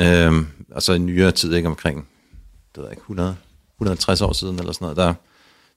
[0.01, 2.09] Øhm, og så i nyere tid, ikke omkring,
[2.75, 3.37] det ved ikke, 100,
[3.77, 5.15] 150 år siden eller sådan noget, der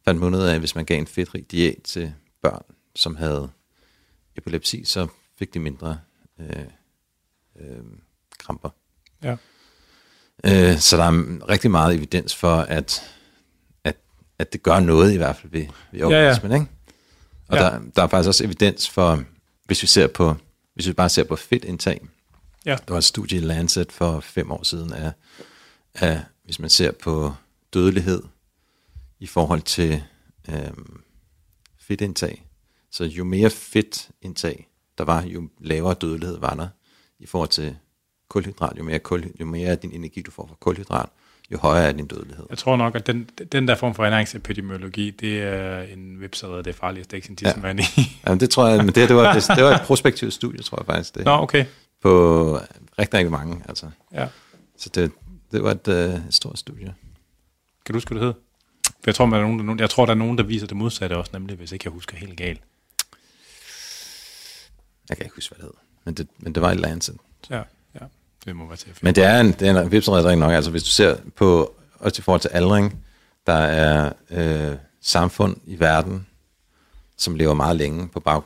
[0.06, 2.62] fandt man ud af, at hvis man gav en fedtrig diæt til børn,
[2.96, 3.50] som havde
[4.38, 5.08] epilepsi, så
[5.40, 6.00] fik de mindre
[6.40, 6.64] øh,
[7.60, 7.84] øh,
[8.40, 8.70] kramper.
[9.24, 9.36] Ja.
[10.46, 13.04] Øh, så der er rigtig meget evidens for, at,
[13.84, 13.96] at,
[14.40, 16.06] at det gør noget i hvert fald ved, ved ja.
[16.06, 16.52] organismen.
[16.52, 16.66] Ikke?
[17.48, 17.64] Og Ja.
[17.64, 19.24] der, der er faktisk også evidens for,
[19.66, 20.36] hvis vi ser på,
[20.74, 22.02] hvis vi bare ser på fedtindtag.
[22.66, 22.72] Ja.
[22.88, 25.12] Der var et studie i Lancet for fem år siden af,
[25.94, 27.34] af hvis man ser på
[27.74, 28.24] dødelighed
[29.20, 30.04] i forhold til
[30.50, 31.02] øhm,
[31.80, 32.46] fedtindtag.
[32.92, 36.68] Så jo mere fedtindtag der var, jo lavere dødelighed var der
[37.20, 37.78] i forhold til
[38.32, 38.78] kulhydrat.
[38.78, 41.10] Jo mere, kul, jo mere din energi, du får fra kulhydrat,
[41.52, 42.46] jo højere er din dødelighed.
[42.50, 46.68] Jeg tror nok, at den, den der form for ernæringsepidemiologi, det er en webside, det
[46.68, 47.84] er farligt at stikke sin tidsmand i.
[48.26, 50.80] Jamen, det tror jeg, men det, det, var, det, det var et prospektivt studie, tror
[50.80, 51.16] jeg faktisk.
[51.16, 51.66] Det, Nå, okay.
[52.02, 52.12] På
[53.00, 53.64] rigtig, rigtig mange.
[53.70, 53.90] Altså.
[54.14, 54.28] Ja.
[54.78, 55.12] Så det,
[55.52, 56.94] det var et, øh, et stort studie.
[57.86, 58.34] Kan du huske, hvad det hed?
[58.86, 60.78] For jeg tror, der er nogen, der, jeg tror, der er nogen, der viser det
[60.78, 62.62] modsatte også, nemlig hvis ikke jeg husker helt galt.
[65.10, 65.74] Jeg kan ikke huske, hvad det hed.
[66.06, 67.18] Men det, men det var i Lancet.
[67.50, 67.64] Ja, ja.
[68.46, 68.94] Det må være til.
[69.02, 70.52] Men det er en, det er en webside rigtig nok.
[70.54, 73.04] Altså hvis du ser på, også i forhold til aldring,
[73.48, 76.28] der er øh, samfund i verden,
[77.18, 78.42] som lever meget længe, på, bag,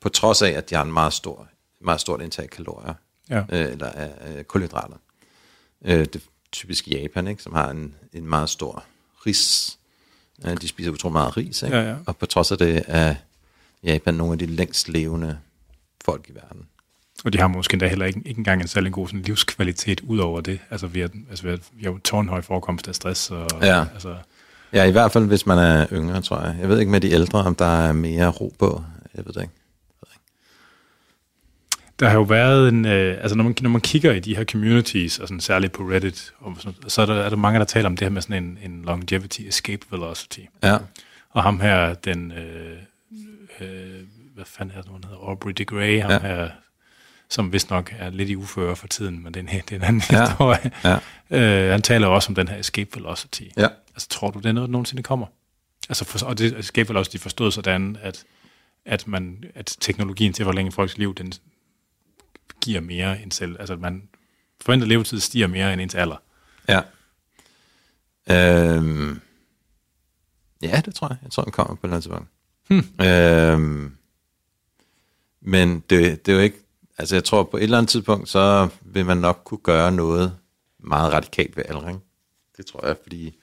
[0.00, 1.48] på trods af, at de har en meget, stor,
[1.80, 2.94] meget stort indtag af kalorier,
[3.30, 3.38] Ja.
[3.48, 4.96] øh, eller af øh, kulhydrater.
[5.84, 6.20] Øh, det er
[6.52, 8.84] typisk Japan, ikke, som har en, en meget stor
[9.26, 9.78] ris.
[10.46, 11.76] Øh, de spiser utrolig meget ris, ikke?
[11.76, 11.96] Ja, ja.
[12.06, 13.14] og på trods af det er
[13.82, 15.38] Japan nogle af de længst levende
[16.04, 16.66] folk i verden.
[17.24, 20.18] Og de har måske endda heller ikke, ikke engang en særlig god sådan, livskvalitet ud
[20.18, 20.58] over det.
[20.70, 23.30] Altså vi har, altså, vi har, vi har jo tårnhøj forekomst af stress.
[23.30, 23.84] Og, Ja.
[23.94, 24.14] Altså,
[24.72, 26.56] Ja, i hvert fald hvis man er yngre, tror jeg.
[26.60, 28.84] Jeg ved ikke med de ældre, om der er mere ro på.
[29.16, 29.52] Jeg ved det ikke.
[32.00, 34.44] der har jo været en, øh, altså når man, når man kigger i de her
[34.44, 37.64] communities, og sådan, særligt på Reddit, og sådan, så er der, er der mange, der
[37.64, 40.40] taler om det her med sådan en, en longevity escape velocity.
[40.62, 40.76] Ja,
[41.30, 42.78] Og ham her, den, øh,
[43.60, 44.00] øh,
[44.34, 46.18] hvad fanden er det, han hedder, Aubrey de Grey, ham ja.
[46.18, 46.48] her,
[47.32, 49.76] som vist nok er lidt i uføre for tiden, men det er en, det er
[49.76, 50.28] en anden Ja.
[50.28, 50.70] historie.
[50.84, 50.98] ja,
[51.30, 53.42] Øh, han taler også om den her escape velocity.
[53.56, 53.68] ja.
[53.94, 55.26] Altså, tror du, det er noget, der nogensinde kommer?
[55.88, 58.24] Altså, for, og det escape velocity forstået sådan, at,
[58.84, 61.32] at, man, at teknologien til at forlænge folks liv, den
[62.60, 63.56] giver mere end selv.
[63.60, 64.08] Altså, man
[64.60, 66.16] forventet levetid stiger mere end ens alder.
[66.68, 66.80] ja.
[68.30, 69.20] Øhm,
[70.62, 71.16] ja, det tror jeg.
[71.22, 72.28] Jeg tror, den kommer på et eller andet tidspunkt.
[72.98, 73.06] Hmm.
[73.06, 73.96] Øhm,
[75.40, 76.58] men det, det er jo ikke...
[76.98, 80.36] Altså, jeg tror, på et eller andet tidspunkt, så vil man nok kunne gøre noget
[80.78, 82.02] meget radikalt ved aldring.
[82.56, 83.38] Det tror jeg, fordi...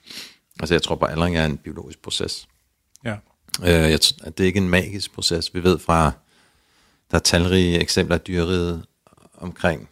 [0.60, 2.48] Altså, jeg tror på, at aldring er en biologisk proces.
[3.04, 3.16] Ja.
[3.62, 5.54] Øh, jeg, det er ikke en magisk proces.
[5.54, 6.12] Vi ved fra,
[7.10, 8.84] der er talrige eksempler af dyreriget
[9.36, 9.88] omkring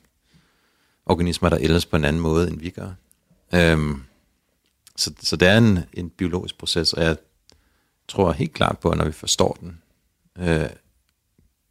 [1.07, 2.91] organismer, der ældes på en anden måde, end vi gør.
[3.55, 4.03] Øhm,
[4.97, 7.17] så, så det er en, en biologisk proces, og jeg
[8.09, 9.83] tror helt klart på, at når vi forstår den,
[10.39, 10.71] øh,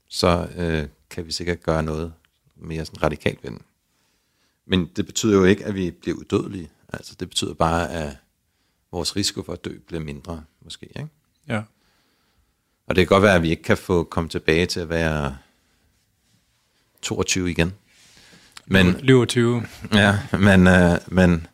[0.09, 2.13] så øh, kan vi sikkert gøre noget
[2.55, 3.61] mere sådan radikalt ved den.
[4.65, 6.69] Men det betyder jo ikke, at vi bliver udødelige.
[6.93, 8.17] Altså, det betyder bare, at
[8.91, 10.85] vores risiko for at dø bliver mindre, måske.
[10.85, 11.07] Ikke?
[11.47, 11.61] Ja.
[12.87, 15.37] Og det kan godt være, at vi ikke kan få komme tilbage til at være
[17.01, 17.73] 22 igen.
[18.65, 19.63] Men, Løver 20.
[19.93, 21.47] ja, men, øh, men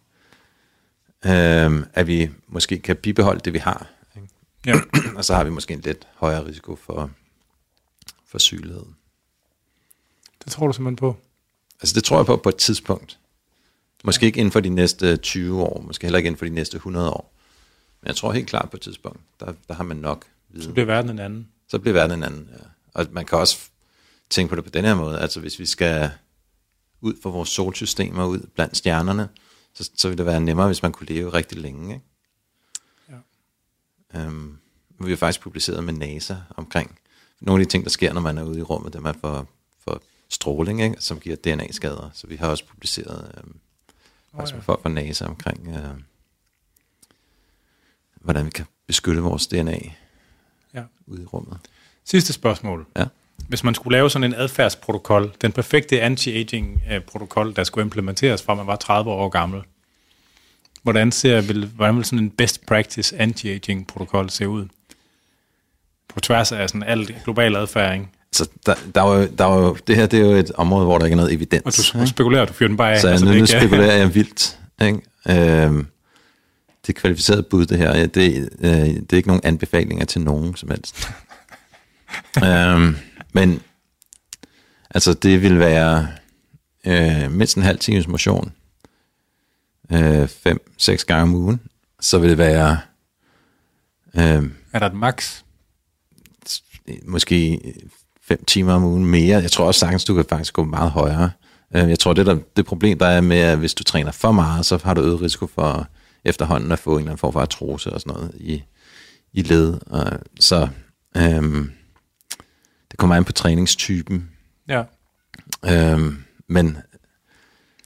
[1.26, 3.88] øh, at vi måske kan bibeholde det, vi har.
[4.16, 4.28] Ikke?
[4.66, 4.74] Ja.
[5.18, 7.12] Og så har vi måske en lidt højere risiko for,
[8.28, 8.86] for sygelighed.
[10.44, 11.15] Det tror du simpelthen på.
[11.82, 13.20] Altså det tror jeg på på et tidspunkt.
[14.03, 16.76] Måske ikke inden for de næste 20 år, måske heller ikke inden for de næste
[16.76, 17.34] 100 år.
[18.02, 20.65] Men jeg tror helt klart på et tidspunkt, der, der har man nok viden.
[20.65, 21.48] Så bliver verden en anden.
[21.68, 22.49] så bliver verden en anden.
[22.52, 22.65] Ja.
[22.94, 23.60] Og man kan også
[24.30, 25.20] tænke på det på den her måde.
[25.20, 26.11] Altså hvis vi skal
[27.02, 29.30] ud for vores solsystemer, ud blandt stjernerne,
[29.74, 31.94] så, så vil det være nemmere, hvis man kunne leve rigtig længe.
[31.94, 32.06] Ikke?
[34.14, 34.20] Ja.
[34.20, 34.57] Øhm,
[34.99, 36.99] vi har faktisk publiceret med NASA omkring
[37.41, 39.48] nogle af de ting, der sker, når man er ude i rummet, dem er for,
[39.84, 40.02] for
[40.34, 40.96] stråling, ikke?
[41.00, 42.10] som giver DNA-skader.
[42.14, 43.56] Så vi har også publiceret øhm,
[44.36, 44.56] faktisk ja.
[44.58, 46.02] med folk fra NASA omkring, øh,
[48.22, 49.80] hvordan vi kan beskytte vores DNA
[50.74, 50.84] Ja.
[51.08, 51.58] ude i rummet.
[52.04, 52.86] Sidste spørgsmål.
[52.98, 53.06] Ja.
[53.48, 58.68] hvis man skulle lave sådan en adfærdsprotokol, den perfekte anti-aging-protokol, der skulle implementeres fra man
[58.68, 59.62] var 30 år gammel,
[60.84, 64.68] hvordan ser vil, hvordan vil sådan en best practice anti-aging-protokol se ud?
[66.08, 68.08] På tværs af sådan alt global adfærd, ikke?
[68.34, 70.86] Så der, der, var jo, der var jo, det her det er jo et område,
[70.86, 71.94] hvor der ikke er noget evidens.
[71.94, 73.02] Og du spekulerer, du fyrer den bare af.
[73.02, 74.60] Så altså, nu, det nu ikke- spekulerer jeg vildt.
[74.82, 75.00] Ikke?
[75.66, 75.88] Øhm,
[76.88, 77.98] det er kvalificeret bud, det her.
[77.98, 81.08] Ja, Det, øh, det er ikke nogen anbefalinger til nogen som helst.
[82.46, 82.96] øhm,
[83.34, 83.62] men
[84.90, 86.08] altså, det vil være
[86.88, 88.52] øh, mindst en halv times motion.
[89.92, 91.60] Øh, fem, seks gange om ugen.
[92.00, 92.80] Så vil det være
[94.16, 94.44] øh,
[94.74, 95.40] Er der et max?
[97.06, 97.60] måske
[98.24, 99.38] fem timer om ugen mere.
[99.41, 101.32] Jeg tror også sagtens, du kan faktisk gå meget højere.
[101.76, 104.32] Øh, Jeg tror, det, der, det problem, der er med, at hvis du træner for
[104.32, 105.88] meget, så har du øget risiko for
[106.26, 108.64] efterhånden at få en eller anden form for artrose og sådan noget i,
[109.34, 109.78] i led.
[109.88, 110.68] Og Så
[111.18, 111.72] øhm,
[112.91, 114.30] det kommer an på træningstypen.
[114.68, 114.84] Ja.
[115.66, 116.78] Øhm, men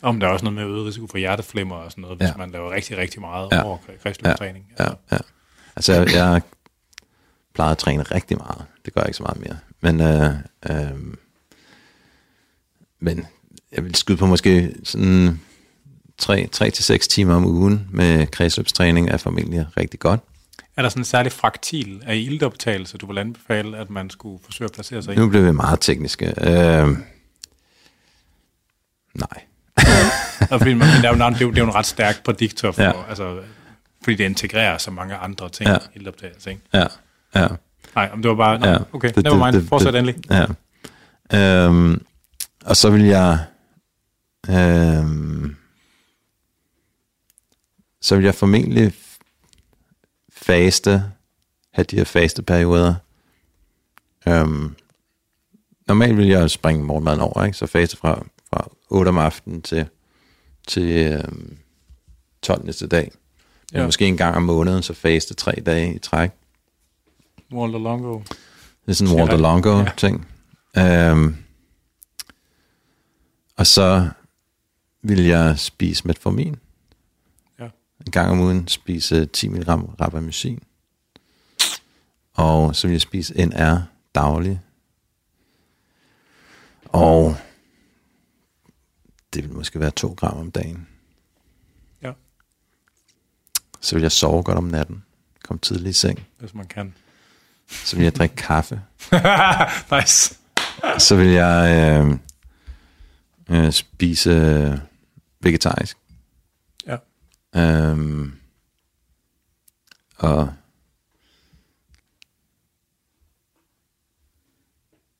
[0.02, 2.34] Om der er også noget med øget risiko for hjerteflimmer og sådan noget, hvis Ja.
[2.38, 3.56] man laver rigtig, rigtig meget Ja.
[3.58, 3.64] ja.
[3.64, 4.66] over kredsløbstræning.
[4.80, 5.18] ja, ja.
[5.76, 6.42] Altså, jeg, jeg
[7.54, 8.66] plejer at træne rigtig meget.
[8.86, 9.58] Det gør jeg ikke så meget mere.
[9.82, 10.34] Men, øh,
[10.70, 10.92] øh,
[13.00, 13.28] men
[13.72, 15.40] jeg vil skyde på måske sådan
[16.22, 20.22] 3-6 timer om ugen med kredsløbstræning er formentlig rigtig godt.
[20.78, 24.66] Er der sådan en særlig fraktil af iltoptagelse, du vil anbefale, at man skulle forsøge
[24.66, 25.18] at placere sig i?
[25.18, 26.26] Nu bliver vi meget tekniske.
[26.42, 26.88] Øh,
[29.14, 29.44] nej.
[30.52, 32.24] Og fordi man, det, er jo, det, er jo, det er jo en ret stærk
[32.24, 33.10] prædiktor for, Ja.
[33.10, 33.40] altså,
[34.04, 35.78] fordi det integrerer så mange andre ting, ja.
[35.96, 36.62] iltoptagelse, ikke?
[36.74, 36.86] Ja,
[37.36, 37.48] ja.
[37.98, 38.72] Nej, om det var bare, Ja.
[38.72, 38.78] ja.
[38.94, 40.24] okay, Det- never mind, det- fortsæt det- endelig.
[41.32, 41.66] Ja.
[41.68, 42.06] Øhm,
[42.66, 43.46] og så vil jeg...
[44.50, 45.56] Øhm,
[48.02, 48.94] så vil jeg formentlig
[50.32, 51.04] faste,
[51.74, 52.96] have de her faste perioder.
[54.28, 54.76] Øhm,
[55.88, 57.58] normalt vil jeg springe morgenmaden over, ikke?
[57.58, 59.86] så faste fra, fra 8 om aftenen til,
[60.68, 61.58] til øhm,
[62.42, 63.12] 12 næste dag.
[63.72, 63.86] Men Ja.
[63.86, 66.32] måske en gang om måneden, så faste tre dage i træk.
[67.52, 68.20] Walter Longo.
[68.20, 68.28] Det
[68.88, 69.24] er sådan en Ja.
[69.24, 70.28] Walter Longo ting.
[70.78, 71.36] Øhm,
[73.56, 74.10] og så
[75.02, 76.56] vil jeg spise metformin.
[77.60, 77.70] Ja.
[78.06, 79.68] En gang om ugen spise 10 mg
[80.02, 80.64] rapamycin.
[82.34, 83.78] Og så vil jeg spise NR
[84.16, 84.62] daglig.
[86.86, 87.36] Og
[89.34, 90.88] det vil måske være 2 gram om dagen.
[92.02, 92.12] Ja.
[93.82, 95.04] Så vil jeg sove godt om natten.
[95.44, 96.28] Komme tidligt i seng.
[96.40, 96.94] Hvis man kan.
[97.68, 98.82] Så vil jeg drikke kaffe.
[99.96, 100.38] nice.
[100.98, 102.20] Så vil jeg øh,
[103.50, 104.82] øh, spise
[105.40, 105.98] vegetarisk.
[106.88, 106.98] Ja.
[107.56, 108.34] Øhm,
[110.18, 110.54] og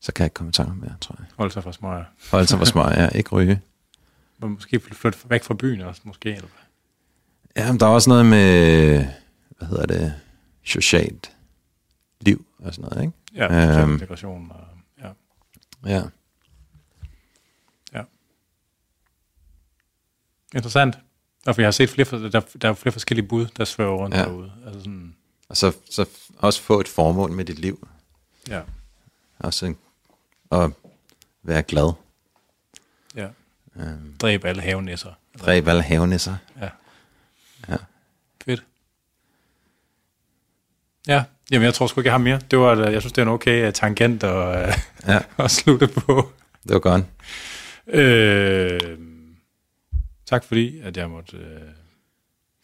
[0.02, 1.28] så kan jeg ikke komme i tanke om mere, tror jeg.
[1.38, 2.04] Hold sig for smøger.
[2.32, 3.62] Hold sig for smøg, ja, ikke ryge.
[4.40, 6.30] Men måske flytte flytte væk fra byen også, måske.
[6.30, 7.64] Eller hvad?
[7.64, 9.06] Ja, men der er også noget med,
[9.58, 10.14] hvad hedder det,
[10.64, 11.37] socialt
[12.22, 13.18] liv og sådan noget, ikke?
[13.54, 13.94] Ja, Øhm.
[13.94, 14.52] integration.
[14.52, 14.68] Og,
[15.86, 16.04] ja.
[17.94, 18.04] Ja.
[20.56, 20.98] Interessant.
[21.46, 24.16] Og for jeg har set flere, der, der er flere forskellige bud, der svæver rundt
[24.16, 24.20] Ja.
[24.22, 24.26] ja.
[24.28, 24.52] derude.
[24.66, 25.16] Altså sådan,
[25.50, 26.06] Og så, så
[26.38, 27.88] også få et formål med dit liv.
[28.48, 28.62] ja.
[29.40, 29.78] Også en,
[30.50, 30.74] og
[31.44, 31.94] være glad.
[33.16, 33.30] ja.
[33.76, 35.14] Øhm, Dræb alle havenæsser.
[35.40, 36.38] dræb alle havenisser.
[36.62, 36.70] Ja.
[37.70, 37.78] Ja.
[38.46, 38.66] Fedt.
[41.08, 42.40] Ja, jamen jeg tror sgu ikke, jeg har mere.
[42.52, 44.74] Det var, jeg synes, det er en okay uh, tangent at, uh,
[45.08, 46.30] Ja, at slutte på.
[46.64, 47.04] det var godt.
[47.88, 48.80] Øh,
[50.26, 51.44] tak fordi, at jeg måtte øh,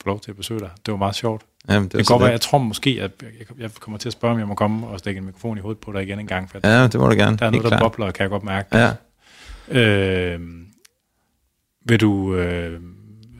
[0.01, 0.69] få lov til at besøge dig.
[0.85, 1.41] Det var meget sjovt.
[1.69, 2.31] Jamen, Det, det, lidt.
[2.31, 4.99] jeg tror måske, at jeg, jeg kommer til at spørge, om jeg må komme og
[4.99, 7.15] stikke en mikrofon i hovedet på dig igen en gang, for ja, det må du
[7.15, 7.37] gerne.
[7.37, 8.77] der er noget, der bobler, kan jeg godt mærke.
[8.77, 8.91] Ja.
[9.69, 10.39] Øh,
[11.85, 12.79] vil du øh,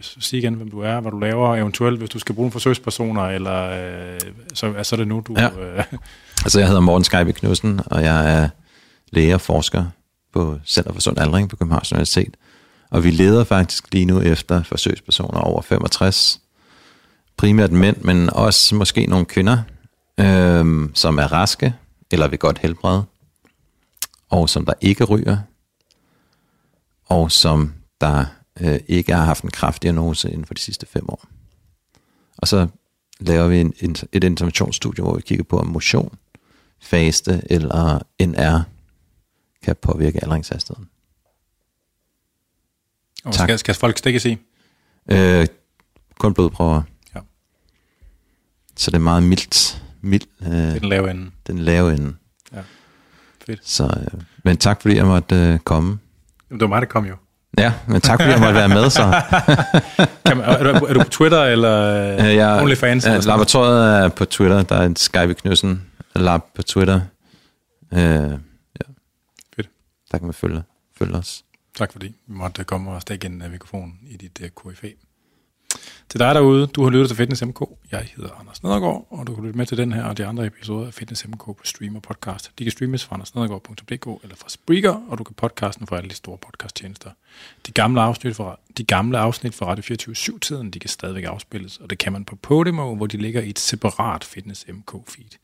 [0.04, 3.22] sige igen, hvem du er, hvad du laver, eventuelt hvis du skal bruge nogle forsøgspersoner,
[3.22, 4.20] eller øh,
[4.54, 5.36] så, så er det nu, du...
[5.38, 5.50] Ja.
[5.60, 5.84] Øh,
[6.46, 8.50] Altså, jeg hedder Morten Skejby Knudsen, og jeg er
[9.12, 9.86] læge og forsker
[10.34, 12.38] på Center for Sund Aldring på Københavns Universitet.
[12.90, 16.42] Og vi leder faktisk lige nu efter forsøgspersoner over 65.
[17.38, 19.58] Primært mænd, men også måske nogle kvinder,
[20.20, 21.74] øhm, som er raske
[22.12, 23.04] eller vil godt helbrede,
[24.30, 25.38] og som der ikke ryger,
[27.06, 28.26] og som der
[28.62, 31.26] øh, ikke har haft en kraftdiagnose inden for de sidste fem år.
[32.38, 32.68] Og så
[33.20, 36.18] laver vi en, en, et interventionsstudie, hvor vi kigger på, om motion,
[36.82, 38.62] faste eller NR
[39.64, 40.90] kan påvirke aldringshastigheden.
[43.26, 43.46] og Tak.
[43.50, 44.38] skal, skal folk stikkes i?
[45.12, 45.48] Øh,
[46.20, 46.82] kun blodprøver.
[47.16, 47.20] Ja.
[48.76, 49.84] Så det er meget mildt.
[50.02, 51.32] Mild, øh, Det er den lave ende.
[51.48, 52.16] den lave ende.
[53.46, 53.68] Fedt.
[53.68, 56.00] Så, øh, men tak fordi jeg måtte øh, komme.
[56.50, 57.16] Jamen, det var mig, der kom jo.
[57.58, 59.02] Ja, men tak fordi jeg måtte være med så.
[60.26, 61.76] Kan man, er, du, er du på Twitter eller
[62.20, 63.06] Øh, jeg, OnlyFans?
[63.06, 64.64] Ja, laboratoriet er på Twitter.
[64.64, 65.86] Der er en Skype Knudsen
[66.16, 67.02] lab på Twitter.
[67.94, 68.86] Øh, ja.
[69.56, 69.70] Fedt.
[70.12, 70.64] Der kan man følge,
[70.98, 71.44] følge os.
[71.78, 74.88] Tak fordi vi måtte komme og stikke en mikrofon i dit uh, KFA.
[76.10, 77.62] Til dig derude, du har lyttet til Fitness MK.
[77.92, 80.46] Jeg hedder Anders Nedergaard, og du kan lytte med til den her og de andre
[80.46, 82.52] episoder af Fitness MK på Stream og Podcast.
[82.60, 86.16] De kan streames fra andersnedergaard.dk eller fra Spreaker, og du kan podcasten fra alle de
[86.16, 87.12] store podcasttjenester.
[87.68, 91.90] De gamle afsnit fra, de gamle afsnit fra Radio 24-7-tiden, de kan stadigvæk afspilles, og
[91.90, 95.38] det kan man på Podimo, hvor de ligger i et separat Fitness MK-feed.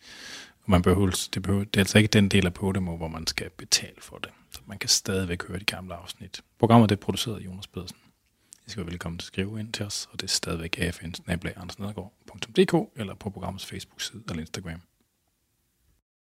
[0.66, 3.50] Man behøver, det, behøver, det er altså ikke den del af Podimo, hvor man skal
[3.50, 4.30] betale for det.
[4.52, 6.42] Så man kan stadigvæk høre de gamle afsnit.
[6.60, 7.98] Programmet det er produceret af Jonas Pedersen.
[8.70, 10.80] I skal være velkommen til at skrive ind til os, og det er stadigvæk
[11.58, 11.70] afn
[12.96, 14.82] eller på programmets Facebook-side eller Instagram.